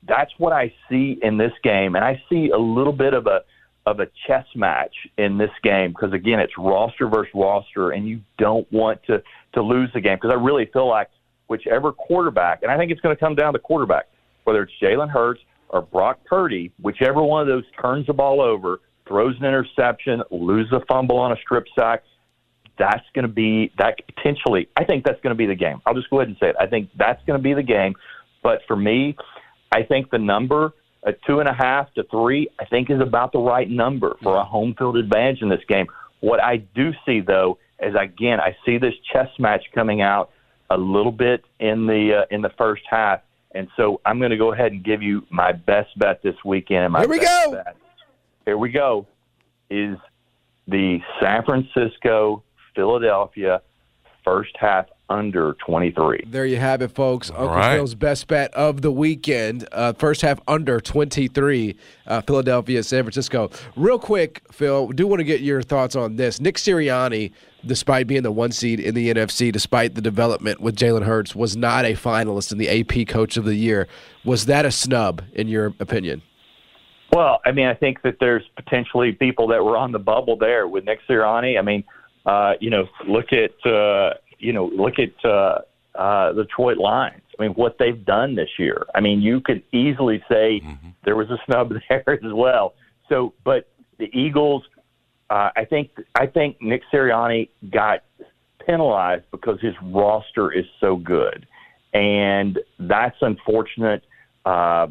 that's 0.07 0.33
what 0.39 0.53
I 0.53 0.73
see 0.89 1.19
in 1.23 1.39
this 1.39 1.53
game, 1.63 1.97
and 1.97 2.05
I 2.05 2.23
see 2.31 2.51
a 2.51 2.59
little 2.59 2.93
bit 2.93 3.15
of 3.15 3.27
a 3.27 3.43
of 3.87 4.01
a 4.01 4.07
chess 4.27 4.45
match 4.55 4.95
in 5.17 5.39
this 5.39 5.51
game 5.63 5.91
because 5.91 6.13
again, 6.13 6.41
it's 6.41 6.53
roster 6.59 7.09
versus 7.09 7.33
roster, 7.35 7.91
and 7.91 8.07
you 8.07 8.21
don't 8.39 8.71
want 8.73 9.03
to 9.05 9.23
to 9.55 9.63
lose 9.63 9.91
the 9.95 10.01
game 10.01 10.17
because 10.17 10.31
I 10.31 10.41
really 10.41 10.67
feel 10.73 10.89
like 10.89 11.09
whichever 11.49 11.93
quarterback, 11.93 12.63
and 12.63 12.71
I 12.71 12.77
think 12.77 12.93
it's 12.93 13.01
going 13.01 13.17
to 13.17 13.21
come 13.21 13.35
down 13.35 13.55
to 13.55 13.59
quarterback, 13.59 14.09
whether 14.45 14.63
it's 14.63 14.73
Jalen 14.81 15.11
Hurts 15.11 15.41
or 15.71 15.83
Brock 15.83 16.21
Purdy, 16.27 16.71
whichever 16.81 17.23
one 17.23 17.43
of 17.43 17.49
those 17.49 17.65
turns 17.81 18.07
the 18.07 18.13
ball 18.13 18.41
over, 18.41 18.81
throws 19.07 19.37
an 19.39 19.45
interception, 19.45 20.23
loses 20.31 20.73
a 20.73 20.81
fumble 20.87 21.19
on 21.19 21.33
a 21.33 21.37
strip 21.37 21.65
sack, 21.79 22.03
that's 22.79 23.05
going 23.15 23.27
to 23.27 23.33
be 23.33 23.73
that 23.79 23.97
potentially. 24.15 24.69
I 24.77 24.85
think 24.85 25.05
that's 25.05 25.21
going 25.23 25.35
to 25.35 25.39
be 25.39 25.47
the 25.47 25.55
game. 25.55 25.81
I'll 25.85 25.95
just 25.95 26.11
go 26.11 26.21
ahead 26.21 26.29
and 26.29 26.37
say 26.41 26.51
it. 26.51 26.57
I 26.61 26.67
think 26.67 26.91
that's 26.97 27.23
going 27.27 27.39
to 27.39 27.43
be 27.43 27.55
the 27.55 27.63
game. 27.63 27.95
But 28.43 28.61
for 28.69 28.77
me, 28.77 29.17
I 29.73 29.83
think 29.83 30.11
the 30.11 30.19
number 30.19 30.73
at 31.07 31.23
two 31.27 31.41
and 31.41 31.49
a 31.49 31.55
half 31.55 31.93
to 31.95 32.05
three, 32.05 32.49
I 32.61 32.65
think 32.65 32.91
is 32.91 33.01
about 33.01 33.33
the 33.33 33.39
right 33.39 33.69
number 33.69 34.17
for 34.23 34.37
a 34.37 34.45
home 34.45 34.75
field 34.77 34.97
advantage 34.97 35.43
in 35.43 35.49
this 35.49 35.65
game. 35.69 35.87
What 36.21 36.43
I 36.43 36.57
do 36.57 36.93
see 37.07 37.21
though 37.21 37.59
is 37.81 37.95
again, 37.99 38.41
I 38.41 38.57
see 38.67 38.79
this 38.79 38.95
chess 39.13 39.29
match 39.39 39.65
coming 39.75 40.01
out 40.01 40.31
a 40.71 40.77
little 40.77 41.13
bit 41.13 41.45
in 41.61 41.87
the 41.87 42.23
uh, 42.23 42.35
in 42.35 42.43
the 42.43 42.51
first 42.59 42.83
half, 42.91 43.21
and 43.55 43.69
so 43.77 44.01
I'm 44.05 44.19
going 44.19 44.33
to 44.33 44.37
go 44.37 44.53
ahead 44.53 44.73
and 44.73 44.85
give 44.85 45.03
you 45.03 45.25
my 45.31 45.53
best 45.53 45.97
bet 45.99 46.23
this 46.23 46.35
weekend. 46.45 46.85
And 46.85 46.93
my 46.93 47.01
Here 47.01 47.09
we 47.09 47.21
go. 47.21 47.53
Bet, 47.53 47.77
here 48.45 48.59
we 48.59 48.71
go. 48.71 49.07
Is 49.71 49.97
the 50.67 50.99
San 51.21 51.45
Francisco 51.45 52.43
Philadelphia 52.75 53.63
first 54.25 54.55
half 54.59 54.87
under 55.09 55.55
23. 55.67 56.25
There 56.27 56.47
you 56.47 56.57
have 56.57 56.83
it, 56.83 56.89
folks. 56.89 57.31
Uncle 57.31 57.49
right. 57.49 57.77
Phil's 57.77 57.95
best 57.95 58.27
bet 58.27 58.53
of 58.55 58.83
the 58.83 58.91
weekend. 58.91 59.67
Uh, 59.73 59.93
first 59.95 60.21
half 60.23 60.41
under 60.47 60.81
23, 60.81 61.77
uh, 62.07 62.21
Philadelphia, 62.23 62.83
San 62.83 63.05
Francisco. 63.05 63.51
Real 63.77 63.99
quick, 63.99 64.43
Phil, 64.51 64.89
do 64.89 65.07
want 65.07 65.21
to 65.21 65.25
get 65.25 65.41
your 65.41 65.63
thoughts 65.63 65.97
on 65.97 66.17
this. 66.17 66.41
Nick 66.41 66.57
Sirianni, 66.57 67.33
despite 67.65 68.07
being 68.07 68.23
the 68.23 68.33
one 68.33 68.53
seed 68.53 68.81
in 68.81 68.95
the 68.95 69.13
NFC, 69.13 69.51
despite 69.51 69.95
the 69.95 70.03
development 70.03 70.61
with 70.61 70.77
Jalen 70.77 71.05
Hurts, 71.05 71.35
was 71.35 71.57
not 71.57 71.85
a 71.85 71.95
finalist 71.95 72.53
in 72.53 72.59
the 72.59 72.69
AP 72.69 73.09
Coach 73.09 73.37
of 73.37 73.45
the 73.45 73.55
Year. 73.55 73.89
Was 74.25 74.47
that 74.47 74.65
a 74.65 74.71
snub, 74.71 75.23
in 75.33 75.49
your 75.49 75.75
opinion? 75.81 76.23
Well, 77.13 77.41
I 77.47 77.53
mean, 77.53 77.67
I 77.67 77.75
think 77.75 78.03
that 78.03 78.17
there's 78.21 78.45
potentially 78.57 79.13
people 79.13 79.49
that 79.49 79.65
were 79.65 79.77
on 79.77 79.93
the 79.93 79.99
bubble 79.99 80.37
there 80.37 80.69
with 80.69 80.85
Nick 80.85 81.01
Sirianni. 81.09 81.59
I 81.59 81.63
mean, 81.63 81.85
uh, 82.27 82.53
you 82.61 82.69
know, 82.69 82.87
look 83.07 83.33
at 83.33 83.53
uh, 83.67 84.15
you 84.39 84.53
know, 84.53 84.67
look 84.67 84.95
at 84.99 85.25
uh, 85.25 85.61
uh, 85.95 86.33
the 86.33 86.45
Detroit 86.45 86.79
Lions. 86.79 87.23
I 87.39 87.43
mean, 87.43 87.53
what 87.53 87.77
they've 87.79 88.05
done 88.05 88.35
this 88.35 88.51
year. 88.59 88.87
I 88.95 89.01
mean, 89.01 89.21
you 89.21 89.41
could 89.41 89.63
easily 89.73 90.23
say 90.29 90.61
mm-hmm. 90.61 90.89
there 91.05 91.17
was 91.17 91.31
a 91.31 91.39
snub 91.47 91.73
there 91.89 92.05
as 92.09 92.33
well. 92.33 92.75
So, 93.09 93.35
but 93.45 93.69
the 93.99 94.11
Eagles, 94.13 94.65
uh, 95.31 95.51
I 95.57 95.65
think, 95.65 95.91
I 96.15 96.27
think 96.27 96.61
Nick 96.61 96.83
Sirianni 96.93 97.49
got 97.71 98.05
penalized 98.67 99.25
because 99.31 99.61
his 99.61 99.75
roster 99.83 100.53
is 100.53 100.67
so 100.81 100.97
good, 100.97 101.47
and 101.93 102.59
that's 102.79 103.17
unfortunate. 103.21 104.05
Uh, 104.45 104.89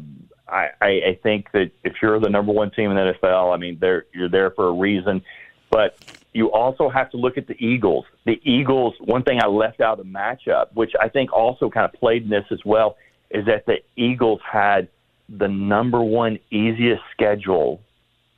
I, 0.48 0.70
I 0.80 1.18
think 1.22 1.52
that 1.52 1.70
if 1.84 1.94
you're 2.00 2.18
the 2.20 2.30
number 2.30 2.52
one 2.52 2.70
team 2.70 2.90
in 2.90 2.96
the 2.96 3.12
NFL, 3.22 3.54
I 3.54 3.58
mean, 3.58 3.78
they're, 3.80 4.06
you're 4.14 4.30
there 4.30 4.50
for 4.50 4.68
a 4.68 4.72
reason. 4.72 5.22
But 5.70 5.98
you 6.38 6.52
also 6.52 6.88
have 6.88 7.10
to 7.10 7.16
look 7.16 7.36
at 7.36 7.48
the 7.48 7.56
Eagles. 7.58 8.04
The 8.24 8.40
Eagles, 8.44 8.94
one 9.00 9.24
thing 9.24 9.40
I 9.42 9.48
left 9.48 9.80
out 9.80 9.98
of 9.98 10.06
the 10.06 10.10
matchup, 10.10 10.66
which 10.72 10.92
I 11.00 11.08
think 11.08 11.32
also 11.32 11.68
kind 11.68 11.84
of 11.84 11.92
played 11.98 12.22
in 12.22 12.28
this 12.28 12.44
as 12.52 12.60
well, 12.64 12.96
is 13.32 13.44
that 13.46 13.66
the 13.66 13.78
Eagles 13.96 14.40
had 14.48 14.86
the 15.28 15.48
number 15.48 16.00
one 16.00 16.38
easiest 16.52 17.02
schedule 17.10 17.80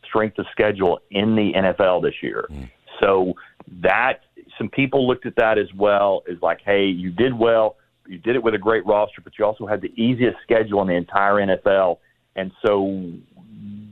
strength 0.03 0.38
of 0.38 0.46
schedule 0.51 1.01
in 1.11 1.36
the 1.36 1.53
NFL 1.55 2.03
this 2.03 2.14
year. 2.22 2.46
Hmm. 2.48 2.64
So 3.01 3.34
that 3.82 4.22
some 4.57 4.70
people 4.70 5.07
looked 5.07 5.26
at 5.26 5.36
that 5.36 5.59
as 5.59 5.68
well 5.76 6.22
as 6.28 6.38
like, 6.40 6.61
hey, 6.64 6.86
you 6.86 7.11
did 7.11 7.38
well, 7.38 7.76
you 8.09 8.16
did 8.16 8.34
it 8.34 8.42
with 8.42 8.55
a 8.55 8.59
great 8.59 8.86
roster, 8.86 9.20
but 9.20 9.34
you 9.38 9.44
also 9.44 9.66
had 9.66 9.82
the 9.82 9.92
easiest 10.03 10.38
schedule 10.42 10.80
in 10.80 10.88
the 10.88 10.94
entire 10.94 11.34
NFL, 11.34 11.98
and 12.34 12.51
so 12.64 13.12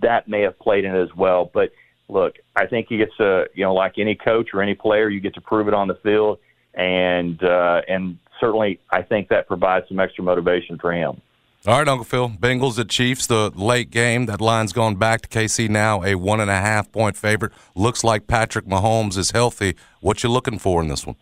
that 0.00 0.28
may 0.28 0.40
have 0.40 0.58
played 0.58 0.86
in 0.86 0.94
it 0.94 1.02
as 1.02 1.14
well. 1.14 1.50
But 1.52 1.72
look, 2.08 2.36
I 2.56 2.66
think 2.66 2.86
he 2.88 2.96
gets 2.96 3.16
to, 3.18 3.46
you 3.54 3.64
know, 3.64 3.74
like 3.74 3.98
any 3.98 4.14
coach 4.14 4.50
or 4.52 4.62
any 4.62 4.74
player, 4.74 5.08
you 5.08 5.20
get 5.20 5.34
to 5.34 5.40
prove 5.40 5.68
it 5.68 5.74
on 5.74 5.88
the 5.88 5.96
field, 5.96 6.38
and 6.74 7.42
uh, 7.42 7.82
and 7.88 8.18
certainly 8.40 8.80
I 8.90 9.02
think 9.02 9.28
that 9.28 9.46
provides 9.46 9.86
some 9.88 10.00
extra 10.00 10.24
motivation 10.24 10.78
for 10.78 10.92
him. 10.92 11.20
All 11.66 11.78
right, 11.78 11.88
Uncle 11.88 12.04
Phil. 12.04 12.28
Bengals 12.30 12.78
at 12.78 12.88
Chiefs, 12.88 13.26
the 13.26 13.50
late 13.50 13.90
game. 13.90 14.26
That 14.26 14.40
line's 14.40 14.72
gone 14.72 14.94
back 14.94 15.22
to 15.22 15.28
KC 15.28 15.68
now, 15.68 16.04
a 16.04 16.14
one 16.14 16.40
and 16.40 16.50
a 16.50 16.54
half 16.54 16.90
point 16.92 17.16
favorite. 17.16 17.52
Looks 17.74 18.04
like 18.04 18.26
Patrick 18.26 18.64
Mahomes 18.64 19.18
is 19.18 19.32
healthy. 19.32 19.74
What 20.00 20.22
you 20.22 20.30
looking 20.30 20.58
for 20.58 20.80
in 20.80 20.88
this 20.88 21.04
one? 21.04 21.16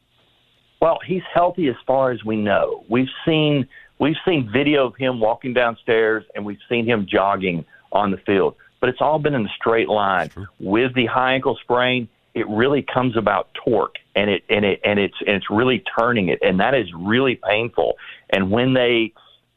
Well, 0.80 0.98
he's 1.06 1.22
healthy 1.32 1.68
as 1.68 1.76
far 1.86 2.10
as 2.10 2.22
we 2.22 2.36
know. 2.36 2.84
We've 2.88 3.08
seen 3.24 3.66
we've 3.98 4.16
seen 4.26 4.50
video 4.52 4.86
of 4.86 4.96
him 4.96 5.20
walking 5.20 5.54
downstairs, 5.54 6.24
and 6.34 6.44
we've 6.44 6.60
seen 6.68 6.84
him 6.84 7.06
jogging 7.10 7.64
on 7.92 8.10
the 8.10 8.18
field. 8.18 8.56
But 8.86 8.90
it's 8.90 9.00
all 9.00 9.18
been 9.18 9.34
in 9.34 9.44
a 9.44 9.52
straight 9.56 9.88
line. 9.88 10.30
With 10.60 10.94
the 10.94 11.06
high 11.06 11.34
ankle 11.34 11.58
sprain, 11.60 12.08
it 12.34 12.46
really 12.48 12.82
comes 12.82 13.16
about 13.16 13.48
torque, 13.52 13.96
and 14.14 14.30
it 14.30 14.44
and 14.48 14.64
it 14.64 14.80
and 14.84 15.00
it's 15.00 15.16
and 15.26 15.34
it's 15.34 15.50
really 15.50 15.82
turning 15.98 16.28
it, 16.28 16.38
and 16.40 16.60
that 16.60 16.72
is 16.72 16.86
really 16.96 17.34
painful. 17.34 17.94
And 18.30 18.48
when 18.48 18.74
they 18.74 19.12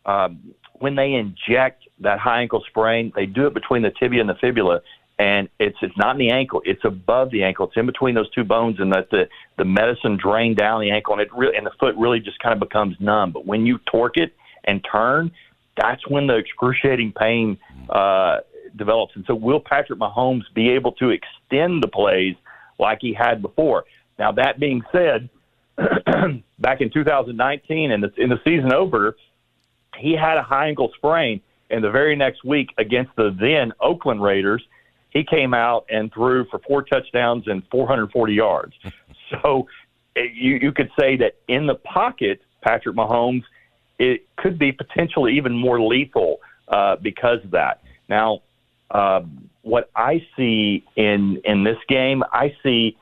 um, 0.08 0.56
when 0.80 0.96
they 0.96 1.14
inject 1.14 1.84
that 2.00 2.18
high 2.18 2.42
ankle 2.42 2.64
sprain, 2.70 3.14
they 3.16 3.28
do 3.28 3.46
it 3.46 3.54
between 3.54 3.84
the 3.84 3.92
tibia 3.92 4.20
and 4.20 4.28
the 4.28 4.34
fibula, 4.42 4.82
and 5.20 5.48
it's 5.60 5.78
it's 5.84 5.96
not 5.96 6.16
in 6.16 6.18
the 6.18 6.32
ankle; 6.32 6.64
it's 6.66 6.84
above 6.84 7.30
the 7.30 7.44
ankle. 7.44 7.68
It's 7.68 7.78
in 7.78 7.86
between 7.86 8.16
those 8.16 8.32
two 8.32 8.44
bones, 8.44 8.80
and 8.80 8.92
that 8.94 9.12
the 9.12 9.30
the 9.60 9.66
medicine 9.66 10.18
drain 10.18 10.56
down 10.56 10.82
the 10.82 10.90
ankle, 10.90 11.14
and 11.14 11.22
it 11.22 11.32
really 11.36 11.56
and 11.56 11.68
the 11.68 11.72
foot 11.80 11.96
really 11.98 12.20
just 12.20 12.40
kind 12.40 12.54
of 12.54 12.60
becomes 12.60 12.96
numb. 13.00 13.32
But 13.32 13.46
when 13.46 13.68
you 13.68 13.78
torque 13.92 14.18
it 14.18 14.34
and 14.64 14.84
turn, 14.92 15.30
that's 15.78 16.08
when 16.08 16.26
the 16.26 16.36
excruciating 16.36 17.14
pain 17.14 17.60
uh, 17.90 18.40
develops. 18.78 19.16
And 19.16 19.26
so, 19.26 19.36
will 19.36 19.60
Patrick 19.60 20.00
Mahomes 20.00 20.44
be 20.54 20.70
able 20.70 20.92
to 20.94 21.10
extend 21.10 21.84
the 21.84 21.88
plays 21.88 22.36
like 22.78 23.00
he 23.02 23.14
had 23.14 23.42
before? 23.42 23.86
Now, 24.18 24.32
that 24.34 24.60
being 24.60 24.82
said, 24.92 25.30
back 26.60 26.82
in 26.82 26.90
2019 26.92 27.92
and 27.92 28.04
the, 28.04 28.12
in 28.18 28.30
the 28.30 28.40
season 28.44 28.74
opener, 28.74 29.16
he 29.98 30.14
had 30.14 30.38
a 30.38 30.44
high 30.44 30.68
ankle 30.68 30.92
sprain, 30.96 31.42
and 31.70 31.84
the 31.84 31.90
very 31.90 32.16
next 32.16 32.44
week 32.44 32.70
against 32.78 33.16
the 33.16 33.36
then 33.40 33.74
Oakland 33.80 34.22
Raiders, 34.22 34.64
he 35.12 35.24
came 35.24 35.54
out 35.54 35.86
and 35.90 36.12
threw 36.14 36.46
for 36.46 36.60
four 36.60 36.84
touchdowns 36.84 37.48
and 37.48 37.64
440 37.72 38.34
yards. 38.34 38.74
so 39.30 39.68
eh, 40.16 40.28
you 40.34 40.60
you 40.62 40.72
could 40.72 40.92
say 41.00 41.18
that 41.18 41.36
in 41.48 41.66
the 41.66 41.76
pocket, 41.76 42.42
Patrick 42.62 42.96
Mahomes, 42.96 43.44
it 43.98 44.28
could 44.38 44.60
be 44.60 44.72
potentially 44.72 45.36
even 45.36 45.54
more 45.54 45.82
lethal 45.82 46.38
uh, 46.68 46.96
because 46.98 47.44
of 47.44 47.52
that. 47.52 47.82
Now, 48.08 48.42
um, 48.92 49.50
what 49.62 49.90
I 49.96 50.26
see 50.36 50.84
in 50.96 51.42
in 51.44 51.64
this 51.64 51.78
game, 51.88 52.24
I 52.32 52.56
see 52.64 52.98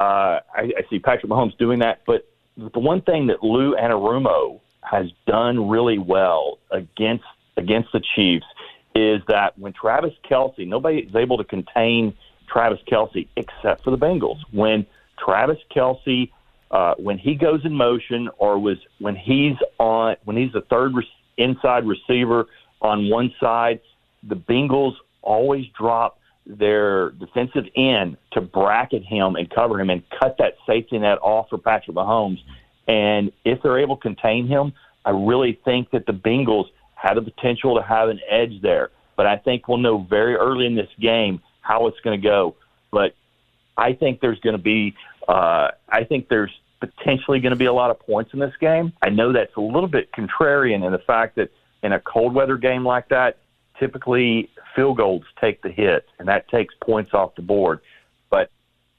uh, 0.00 0.40
I, 0.54 0.72
I 0.76 0.84
see 0.90 0.98
Patrick 0.98 1.30
Mahomes 1.30 1.56
doing 1.58 1.80
that, 1.80 2.02
but 2.06 2.26
the 2.56 2.78
one 2.78 3.02
thing 3.02 3.28
that 3.28 3.42
Lou 3.42 3.74
Anarumo 3.76 4.60
has 4.82 5.10
done 5.26 5.68
really 5.68 5.98
well 5.98 6.58
against 6.70 7.24
against 7.56 7.92
the 7.92 8.02
Chiefs 8.14 8.46
is 8.94 9.22
that 9.28 9.58
when 9.58 9.72
Travis 9.72 10.12
Kelce, 10.28 10.66
nobody 10.66 10.98
is 10.98 11.14
able 11.14 11.38
to 11.38 11.44
contain 11.44 12.14
Travis 12.46 12.80
Kelce 12.90 13.26
except 13.36 13.84
for 13.84 13.90
the 13.90 13.98
Bengals. 13.98 14.40
When 14.50 14.86
Travis 15.18 15.58
Kelce, 15.74 16.30
uh, 16.70 16.94
when 16.98 17.18
he 17.18 17.34
goes 17.34 17.64
in 17.64 17.72
motion, 17.72 18.28
or 18.38 18.58
was 18.58 18.78
when 18.98 19.16
he's 19.16 19.56
on 19.78 20.16
when 20.24 20.36
he's 20.36 20.52
the 20.52 20.62
third 20.62 20.94
re- 20.94 21.08
inside 21.36 21.86
receiver 21.86 22.46
on 22.80 23.08
one 23.08 23.34
side, 23.40 23.80
the 24.22 24.36
Bengals 24.36 24.94
always 25.22 25.66
drop 25.78 26.18
their 26.46 27.10
defensive 27.12 27.64
end 27.76 28.16
to 28.32 28.40
bracket 28.40 29.04
him 29.04 29.36
and 29.36 29.48
cover 29.50 29.80
him 29.80 29.90
and 29.90 30.02
cut 30.20 30.36
that 30.38 30.54
safety 30.66 30.98
net 30.98 31.18
off 31.22 31.48
for 31.48 31.58
Patrick 31.58 31.96
Mahomes. 31.96 32.40
And 32.88 33.32
if 33.44 33.62
they're 33.62 33.78
able 33.78 33.96
to 33.96 34.02
contain 34.02 34.48
him, 34.48 34.72
I 35.04 35.10
really 35.10 35.58
think 35.64 35.90
that 35.92 36.06
the 36.06 36.12
Bengals 36.12 36.66
have 36.94 37.14
the 37.16 37.22
potential 37.22 37.76
to 37.76 37.82
have 37.82 38.08
an 38.08 38.20
edge 38.28 38.60
there. 38.60 38.90
But 39.16 39.26
I 39.26 39.36
think 39.36 39.68
we'll 39.68 39.78
know 39.78 39.98
very 39.98 40.34
early 40.34 40.66
in 40.66 40.74
this 40.74 40.88
game 41.00 41.40
how 41.60 41.86
it's 41.86 42.00
going 42.00 42.20
to 42.20 42.28
go. 42.28 42.56
But 42.90 43.14
I 43.76 43.92
think 43.92 44.20
there's 44.20 44.40
going 44.40 44.56
to 44.56 44.62
be, 44.62 44.94
uh, 45.28 45.68
I 45.88 46.04
think 46.04 46.28
there's 46.28 46.52
potentially 46.80 47.40
going 47.40 47.50
to 47.50 47.56
be 47.56 47.66
a 47.66 47.72
lot 47.72 47.90
of 47.90 48.00
points 48.00 48.32
in 48.32 48.40
this 48.40 48.54
game. 48.60 48.92
I 49.02 49.10
know 49.10 49.32
that's 49.32 49.54
a 49.56 49.60
little 49.60 49.88
bit 49.88 50.10
contrarian 50.12 50.84
in 50.84 50.92
the 50.92 50.98
fact 50.98 51.36
that 51.36 51.50
in 51.82 51.92
a 51.92 52.00
cold 52.00 52.34
weather 52.34 52.56
game 52.56 52.84
like 52.84 53.08
that, 53.08 53.38
typically 53.82 54.48
field 54.76 54.96
goals 54.96 55.24
take 55.40 55.60
the 55.62 55.68
hit, 55.68 56.06
and 56.20 56.28
that 56.28 56.48
takes 56.48 56.72
points 56.84 57.12
off 57.12 57.34
the 57.34 57.42
board. 57.42 57.80
But 58.30 58.50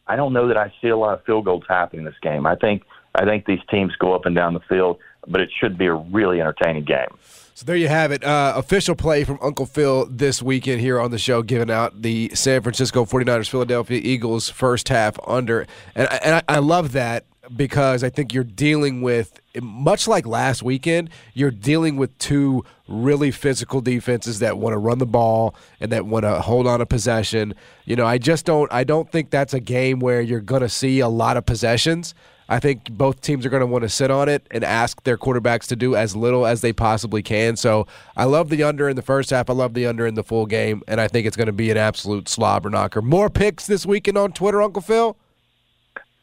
I 0.08 0.18
don't 0.18 0.34
know 0.34 0.50
that 0.50 0.58
I 0.58 0.74
see 0.82 0.90
a 0.90 0.98
lot 0.98 1.18
of 1.18 1.24
field 1.24 1.46
goals 1.46 1.64
happening 1.70 2.02
in 2.02 2.06
this 2.06 2.20
game. 2.22 2.46
I 2.46 2.56
think 2.56 2.84
I 3.16 3.24
think 3.24 3.46
these 3.46 3.62
teams 3.72 3.96
go 3.96 4.14
up 4.14 4.26
and 4.26 4.36
down 4.36 4.54
the 4.54 4.60
field, 4.68 5.00
but 5.26 5.40
it 5.40 5.50
should 5.58 5.78
be 5.78 5.86
a 5.86 5.94
really 5.94 6.42
entertaining 6.42 6.84
game. 6.84 7.08
So 7.56 7.66
there 7.66 7.76
you 7.78 7.88
have 7.88 8.12
it. 8.12 8.24
Uh, 8.24 8.54
official 8.56 8.96
play 8.96 9.24
from 9.24 9.38
Uncle 9.42 9.68
Phil 9.68 10.08
this 10.08 10.42
weekend 10.42 10.82
here 10.82 11.00
on 11.00 11.12
the 11.12 11.20
show, 11.20 11.44
giving 11.44 11.70
out 11.70 12.02
the 12.02 12.32
San 12.34 12.62
Francisco 12.62 13.06
49ers 13.06 13.48
Philadelphia 13.48 14.02
Eagles 14.04 14.50
first 14.50 14.90
half 14.90 15.18
under. 15.28 15.68
And, 15.96 16.12
and 16.24 16.36
I, 16.36 16.56
I 16.56 16.58
love 16.58 16.94
that 16.94 17.26
because 17.56 18.04
I 18.04 18.10
think 18.10 18.34
you're 18.34 18.44
dealing 18.44 19.04
with, 19.04 19.40
much 19.62 20.08
like 20.08 20.26
last 20.26 20.64
weekend, 20.64 21.10
you're 21.34 21.52
dealing 21.52 21.98
with 21.98 22.18
two 22.18 22.66
really 22.88 23.32
physical 23.32 23.82
defenses 23.82 24.40
that 24.40 24.58
want 24.58 24.74
to 24.74 24.78
run 24.78 24.98
the 24.98 25.06
ball 25.06 25.56
and 25.80 25.92
that 25.92 26.06
want 26.06 26.24
to 26.24 26.42
hold 26.42 26.68
on 26.68 26.80
to 26.80 26.86
possession. 26.86 27.54
You 27.86 27.96
know, 27.96 28.06
I 28.06 28.18
just 28.18 28.46
don't, 28.46 28.72
I 28.72 28.84
don't 28.84 29.12
think 29.12 29.30
that's 29.30 29.54
a 29.54 29.60
game 29.60 30.00
where 30.00 30.22
you're 30.22 30.40
going 30.42 30.62
to 30.62 30.70
see 30.70 31.00
a 31.00 31.08
lot 31.08 31.38
of 31.38 31.46
possessions. 31.46 32.16
I 32.50 32.60
think 32.60 32.92
both 32.92 33.22
teams 33.22 33.46
are 33.46 33.50
going 33.50 33.62
to 33.62 33.68
want 33.68 33.84
to 33.84 33.90
sit 33.90 34.12
on 34.12 34.28
it 34.28 34.46
and 34.52 34.64
ask 34.64 35.04
their 35.04 35.18
quarterbacks 35.18 35.66
to 35.68 35.76
do 35.76 35.96
as 35.96 36.16
little 36.16 36.46
as 36.46 36.62
they 36.62 36.74
possibly 36.74 37.24
can. 37.24 37.56
So 37.56 37.88
I 38.18 38.26
love 38.26 38.50
the 38.50 38.64
under 38.64 38.90
in 38.90 38.96
the 38.96 39.02
first 39.02 39.30
half. 39.30 39.50
I 39.50 39.54
love 39.54 39.74
the 39.74 39.86
under 39.86 40.06
in 40.06 40.16
the 40.16 40.24
full 40.24 40.46
game, 40.46 40.84
and 40.88 41.00
I 41.00 41.08
think 41.08 41.26
it's 41.26 41.38
going 41.38 41.48
to 41.48 41.54
be 41.54 41.72
an 41.72 41.78
absolute 41.78 42.28
slobber 42.28 42.70
knocker. 42.70 43.02
More 43.02 43.30
picks 43.30 43.66
this 43.66 43.86
weekend 43.86 44.18
on 44.18 44.34
Twitter, 44.34 44.62
Uncle 44.62 44.82
Phil. 44.82 45.18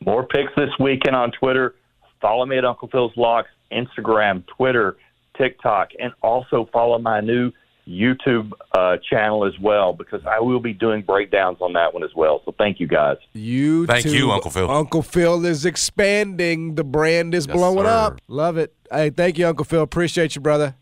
More 0.04 0.26
picks 0.26 0.52
this 0.56 0.70
weekend 0.78 1.16
on 1.16 1.32
Twitter. 1.32 1.74
Follow 2.20 2.44
me 2.46 2.58
at 2.58 2.64
Uncle 2.64 2.88
Phil's 2.88 3.12
Locks, 3.16 3.48
Instagram, 3.72 4.44
Twitter, 4.46 4.96
TikTok, 5.36 5.90
and 5.98 6.12
also 6.22 6.68
follow 6.72 6.98
my 6.98 7.20
new 7.20 7.50
YouTube 7.88 8.52
uh, 8.76 8.96
channel 9.08 9.44
as 9.46 9.58
well 9.60 9.92
because 9.92 10.20
I 10.26 10.38
will 10.38 10.60
be 10.60 10.72
doing 10.72 11.02
breakdowns 11.02 11.58
on 11.60 11.72
that 11.72 11.92
one 11.94 12.04
as 12.04 12.10
well. 12.14 12.42
So 12.44 12.54
thank 12.58 12.78
you 12.78 12.86
guys. 12.86 13.16
You 13.32 13.86
too. 13.86 13.92
Thank 13.92 14.04
you, 14.06 14.30
Uncle 14.30 14.50
Phil. 14.50 14.70
Uncle 14.70 15.02
Phil 15.02 15.44
is 15.46 15.64
expanding. 15.64 16.74
The 16.76 16.84
brand 16.84 17.34
is 17.34 17.46
Yes, 17.46 17.56
blowing 17.56 17.86
sir. 17.86 17.90
up. 17.90 18.20
Love 18.28 18.58
it. 18.58 18.74
Hey, 18.92 19.10
thank 19.10 19.38
you, 19.38 19.46
Uncle 19.48 19.64
Phil. 19.64 19.82
Appreciate 19.82 20.34
you, 20.34 20.40
brother. 20.40 20.76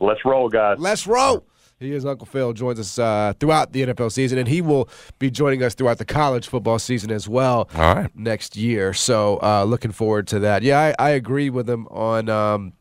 Let's 0.00 0.24
roll, 0.24 0.48
guys. 0.48 0.76
Let's 0.78 1.06
roll. 1.06 1.44
He 1.80 1.92
is 1.92 2.04
Uncle 2.04 2.26
Phil. 2.26 2.52
Joins 2.54 2.80
us 2.80 2.98
uh, 2.98 3.34
throughout 3.38 3.72
the 3.72 3.86
NFL 3.86 4.10
season, 4.10 4.36
and 4.38 4.48
he 4.48 4.60
will 4.60 4.88
be 5.20 5.30
joining 5.30 5.62
us 5.62 5.74
throughout 5.74 5.98
the 5.98 6.04
college 6.04 6.48
football 6.48 6.78
season 6.80 7.10
as 7.12 7.28
well. 7.28 7.68
All 7.76 7.94
right. 7.94 8.10
next 8.16 8.56
year. 8.56 8.92
So 8.92 9.38
uh, 9.42 9.62
looking 9.64 9.92
forward 9.92 10.26
to 10.28 10.40
that. 10.40 10.62
Yeah, 10.64 10.92
I, 10.98 11.06
I 11.06 11.10
agree 11.10 11.50
with 11.50 11.70
him 11.70 11.86
on 11.88 12.28
um, 12.28 12.72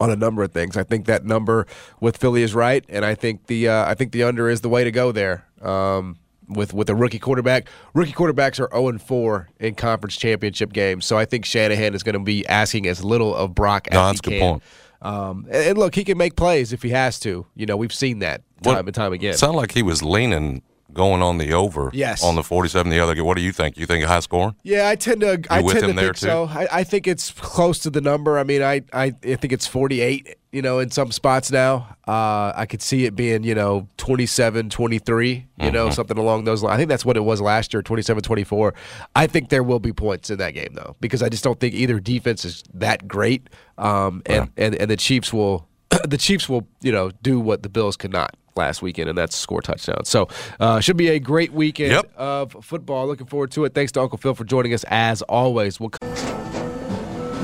on 0.00 0.10
a 0.10 0.16
number 0.16 0.44
of 0.44 0.52
things. 0.52 0.76
I 0.76 0.84
think 0.84 1.06
that 1.06 1.24
number 1.24 1.66
with 2.00 2.16
Philly 2.16 2.42
is 2.42 2.54
right, 2.54 2.84
and 2.88 3.04
I 3.04 3.16
think 3.16 3.46
the 3.48 3.68
uh, 3.68 3.90
I 3.90 3.94
think 3.94 4.12
the 4.12 4.22
under 4.22 4.48
is 4.48 4.60
the 4.60 4.68
way 4.68 4.84
to 4.84 4.92
go 4.92 5.10
there. 5.10 5.44
Um, 5.60 6.18
with 6.48 6.72
with 6.72 6.88
a 6.88 6.94
rookie 6.94 7.18
quarterback, 7.18 7.66
rookie 7.92 8.12
quarterbacks 8.12 8.60
are 8.60 8.68
zero 8.72 8.86
and 8.86 9.02
four 9.02 9.48
in 9.58 9.74
conference 9.74 10.16
championship 10.16 10.72
games. 10.72 11.04
So 11.04 11.18
I 11.18 11.24
think 11.24 11.44
Shanahan 11.44 11.92
is 11.92 12.04
going 12.04 12.12
to 12.12 12.20
be 12.20 12.46
asking 12.46 12.86
as 12.86 13.02
little 13.02 13.34
of 13.34 13.52
Brock 13.52 13.88
as 13.90 13.94
No, 13.94 14.00
he 14.02 14.06
that's 14.06 14.20
a 14.20 14.22
good 14.22 14.30
can. 14.38 14.50
point. 14.52 14.62
Um, 15.02 15.46
and, 15.50 15.70
and 15.70 15.78
look, 15.78 15.94
he 15.94 16.04
can 16.04 16.18
make 16.18 16.36
plays 16.36 16.72
if 16.72 16.82
he 16.82 16.90
has 16.90 17.18
to. 17.20 17.46
You 17.54 17.66
know, 17.66 17.76
we've 17.76 17.92
seen 17.94 18.20
that 18.20 18.42
time 18.62 18.74
What- 18.76 18.86
and 18.86 18.94
time 18.94 19.12
again. 19.12 19.34
Sound 19.34 19.56
like 19.56 19.72
he 19.72 19.82
was 19.82 20.02
leaning 20.02 20.62
going 20.92 21.22
on 21.22 21.38
the 21.38 21.52
over. 21.52 21.90
Yes. 21.92 22.22
On 22.24 22.34
the 22.34 22.42
47 22.42 22.90
the 22.90 23.00
other 23.00 23.14
game. 23.14 23.24
What 23.24 23.36
do 23.36 23.42
you 23.42 23.52
think? 23.52 23.76
You 23.76 23.86
think 23.86 24.04
a 24.04 24.08
high 24.08 24.20
scoring? 24.20 24.54
Yeah, 24.62 24.88
I 24.88 24.96
tend 24.96 25.20
to. 25.20 25.42
I 25.50 25.60
with 25.62 25.74
tend 25.78 25.94
to 25.94 26.00
think 26.00 26.16
so. 26.16 26.44
I, 26.44 26.66
I 26.72 26.84
think 26.84 27.06
it's 27.06 27.30
close 27.32 27.78
to 27.80 27.90
the 27.90 28.00
number. 28.00 28.38
I 28.38 28.44
mean, 28.44 28.62
I, 28.62 28.82
I, 28.92 29.14
I 29.24 29.34
think 29.36 29.52
it's 29.52 29.66
48. 29.66 30.36
You 30.52 30.62
know, 30.62 30.78
in 30.78 30.90
some 30.90 31.12
spots 31.12 31.50
now, 31.50 31.86
uh, 32.08 32.50
I 32.56 32.64
could 32.64 32.80
see 32.80 33.04
it 33.04 33.14
being 33.14 33.42
you 33.44 33.54
know 33.54 33.88
27, 33.98 34.70
23. 34.70 35.28
You 35.30 35.42
Mm-hmm. 35.66 35.72
know, 35.74 35.90
something 35.90 36.16
along 36.18 36.44
those 36.44 36.62
lines. 36.62 36.74
I 36.74 36.76
think 36.78 36.88
that's 36.88 37.04
what 37.04 37.16
it 37.16 37.24
was 37.24 37.40
last 37.40 37.72
year, 37.74 37.82
27, 37.82 38.22
24. 38.22 38.74
I 39.14 39.26
think 39.26 39.48
there 39.48 39.62
will 39.62 39.80
be 39.80 39.92
points 39.92 40.28
in 40.30 40.38
that 40.38 40.52
game 40.52 40.68
though, 40.74 40.96
because 41.00 41.22
I 41.22 41.28
just 41.30 41.42
don't 41.44 41.58
think 41.58 41.74
either 41.74 41.98
defense 42.00 42.44
is 42.44 42.62
that 42.74 43.08
great. 43.08 43.48
Um, 43.78 44.22
and, 44.26 44.50
and 44.56 44.74
and 44.74 44.90
the 44.90 44.96
Chiefs 44.96 45.32
will 45.32 45.65
the 46.08 46.16
Chiefs 46.18 46.48
will, 46.48 46.66
you 46.82 46.92
know, 46.92 47.10
do 47.22 47.38
what 47.40 47.62
the 47.62 47.68
Bills 47.68 47.96
could 47.96 48.12
not 48.12 48.36
last 48.56 48.80
weekend, 48.82 49.08
and 49.08 49.18
that's 49.18 49.36
score 49.36 49.60
touchdowns. 49.60 50.08
So, 50.08 50.28
uh, 50.60 50.80
should 50.80 50.96
be 50.96 51.08
a 51.08 51.18
great 51.18 51.52
weekend 51.52 51.92
Yep. 51.92 52.12
of 52.16 52.56
football. 52.64 53.06
Looking 53.06 53.26
forward 53.26 53.50
to 53.52 53.64
it. 53.66 53.74
Thanks 53.74 53.92
to 53.92 54.00
Uncle 54.00 54.16
Phil 54.18 54.34
for 54.34 54.44
joining 54.44 54.72
us 54.72 54.84
as 54.88 55.20
always. 55.22 55.78
We'll 55.78 55.90
come 55.90 56.08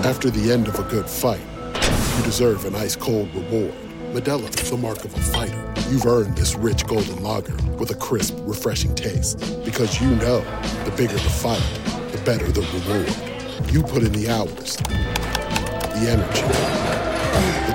After 0.05 0.31
the 0.31 0.51
end 0.53 0.69
of 0.69 0.79
a 0.79 0.83
good 0.85 1.07
fight, 1.09 1.41
you 2.17 2.25
deserve 2.25 2.65
an 2.65 2.75
ice 2.75 2.97
cold 2.97 3.33
reward. 3.35 3.75
Modelo 4.13 4.49
is 4.63 4.71
the 4.71 4.77
mark 4.77 5.05
of 5.05 5.15
a 5.15 5.21
fighter. 5.21 5.73
You've 5.91 6.07
earned 6.07 6.37
this 6.37 6.55
rich 6.57 6.87
golden 6.87 7.23
lager 7.23 7.55
with 7.79 7.91
a 7.91 7.95
crisp, 7.95 8.35
refreshing 8.41 8.95
taste. 8.95 9.39
Because 9.65 10.01
you 10.01 10.09
know 10.17 10.41
the 10.85 10.93
bigger 10.97 11.13
the 11.15 11.19
fight, 11.21 11.63
the 12.13 12.19
better 12.25 12.51
the 12.51 12.61
reward. 12.63 13.73
You 13.73 13.83
put 13.83 14.03
in 14.03 14.13
the 14.13 14.29
hours, 14.29 14.77
the 14.77 16.09
energy, 16.11 16.43
the 16.43 16.92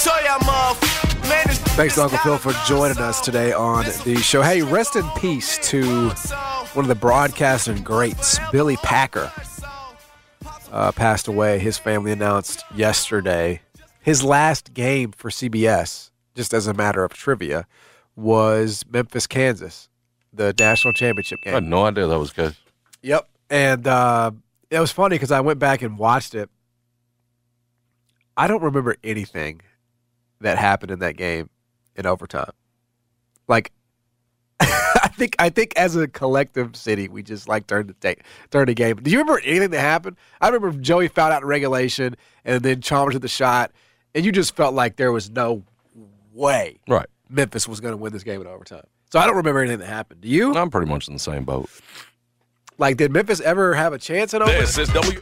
I 0.00 0.02
tell 0.02 0.24
y'all, 0.24 1.28
man, 1.28 1.44
Thanks 1.76 1.96
to 1.96 2.04
Uncle 2.04 2.16
Phil 2.18 2.38
for 2.38 2.54
joining 2.66 2.96
us 2.96 3.20
today 3.20 3.52
on 3.52 3.84
the 4.06 4.16
show. 4.16 4.40
Hey, 4.40 4.62
rest 4.62 4.96
in 4.96 5.06
peace 5.10 5.58
to 5.68 6.08
one 6.72 6.86
of 6.86 6.88
the 6.88 6.94
broadcasting 6.94 7.82
greats, 7.82 8.38
Billy 8.50 8.78
Packer. 8.78 9.30
Uh, 10.72 10.90
passed 10.92 11.28
away. 11.28 11.58
His 11.58 11.76
family 11.76 12.12
announced 12.12 12.64
yesterday 12.74 13.60
his 14.00 14.24
last 14.24 14.72
game 14.72 15.12
for 15.12 15.28
CBS, 15.28 16.10
just 16.34 16.54
as 16.54 16.66
a 16.66 16.72
matter 16.72 17.04
of 17.04 17.12
trivia, 17.12 17.66
was 18.16 18.86
Memphis, 18.90 19.26
Kansas, 19.26 19.90
the 20.32 20.54
national 20.58 20.94
championship 20.94 21.42
game. 21.42 21.52
I 21.52 21.56
had 21.56 21.64
no 21.64 21.84
idea 21.84 22.06
that 22.06 22.18
was 22.18 22.32
good. 22.32 22.56
Yep. 23.02 23.28
And 23.50 23.86
uh, 23.86 24.30
it 24.70 24.80
was 24.80 24.92
funny 24.92 25.16
because 25.16 25.30
I 25.30 25.40
went 25.40 25.58
back 25.58 25.82
and 25.82 25.98
watched 25.98 26.34
it. 26.34 26.48
I 28.34 28.46
don't 28.46 28.62
remember 28.62 28.96
anything 29.04 29.60
that 30.40 30.58
happened 30.58 30.90
in 30.90 30.98
that 31.00 31.16
game 31.16 31.50
in 31.96 32.06
overtime. 32.06 32.52
Like, 33.48 33.72
I 34.60 35.10
think 35.12 35.36
I 35.38 35.48
think 35.50 35.74
as 35.76 35.96
a 35.96 36.06
collective 36.08 36.76
city, 36.76 37.08
we 37.08 37.22
just 37.22 37.48
like 37.48 37.66
turned 37.66 37.88
the 37.88 37.94
take, 37.94 38.22
turned 38.50 38.68
the 38.68 38.74
game. 38.74 38.96
Do 38.96 39.10
you 39.10 39.18
remember 39.18 39.40
anything 39.44 39.70
that 39.70 39.80
happened? 39.80 40.16
I 40.40 40.48
remember 40.48 40.78
Joey 40.78 41.08
fouled 41.08 41.32
out 41.32 41.42
in 41.42 41.48
regulation, 41.48 42.16
and 42.44 42.62
then 42.62 42.80
Chalmers 42.80 43.14
hit 43.14 43.22
the 43.22 43.28
shot, 43.28 43.72
and 44.14 44.24
you 44.24 44.32
just 44.32 44.54
felt 44.54 44.74
like 44.74 44.96
there 44.96 45.12
was 45.12 45.30
no 45.30 45.64
way 46.32 46.78
Right. 46.88 47.06
Memphis 47.28 47.68
was 47.68 47.80
going 47.80 47.92
to 47.92 47.96
win 47.96 48.12
this 48.12 48.24
game 48.24 48.40
in 48.40 48.46
overtime. 48.46 48.84
So 49.12 49.18
I 49.18 49.26
don't 49.26 49.36
remember 49.36 49.60
anything 49.60 49.80
that 49.80 49.86
happened. 49.86 50.20
Do 50.20 50.28
you? 50.28 50.54
I'm 50.54 50.70
pretty 50.70 50.90
much 50.90 51.08
in 51.08 51.14
the 51.14 51.20
same 51.20 51.44
boat. 51.44 51.68
Like, 52.78 52.96
did 52.96 53.12
Memphis 53.12 53.40
ever 53.40 53.74
have 53.74 53.92
a 53.92 53.98
chance 53.98 54.32
at 54.34 54.42
overtime? 54.42 54.60
This 54.60 54.78
is 54.78 54.88
W. 54.90 55.20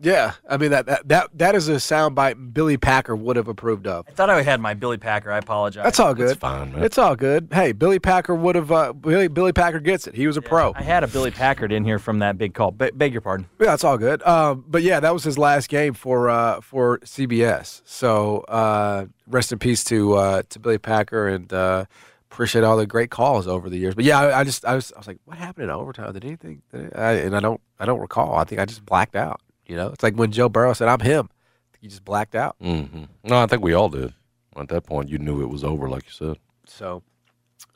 Yeah, 0.00 0.34
I 0.48 0.56
mean 0.58 0.70
that 0.70 0.86
that 0.86 1.08
that, 1.08 1.30
that 1.34 1.54
is 1.56 1.68
a 1.68 1.74
soundbite 1.74 2.54
Billy 2.54 2.76
Packer 2.76 3.16
would 3.16 3.36
have 3.36 3.48
approved 3.48 3.86
of. 3.88 4.06
I 4.08 4.12
thought 4.12 4.30
I 4.30 4.42
had 4.42 4.60
my 4.60 4.74
Billy 4.74 4.96
Packer. 4.96 5.32
I 5.32 5.38
apologize. 5.38 5.82
That's 5.82 5.98
all 5.98 6.14
good. 6.14 6.30
It's 6.30 6.38
fine, 6.38 6.72
man. 6.72 6.84
It's 6.84 6.98
all 6.98 7.16
good. 7.16 7.48
Hey, 7.52 7.72
Billy 7.72 7.98
Packer 7.98 8.34
would 8.34 8.54
have. 8.54 8.70
Uh, 8.70 8.92
Billy 8.92 9.26
Billy 9.26 9.52
Packer 9.52 9.80
gets 9.80 10.06
it. 10.06 10.14
He 10.14 10.28
was 10.28 10.36
a 10.36 10.42
pro. 10.42 10.72
I 10.76 10.82
had 10.82 11.02
a 11.02 11.08
Billy 11.08 11.32
Packard 11.32 11.72
in 11.72 11.84
here 11.84 11.98
from 11.98 12.20
that 12.20 12.38
big 12.38 12.54
call. 12.54 12.70
Be- 12.70 12.92
beg 12.92 13.12
your 13.12 13.22
pardon. 13.22 13.46
Yeah, 13.60 13.74
it's 13.74 13.82
all 13.82 13.98
good. 13.98 14.22
Um, 14.22 14.64
but 14.68 14.82
yeah, 14.82 15.00
that 15.00 15.12
was 15.12 15.24
his 15.24 15.36
last 15.36 15.68
game 15.68 15.94
for 15.94 16.30
uh, 16.30 16.60
for 16.60 16.98
CBS. 17.00 17.82
So 17.84 18.40
uh, 18.42 19.06
rest 19.26 19.50
in 19.50 19.58
peace 19.58 19.82
to 19.84 20.14
uh, 20.14 20.42
to 20.50 20.58
Billy 20.60 20.78
Packer 20.78 21.26
and 21.26 21.52
uh, 21.52 21.86
appreciate 22.30 22.62
all 22.62 22.76
the 22.76 22.86
great 22.86 23.10
calls 23.10 23.48
over 23.48 23.68
the 23.68 23.78
years. 23.78 23.96
But 23.96 24.04
yeah, 24.04 24.20
I, 24.20 24.40
I 24.40 24.44
just 24.44 24.64
I 24.64 24.76
was 24.76 24.92
I 24.92 24.98
was 24.98 25.08
like, 25.08 25.18
what 25.24 25.38
happened 25.38 25.64
in 25.64 25.70
overtime? 25.70 26.12
Did 26.12 26.24
anything? 26.24 26.62
Did 26.72 26.94
I, 26.94 27.14
and 27.14 27.34
I 27.36 27.40
don't 27.40 27.60
I 27.80 27.84
don't 27.84 27.98
recall. 27.98 28.36
I 28.36 28.44
think 28.44 28.60
I 28.60 28.64
just 28.64 28.86
blacked 28.86 29.16
out. 29.16 29.40
You 29.68 29.76
know, 29.76 29.88
it's 29.88 30.02
like 30.02 30.14
when 30.14 30.32
Joe 30.32 30.48
Burrow 30.48 30.72
said, 30.72 30.88
"I'm 30.88 31.00
him." 31.00 31.28
You 31.80 31.88
just 31.88 32.04
blacked 32.04 32.34
out. 32.34 32.56
hmm 32.60 33.04
No, 33.22 33.38
I 33.40 33.46
think 33.46 33.62
we 33.62 33.72
all 33.72 33.88
did. 33.88 34.12
At 34.56 34.68
that 34.68 34.82
point, 34.84 35.08
you 35.08 35.18
knew 35.18 35.40
it 35.42 35.48
was 35.50 35.62
over, 35.62 35.88
like 35.88 36.04
you 36.06 36.10
said. 36.12 36.38
So, 36.66 37.02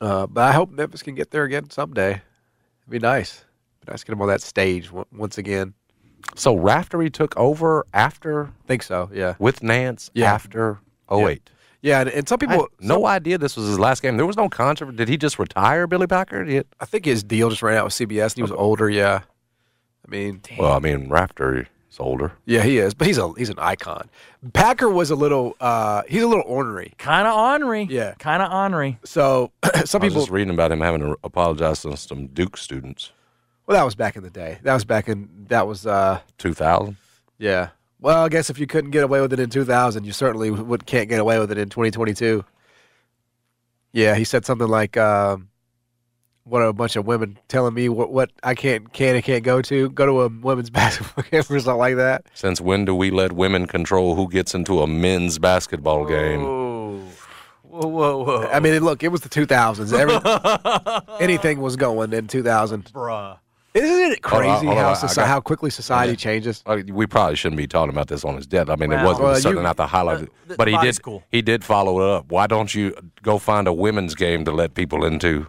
uh, 0.01 0.27
but 0.27 0.41
I 0.43 0.51
hope 0.51 0.69
Memphis 0.71 1.01
can 1.01 1.15
get 1.15 1.31
there 1.31 1.43
again 1.45 1.69
someday. 1.69 2.11
It'd 2.11 2.89
be 2.89 2.99
nice. 2.99 3.45
Be 3.85 3.91
nice 3.91 4.01
to 4.01 4.05
get 4.07 4.11
them 4.11 4.21
on 4.21 4.27
that 4.27 4.41
stage 4.41 4.91
on- 4.93 5.05
once 5.13 5.37
again. 5.37 5.73
So 6.35 6.55
Raftery 6.57 7.09
took 7.09 7.35
over 7.37 7.85
after 7.93 8.45
I 8.47 8.67
think 8.67 8.83
so. 8.83 9.09
Yeah. 9.13 9.35
with 9.39 9.63
Nance 9.63 10.09
Yeah. 10.13 10.33
after 10.33 10.79
08. 11.09 11.49
Yeah, 11.81 12.01
and, 12.01 12.09
and 12.09 12.27
some 12.27 12.39
people 12.39 12.67
no 12.79 13.05
idea 13.05 13.37
this 13.37 13.55
was 13.55 13.67
his 13.67 13.79
last 13.79 14.01
game. 14.01 14.17
There 14.17 14.25
was 14.25 14.37
no 14.37 14.49
controversy. 14.49 14.97
Did 14.97 15.07
he 15.09 15.17
just 15.17 15.37
retire, 15.39 15.85
Billy 15.87 16.07
Packer? 16.07 16.43
Did 16.43 16.65
I 16.81 16.85
think 16.85 17.05
his 17.05 17.23
deal 17.23 17.49
just 17.49 17.61
ran 17.61 17.77
out 17.77 17.85
with 17.85 17.93
CBS, 17.93 18.31
and 18.31 18.35
he 18.37 18.41
was 18.41 18.51
older. 18.51 18.89
Yeah, 18.89 19.21
I 20.05 20.11
mean, 20.11 20.41
well, 20.57 20.71
I 20.73 20.79
mean, 20.79 21.07
Raftery 21.09 21.67
is 21.93 21.99
older. 21.99 22.33
yeah, 22.45 22.63
he 22.63 22.77
is, 22.79 22.93
but 22.93 23.07
he's 23.07 23.17
a 23.17 23.31
he's 23.37 23.49
an 23.49 23.59
icon. 23.59 24.09
Packer 24.53 24.89
was 24.89 25.11
a 25.11 25.15
little 25.15 25.55
uh, 25.61 26.03
he's 26.07 26.23
a 26.23 26.27
little 26.27 26.43
ornery. 26.45 26.93
Kind 26.97 27.27
of 27.27 27.35
ornery. 27.37 27.87
Yeah. 27.89 28.13
Kind 28.19 28.41
of 28.43 28.51
ornery. 28.51 28.99
So 29.05 29.51
some 29.85 30.01
I 30.01 30.05
was 30.05 30.13
people. 30.13 30.21
just 30.21 30.31
reading 30.31 30.53
about 30.53 30.71
him 30.71 30.81
having 30.81 31.01
to 31.01 31.17
apologize 31.23 31.81
to 31.83 31.95
some 31.95 32.27
Duke 32.27 32.57
students. 32.57 33.11
Well, 33.65 33.77
that 33.77 33.83
was 33.85 33.95
back 33.95 34.15
in 34.17 34.23
the 34.23 34.29
day. 34.29 34.59
That 34.63 34.73
was 34.73 34.83
back 34.83 35.07
in 35.07 35.29
that 35.47 35.67
was 35.67 35.85
uh, 35.87 36.19
2000. 36.37 36.97
yeah. 37.37 37.69
Well, 38.01 38.25
I 38.25 38.27
guess 38.27 38.49
if 38.49 38.59
you 38.59 38.67
couldn't 38.67 38.91
get 38.91 39.05
away 39.05 39.21
with 39.21 39.31
it 39.31 39.39
in 39.39 39.49
2000, 39.49 40.03
you 40.03 40.11
certainly 40.11 40.51
would 40.51 40.85
can't 40.85 41.07
get 41.07 41.21
away 41.21 41.39
with 41.39 41.53
it 41.53 41.57
in 41.57 41.69
2022. 41.69 42.43
Yeah, 43.93 44.15
he 44.15 44.25
said 44.25 44.43
something 44.45 44.67
like, 44.67 44.97
um, 44.97 45.47
"What 46.45 46.61
are 46.61 46.67
a 46.67 46.73
bunch 46.73 46.95
of 46.95 47.05
women 47.05 47.37
telling 47.47 47.73
me 47.73 47.89
what 47.89 48.11
what 48.11 48.31
I 48.43 48.55
can't 48.55 48.91
can 48.93 49.15
and 49.15 49.23
can't 49.23 49.43
go 49.43 49.61
to? 49.61 49.89
Go 49.89 50.05
to 50.05 50.21
a 50.23 50.27
women's 50.29 50.69
basketball 50.81 51.23
game 51.29 51.39
or 51.41 51.43
something 51.59 51.75
like 51.77 51.95
that." 51.97 52.25
Since 52.33 52.61
when 52.61 52.85
do 52.85 52.93
we 52.95 53.11
let 53.11 53.31
women 53.33 53.65
control 53.67 54.15
who 54.15 54.29
gets 54.29 54.53
into 54.53 54.81
a 54.81 54.87
men's 54.87 55.39
basketball 55.39 56.05
game? 56.05 56.43
Whoa, 56.43 57.87
whoa, 57.87 58.23
whoa. 58.23 58.49
I 58.53 58.59
mean, 58.59 58.83
look, 58.83 59.01
it 59.03 59.07
was 59.07 59.21
the 59.21 59.29
2000s. 59.29 59.91
Every, 59.97 61.17
anything 61.19 61.59
was 61.59 61.75
going 61.75 62.13
in 62.13 62.27
2000. 62.27 62.85
Bruh. 62.93 63.37
Isn't 63.73 64.11
it 64.11 64.23
Hold 64.23 64.43
on, 64.43 64.49
crazy 64.51 64.65
hold 64.67 64.77
on, 64.77 64.83
how, 64.83 64.89
I 64.91 64.93
soci- 64.93 65.15
got- 65.15 65.27
how 65.27 65.39
quickly 65.41 65.71
society 65.71 66.15
changes? 66.15 66.61
Uh, 66.67 66.77
We 66.91 67.07
probably 67.07 67.35
shouldn't 67.35 67.57
be 67.57 67.65
talking 67.65 67.89
about 67.89 68.07
this 68.07 68.23
on 68.23 68.35
his 68.35 68.45
death. 68.45 68.69
I 68.69 68.75
mean, 68.75 68.91
it 68.91 69.03
wasn't 69.03 69.23
Well, 69.25 69.35
certainly 69.37 69.57
you- 69.61 69.63
not 69.63 69.77
the 69.77 69.87
highlight, 69.87 70.17
uh, 70.17 70.25
the 70.47 70.55
but 70.55 70.67
he 70.67 70.77
did. 70.77 71.01
cool. 71.01 71.23
He 71.31 71.41
did 71.41 71.63
follow 71.63 71.99
it 72.01 72.15
up. 72.17 72.31
Why 72.31 72.45
don't 72.45 72.75
you 72.75 72.95
go 73.23 73.39
find 73.39 73.67
a 73.67 73.73
women's 73.73 74.13
game 74.13 74.45
to 74.45 74.51
let 74.51 74.75
people 74.75 75.03
into? 75.03 75.47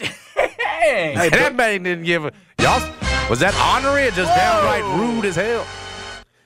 Hey. 0.00 1.14
Hey, 1.14 1.28
that 1.28 1.54
man 1.54 1.82
didn't 1.82 2.04
give 2.04 2.24
a 2.24 2.32
y'all. 2.60 2.80
Was 3.28 3.40
that 3.40 3.54
honorary 3.56 4.08
or 4.08 4.10
just 4.10 4.34
downright 4.34 4.84
rude 4.98 5.24
as 5.24 5.36
hell? 5.36 5.66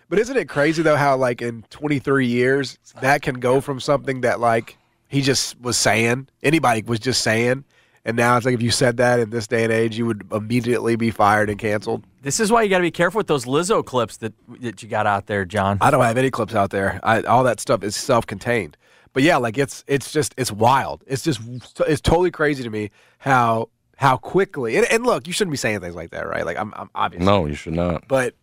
But 0.09 0.19
isn't 0.19 0.37
it 0.37 0.49
crazy 0.49 0.83
though 0.83 0.97
how 0.97 1.17
like 1.17 1.41
in 1.41 1.65
23 1.71 2.27
years 2.27 2.79
that 3.01 3.23
can 3.23 3.37
go 3.37 3.61
from 3.61 3.81
something 3.81 4.23
that 4.23 4.41
like 4.41 4.77
he 5.09 5.23
just 5.23 5.61
was 5.61 5.77
saying, 5.77 6.29
anybody 6.43 6.83
was 6.83 6.99
just 6.99 7.23
saying, 7.23 7.65
and 8.05 8.17
now 8.17 8.37
it's 8.37 8.45
like 8.45 8.55
if 8.55 8.63
you 8.63 8.71
said 8.71 8.97
that 8.97 9.21
in 9.21 9.31
this 9.31 9.47
day 9.47 9.63
and 9.63 9.73
age, 9.73 9.97
you 9.97 10.07
would 10.07 10.27
immediately 10.33 10.97
be 10.97 11.11
fired 11.11 11.49
and 11.49 11.59
canceled. 11.59 12.05
This 12.23 12.41
is 12.41 12.51
why 12.51 12.63
you 12.63 12.69
got 12.69 12.79
to 12.79 12.83
be 12.83 12.91
careful 12.91 13.19
with 13.19 13.27
those 13.27 13.45
Lizzo 13.45 13.85
clips 13.85 14.17
that 14.19 14.33
that 14.61 14.83
you 14.83 14.89
got 14.89 15.07
out 15.07 15.27
there, 15.27 15.45
John. 15.45 15.79
I 15.81 15.91
don't 15.91 16.03
have 16.03 16.17
any 16.17 16.31
clips 16.31 16.55
out 16.55 16.71
there. 16.71 16.99
I, 17.03 17.23
all 17.23 17.45
that 17.45 17.61
stuff 17.61 17.85
is 17.85 17.95
self-contained. 17.95 18.77
But 19.13 19.23
yeah, 19.23 19.37
like 19.37 19.59
it's 19.59 19.85
it's 19.87 20.11
just 20.13 20.35
it's 20.39 20.51
wild. 20.53 21.05
It's 21.07 21.23
just 21.23 21.41
it's 21.87 22.01
totally 22.01 22.31
crazy 22.31 22.63
to 22.63 22.71
me 22.71 22.91
how 23.19 23.69
how 23.97 24.17
quickly 24.17 24.77
and, 24.77 24.87
and 24.91 25.05
look, 25.05 25.27
you 25.27 25.33
shouldn't 25.33 25.53
be 25.53 25.57
saying 25.59 25.81
things 25.81 25.95
like 25.95 26.11
that, 26.11 26.27
right? 26.27 26.45
Like 26.47 26.57
I'm 26.59 26.73
I'm 26.77 26.91
obviously, 26.95 27.27
No, 27.27 27.47
you 27.47 27.55
should 27.55 27.75
not. 27.75 28.09
but 28.09 28.35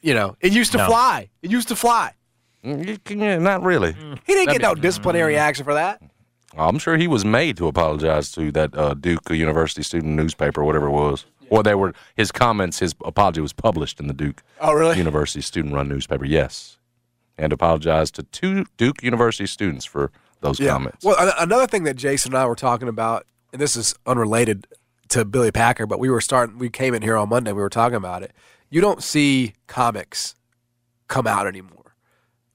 you 0.00 0.14
know, 0.14 0.36
it 0.40 0.52
used 0.52 0.72
to 0.72 0.78
No. 0.78 0.86
fly. 0.86 1.28
It 1.42 1.50
used 1.50 1.68
to 1.68 1.76
fly. 1.76 2.12
Mm, 2.64 2.86
you 2.86 2.98
can- 2.98 3.20
yeah, 3.20 3.38
Not 3.38 3.62
really. 3.62 3.92
He 4.26 4.34
didn't 4.34 4.52
get 4.52 4.62
no 4.62 4.74
disciplinary 4.74 5.36
action 5.36 5.64
for 5.64 5.74
that. 5.74 6.00
I'm 6.56 6.78
sure 6.78 6.96
he 6.96 7.06
was 7.08 7.24
made 7.24 7.56
to 7.58 7.68
apologize 7.68 8.32
to 8.32 8.50
that 8.52 8.76
uh, 8.76 8.94
Duke 8.94 9.28
University 9.30 9.82
student 9.82 10.14
newspaper, 10.16 10.64
whatever 10.64 10.86
it 10.86 10.92
was. 10.92 11.24
Or 11.50 11.62
they 11.62 11.74
were 11.74 11.94
his 12.16 12.32
comments. 12.32 12.78
His 12.80 12.94
apology 13.04 13.40
was 13.40 13.52
published 13.52 14.00
in 14.00 14.06
the 14.08 14.14
Duke 14.14 14.42
Oh, 14.60 14.72
really? 14.72 14.96
University 14.96 15.40
student-run 15.40 15.88
newspaper. 15.88 16.24
Yes, 16.24 16.77
and 17.38 17.52
apologized 17.52 18.14
to 18.16 18.24
two 18.24 18.66
Duke 18.76 19.02
University 19.02 19.46
students 19.46 19.84
for 19.84 20.10
those 20.40 20.58
Yeah. 20.60 20.72
comments. 20.72 21.04
Well, 21.04 21.16
another 21.38 21.66
thing 21.66 21.84
that 21.84 21.94
Jason 21.94 22.32
and 22.32 22.38
I 22.38 22.46
were 22.46 22.54
talking 22.54 22.88
about, 22.88 23.26
and 23.52 23.60
this 23.62 23.76
is 23.76 23.94
unrelated 24.06 24.66
to 25.08 25.24
Billy 25.24 25.50
Packer, 25.50 25.86
but 25.86 25.98
we 25.98 26.10
were 26.10 26.20
starting. 26.20 26.58
We 26.58 26.68
came 26.68 26.94
in 26.94 27.02
here 27.02 27.16
on 27.16 27.28
Monday. 27.28 27.52
We 27.52 27.62
were 27.62 27.70
talking 27.70 27.96
about 27.96 28.22
it. 28.22 28.32
You 28.70 28.80
don't 28.80 29.02
see 29.02 29.54
comics 29.66 30.34
come 31.06 31.26
out 31.26 31.46
anymore, 31.46 31.94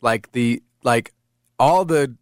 like 0.02 0.32
the 0.34 0.62
like 0.84 1.12
all 1.58 1.86
the 1.86 2.16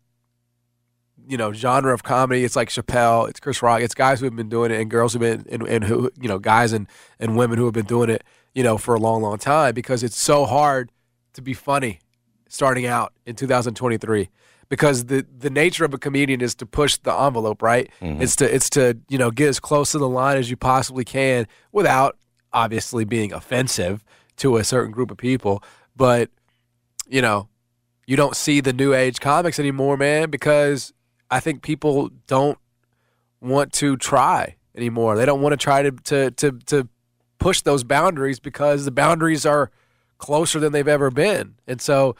you 1.27 1.35
know 1.37 1.51
genre 1.51 1.93
of 1.93 2.03
comedy. 2.03 2.43
It's 2.45 2.55
like 2.55 2.69
Chappelle, 2.69 3.27
it's 3.29 3.39
Chris 3.41 3.61
Rock, 3.61 3.81
it's 3.81 3.93
guys 3.93 4.19
who 4.19 4.25
have 4.25 4.35
been 4.35 4.49
doing 4.49 4.71
it, 4.71 4.79
and 4.79 4.89
girls 4.89 5.13
who've 5.13 5.19
been 5.19 5.45
and, 5.51 5.63
and 5.67 5.83
who 5.83 6.09
you 6.19 6.29
know 6.29 6.39
guys 6.39 6.71
and 6.71 6.87
and 7.19 7.35
women 7.35 7.57
who 7.57 7.65
have 7.65 7.73
been 7.73 7.85
doing 7.85 8.09
it, 8.09 8.23
you 8.55 8.63
know, 8.63 8.77
for 8.77 8.95
a 8.95 8.99
long, 8.99 9.21
long 9.21 9.37
time 9.37 9.73
because 9.73 10.01
it's 10.03 10.17
so 10.17 10.45
hard 10.45 10.91
to 11.33 11.41
be 11.41 11.53
funny 11.53 11.99
starting 12.51 12.85
out 12.85 13.13
in 13.25 13.33
2023 13.33 14.29
because 14.67 15.05
the 15.05 15.25
the 15.39 15.49
nature 15.49 15.85
of 15.85 15.93
a 15.93 15.97
comedian 15.97 16.41
is 16.41 16.53
to 16.53 16.65
push 16.65 16.97
the 16.97 17.13
envelope 17.13 17.61
right 17.61 17.89
Mhm. 18.01 18.21
it's 18.21 18.35
to 18.35 18.53
it's 18.55 18.69
to 18.71 18.97
you 19.07 19.17
know 19.17 19.31
get 19.31 19.47
as 19.47 19.59
close 19.59 19.93
to 19.93 19.97
the 19.97 20.09
line 20.09 20.35
as 20.37 20.49
you 20.49 20.57
possibly 20.57 21.05
can 21.05 21.47
without 21.71 22.17
obviously 22.51 23.05
being 23.05 23.31
offensive 23.31 24.03
to 24.35 24.57
a 24.57 24.65
certain 24.65 24.91
group 24.91 25.11
of 25.11 25.17
people 25.17 25.63
but 25.95 26.29
you 27.07 27.21
know 27.21 27.47
you 28.05 28.17
don't 28.17 28.35
see 28.35 28.59
the 28.59 28.73
new 28.73 28.93
age 28.93 29.21
comics 29.21 29.57
anymore 29.57 29.95
man 29.95 30.29
because 30.29 30.91
i 31.29 31.39
think 31.39 31.61
people 31.61 32.09
don't 32.27 32.57
want 33.39 33.71
to 33.71 33.95
try 33.95 34.55
anymore 34.75 35.15
they 35.15 35.25
don't 35.25 35.41
want 35.41 35.53
to 35.53 35.57
try 35.57 35.81
to 35.81 35.91
to 35.91 36.31
to, 36.31 36.51
to 36.65 36.87
push 37.39 37.61
those 37.61 37.85
boundaries 37.85 38.39
because 38.41 38.83
the 38.83 38.91
boundaries 38.91 39.45
are 39.45 39.71
closer 40.19 40.59
than 40.59 40.71
they've 40.71 40.87
ever 40.87 41.09
been. 41.09 41.55
And 41.65 41.81
so, 41.81 42.15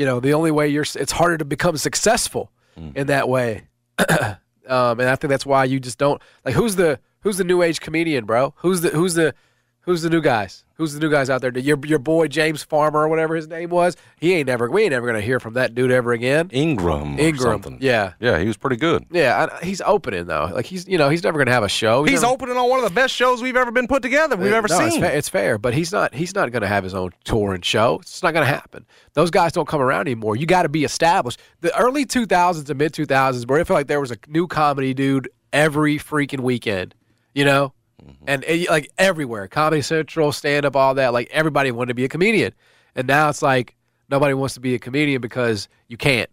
you 0.00 0.06
know, 0.06 0.18
the 0.18 0.32
only 0.32 0.50
way 0.50 0.66
you're 0.66 0.86
it's 0.94 1.12
harder 1.12 1.36
to 1.36 1.44
become 1.44 1.76
successful 1.76 2.50
in 2.96 3.08
that 3.08 3.28
way. 3.28 3.64
um, 4.18 4.98
and 4.98 5.02
I 5.02 5.14
think 5.14 5.28
that's 5.28 5.44
why 5.44 5.64
you 5.64 5.78
just 5.78 5.98
don't 5.98 6.22
like 6.42 6.54
who's 6.54 6.76
the 6.76 6.98
who's 7.20 7.36
the 7.36 7.44
new 7.44 7.60
age 7.60 7.82
comedian, 7.82 8.24
bro? 8.24 8.54
Who's 8.56 8.80
the 8.80 8.88
who's 8.88 9.12
the 9.12 9.34
who's 9.82 10.02
the 10.02 10.10
new 10.10 10.20
guys? 10.20 10.64
Who's 10.74 10.94
the 10.94 11.00
new 11.00 11.10
guys 11.10 11.28
out 11.28 11.42
there? 11.42 11.50
Your 11.58 11.78
your 11.84 11.98
boy 11.98 12.26
James 12.28 12.62
Farmer 12.62 13.00
or 13.00 13.08
whatever 13.08 13.36
his 13.36 13.46
name 13.48 13.68
was. 13.68 13.98
He 14.18 14.32
ain't 14.32 14.46
never 14.46 14.70
we 14.70 14.82
ain't 14.84 14.92
never 14.92 15.06
gonna 15.06 15.20
hear 15.20 15.38
from 15.38 15.52
that 15.54 15.74
dude 15.74 15.90
ever 15.90 16.12
again. 16.12 16.48
Ingram. 16.52 17.16
or 17.16 17.20
Ingram. 17.20 17.36
something. 17.62 17.78
Yeah. 17.82 18.14
Yeah, 18.18 18.38
he 18.38 18.46
was 18.46 18.56
pretty 18.56 18.76
good. 18.76 19.04
Yeah, 19.10 19.48
I, 19.60 19.62
he's 19.64 19.82
opening 19.82 20.24
though. 20.24 20.50
Like 20.54 20.64
he's 20.64 20.88
you 20.88 20.96
know 20.96 21.10
he's 21.10 21.22
never 21.22 21.36
gonna 21.38 21.50
have 21.52 21.64
a 21.64 21.68
show. 21.68 22.04
He's 22.04 22.22
never- 22.22 22.32
opening 22.32 22.56
on 22.56 22.70
one 22.70 22.78
of 22.78 22.84
the 22.88 22.94
best 22.94 23.14
shows 23.14 23.42
we've 23.42 23.56
ever 23.56 23.70
been 23.70 23.88
put 23.88 24.00
together, 24.02 24.36
we've 24.36 24.52
uh, 24.52 24.56
ever 24.56 24.68
no, 24.68 24.80
It's 24.80 24.94
seen. 24.94 25.02
fair, 25.02 25.12
it's 25.14 25.28
fair, 25.28 25.58
but 25.58 25.74
he's 25.74 25.92
not. 25.92 26.14
He's 26.14 26.34
not 26.34 26.50
going 26.50 26.62
to 26.62 26.68
have 26.68 26.82
his 26.82 26.94
own 26.94 27.10
tour 27.24 27.52
and 27.52 27.62
show. 27.62 27.98
It's 28.00 28.22
not 28.22 28.32
going 28.32 28.46
to 28.46 28.50
happen. 28.50 28.86
Those 29.12 29.30
guys 29.30 29.52
don't 29.52 29.68
come 29.68 29.82
around 29.82 30.02
anymore. 30.02 30.34
You 30.36 30.46
got 30.46 30.62
to 30.62 30.68
be 30.70 30.84
established. 30.84 31.40
The 31.60 31.76
early 31.78 32.06
2000s 32.06 32.70
and 32.70 32.78
mid 32.78 32.92
2000s, 32.94 33.46
where 33.48 33.60
it 33.60 33.66
felt 33.66 33.76
like 33.76 33.86
there 33.88 34.00
was 34.00 34.12
a 34.12 34.16
new 34.28 34.46
comedy 34.46 34.94
dude 34.94 35.28
every 35.52 35.98
freaking 35.98 36.40
weekend. 36.40 36.94
You 37.34 37.44
know, 37.44 37.74
Mm-hmm. 38.02 38.24
and 38.26 38.44
it, 38.44 38.70
like 38.70 38.90
everywhere, 38.98 39.46
Comedy 39.48 39.82
Central, 39.82 40.32
stand 40.32 40.64
up, 40.64 40.76
all 40.76 40.94
that. 40.94 41.12
Like 41.12 41.28
everybody 41.30 41.70
wanted 41.70 41.88
to 41.88 41.94
be 41.94 42.04
a 42.04 42.08
comedian, 42.08 42.52
and 42.94 43.06
now 43.06 43.28
it's 43.28 43.42
like 43.42 43.74
nobody 44.08 44.34
wants 44.34 44.54
to 44.54 44.60
be 44.60 44.74
a 44.74 44.78
comedian 44.78 45.20
because 45.20 45.68
you 45.88 45.96
can't. 45.96 46.30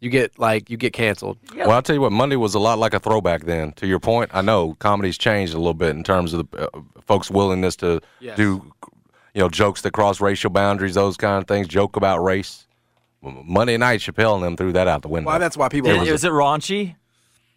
You 0.00 0.10
get 0.10 0.38
like 0.38 0.70
you 0.70 0.76
get 0.76 0.92
canceled. 0.92 1.38
Well, 1.56 1.72
I'll 1.72 1.82
tell 1.82 1.96
you 1.96 2.00
what, 2.00 2.12
Monday 2.12 2.36
was 2.36 2.54
a 2.54 2.60
lot 2.60 2.78
like 2.78 2.94
a 2.94 3.00
throwback 3.00 3.44
then. 3.46 3.72
To 3.72 3.86
your 3.86 3.98
point, 3.98 4.30
I 4.32 4.42
know 4.42 4.74
comedy's 4.78 5.18
changed 5.18 5.54
a 5.54 5.58
little 5.58 5.74
bit 5.74 5.90
in 5.90 6.04
terms 6.04 6.32
of 6.32 6.48
the 6.50 6.68
uh, 6.72 6.80
folks' 7.04 7.30
willingness 7.32 7.74
to 7.76 8.00
Yes. 8.20 8.36
do, 8.36 8.62
you 9.34 9.40
know, 9.40 9.48
jokes 9.48 9.82
that 9.82 9.90
cross 9.92 10.20
racial 10.20 10.50
boundaries, 10.50 10.94
those 10.94 11.16
kind 11.16 11.42
of 11.42 11.48
things, 11.48 11.66
joke 11.66 11.96
about 11.96 12.22
race. 12.22 12.64
Monday 13.20 13.76
night, 13.76 13.98
Chappelle 13.98 14.36
and 14.36 14.44
them 14.44 14.56
threw 14.56 14.72
that 14.72 14.86
out 14.86 15.02
the 15.02 15.08
window. 15.08 15.26
Why? 15.26 15.38
That's 15.38 15.56
why 15.56 15.68
people. 15.68 15.90
Is, 15.90 16.08
is 16.08 16.24
it 16.24 16.30
raunchy? 16.30 16.94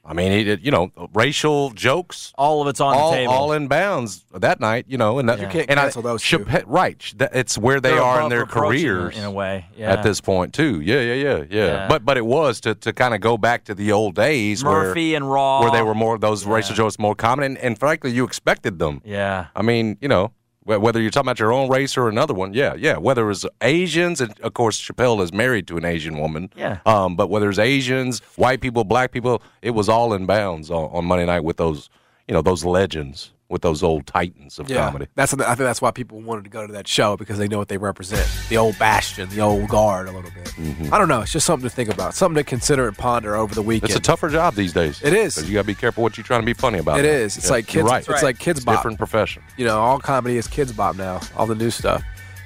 I 0.03 0.13
mean, 0.13 0.31
he 0.31 0.43
did, 0.43 0.65
you 0.65 0.71
know, 0.71 0.91
racial 1.13 1.69
jokes. 1.71 2.33
All 2.35 2.61
of 2.61 2.67
it's 2.67 2.81
on 2.81 2.95
all, 2.97 3.11
the 3.11 3.17
table. 3.17 3.33
all 3.33 3.51
in 3.51 3.67
bounds 3.67 4.25
that 4.33 4.59
night, 4.59 4.85
you 4.87 4.97
know, 4.97 5.19
and 5.19 5.29
that, 5.29 5.39
You 5.39 5.45
can't 5.47 5.69
and 5.69 5.79
cancel 5.79 6.01
those 6.01 6.23
two. 6.23 6.39
Chappelle, 6.39 6.63
right? 6.65 7.13
that- 7.17 7.35
It's 7.35 7.55
where 7.57 7.79
they 7.79 7.91
They're 7.91 8.01
are 8.01 8.21
in 8.23 8.29
their 8.29 8.39
reproach 8.41 8.77
in 8.79 8.85
a- 8.87 8.93
careers 8.93 9.17
in 9.17 9.23
a 9.23 9.31
way, 9.31 9.67
yeah. 9.77 9.93
at 9.93 10.01
this 10.01 10.19
point 10.19 10.53
too. 10.53 10.81
Yeah, 10.81 11.01
yeah, 11.01 11.13
yeah, 11.13 11.37
yeah. 11.37 11.65
Yeah. 11.65 11.87
But 11.87 12.03
but 12.03 12.17
it 12.17 12.25
was 12.25 12.59
to, 12.61 12.73
to 12.75 12.91
kind 12.93 13.13
of 13.13 13.21
go 13.21 13.37
back 13.37 13.63
to 13.65 13.75
the 13.75 13.91
old 13.91 14.15
days 14.15 14.63
where 14.63 14.73
Murphy 14.73 15.09
where, 15.11 15.17
and 15.17 15.31
Raw. 15.31 15.61
where 15.61 15.71
they 15.71 15.83
were 15.83 15.93
more 15.95 16.17
those 16.17 16.45
racial 16.45 16.75
jokes 16.75 16.97
more 16.97 17.13
common, 17.15 17.43
and, 17.45 17.57
and 17.59 17.77
frankly, 17.79 18.11
you 18.11 18.23
expected 18.25 18.79
them. 18.79 19.01
Yeah. 19.05 19.47
I 19.55 19.61
mean, 19.61 19.97
you 20.01 20.07
know, 20.07 20.25
wh- 20.27 20.31
whether 20.63 21.01
you're 21.01 21.09
talking 21.09 21.27
about 21.27 21.39
your 21.39 21.51
own 21.51 21.69
race 21.69 21.97
or 21.97 22.07
another 22.07 22.33
one, 22.33 22.53
yeah, 22.53 22.75
yeah. 22.75 22.97
Whether 22.97 23.29
it's 23.31 23.45
Asians, 23.61 24.21
and 24.21 24.39
of 24.41 24.53
course 24.53 24.79
Chappelle 24.79 25.21
is 25.23 25.33
married 25.33 25.67
to 25.67 25.77
an 25.77 25.85
Asian 25.85 26.19
woman. 26.19 26.51
Yeah. 26.55 26.79
Um, 26.85 27.15
but 27.15 27.29
whether 27.29 27.49
it's 27.49 27.59
Asians, 27.59 28.19
white 28.35 28.61
people, 28.61 28.83
black 28.83 29.11
people, 29.11 29.41
it 29.61 29.71
was 29.71 29.89
all 29.89 30.13
in 30.13 30.25
bounds 30.25 30.69
on, 30.69 30.89
on 30.91 31.05
Monday 31.05 31.25
night 31.25 31.43
with 31.43 31.57
those, 31.57 31.89
you 32.27 32.33
know, 32.33 32.41
those 32.41 32.63
legends, 32.63 33.31
with 33.51 33.61
those 33.61 33.83
old 33.83 34.07
titans 34.07 34.57
of 34.59 34.69
Yeah, 34.69 34.85
comedy. 34.85 35.07
that's 35.15 35.33
I 35.33 35.37
think 35.37 35.57
that's 35.59 35.81
why 35.81 35.91
people 35.91 36.21
wanted 36.21 36.45
to 36.45 36.49
go 36.49 36.65
to 36.65 36.73
that 36.73 36.87
show 36.87 37.17
because 37.17 37.37
they 37.37 37.47
know 37.47 37.57
what 37.57 37.67
they 37.67 37.77
represent. 37.77 38.25
The 38.49 38.57
old 38.57 38.79
bastion, 38.79 39.29
the 39.29 39.41
old 39.41 39.67
guard, 39.67 40.07
a 40.07 40.11
little 40.11 40.31
bit. 40.31 40.45
Mm-hmm. 40.45 40.93
I 40.93 40.97
don't 40.97 41.09
know. 41.09 41.21
It's 41.21 41.33
just 41.33 41.45
something 41.45 41.69
to 41.69 41.75
think 41.75 41.89
about, 41.93 42.15
something 42.15 42.41
to 42.41 42.43
consider 42.43 42.87
and 42.87 42.97
ponder 42.97 43.35
over 43.35 43.53
the 43.53 43.61
weekend. 43.61 43.89
It's 43.91 43.99
a 43.99 44.01
tougher 44.01 44.29
job 44.29 44.55
these 44.55 44.73
days. 44.73 45.01
It 45.03 45.13
is. 45.13 45.37
you 45.47 45.53
got 45.53 45.61
to 45.61 45.67
be 45.67 45.75
careful 45.75 46.01
what 46.01 46.17
you're 46.17 46.23
trying 46.23 46.41
to 46.41 46.45
be 46.45 46.53
funny 46.53 46.79
about. 46.79 46.99
It 46.99 47.03
now. 47.03 47.09
is. 47.09 47.37
It's 47.37 47.47
Yeah, 47.47 47.51
like 47.51 47.67
kids. 47.67 47.83
Right. 47.89 48.07
It's 48.07 48.23
like 48.23 48.39
kids 48.39 48.59
It's 48.59 48.65
bop. 48.65 48.77
different 48.77 48.97
profession. 48.97 49.43
You 49.57 49.65
know, 49.65 49.79
all 49.79 49.99
comedy 49.99 50.37
is 50.37 50.47
Kidz 50.47 50.75
Bop 50.75 50.95
now. 50.95 51.19
All 51.35 51.45
the 51.45 51.55
new 51.55 51.69
stuff. 51.71 52.01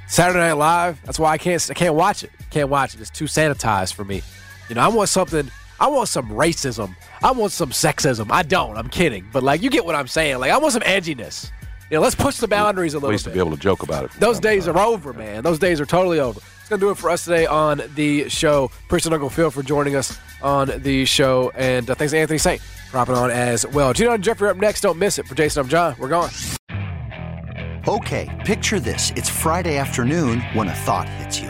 Saturday 0.08 0.40
Night 0.40 0.54
Live. 0.54 1.02
That's 1.04 1.20
why 1.20 1.32
I 1.32 1.38
can't. 1.38 1.66
I 1.70 1.74
can't 1.74 1.96
watch 1.96 2.24
it. 2.24 2.32
Can't 2.50 2.70
watch 2.70 2.96
it. 2.96 3.02
It's 3.02 3.10
too 3.10 3.26
sanitized 3.26 3.94
for 3.94 4.04
me. 4.06 4.22
You 4.70 4.76
know, 4.76 4.82
I 4.82 4.88
want 4.88 5.10
something. 5.10 5.50
I 5.80 5.88
want 5.88 6.10
some 6.10 6.30
racism. 6.30 6.96
I 7.24 7.32
want 7.32 7.52
some 7.52 7.70
sexism. 7.72 8.28
I 8.32 8.44
don't. 8.44 8.78
I'm 8.78 8.90
kidding. 8.90 9.26
But 9.32 9.44
like, 9.44 9.62
you 9.62 9.70
get 9.70 9.86
what 9.86 9.96
I'm 9.96 10.08
saying. 10.08 10.40
Like, 10.40 10.52
I 10.52 10.58
want 10.58 10.74
some 10.74 10.82
edginess. 10.84 11.50
You 11.90 11.98
know, 11.98 12.02
let's 12.02 12.16
push 12.16 12.38
the 12.38 12.48
boundaries 12.48 12.94
a 12.94 12.98
At 12.98 13.02
little 13.04 13.12
least 13.12 13.26
bit. 13.26 13.32
to 13.32 13.36
be 13.36 13.40
able 13.40 13.52
to 13.56 13.62
joke 13.62 13.84
about 13.84 14.06
it. 14.06 14.12
Those 14.20 14.40
days 14.40 14.68
are 14.68 14.78
over, 14.78 15.14
man. 15.14 15.44
Those 15.44 15.60
days 15.60 15.80
are 15.80 15.86
totally 15.86 16.20
over. 16.20 16.40
It's 16.60 16.70
going 16.70 16.80
to 16.80 16.86
do 16.88 16.90
it 16.90 16.98
for 16.98 17.12
us 17.12 17.24
today 17.26 17.46
on 17.46 17.82
the 17.94 18.28
show. 18.28 18.72
Appreciate 18.86 19.14
Uncle 19.14 19.30
Phil 19.30 19.52
for 19.52 19.62
joining 19.62 19.96
us 19.96 20.18
on 20.42 20.72
the 20.82 21.06
show. 21.06 21.52
And 21.54 21.88
uh, 21.90 21.94
thanks 21.96 22.12
to 22.12 22.18
Anthony 22.18 22.40
Saint 22.40 22.60
for 22.90 22.98
hopping 22.98 23.14
on 23.16 23.30
as 23.30 23.68
well. 23.68 23.94
Gino 23.94 24.14
and 24.14 24.24
Jeffrey 24.24 24.50
up 24.50 24.58
next. 24.58 24.82
Don't 24.82 24.98
miss 24.98 25.20
it. 25.20 25.28
For 25.28 25.36
Jason, 25.36 25.62
I'm 25.62 25.70
John. 25.70 25.96
We're 26.00 26.10
gone. 26.10 26.32
Okay, 27.88 28.36
picture 28.46 28.80
this. 28.80 29.12
It's 29.16 29.30
Friday 29.30 29.78
afternoon 29.78 30.42
when 30.54 30.68
a 30.70 30.74
thought 30.74 31.08
hits 31.08 31.40
you. 31.40 31.50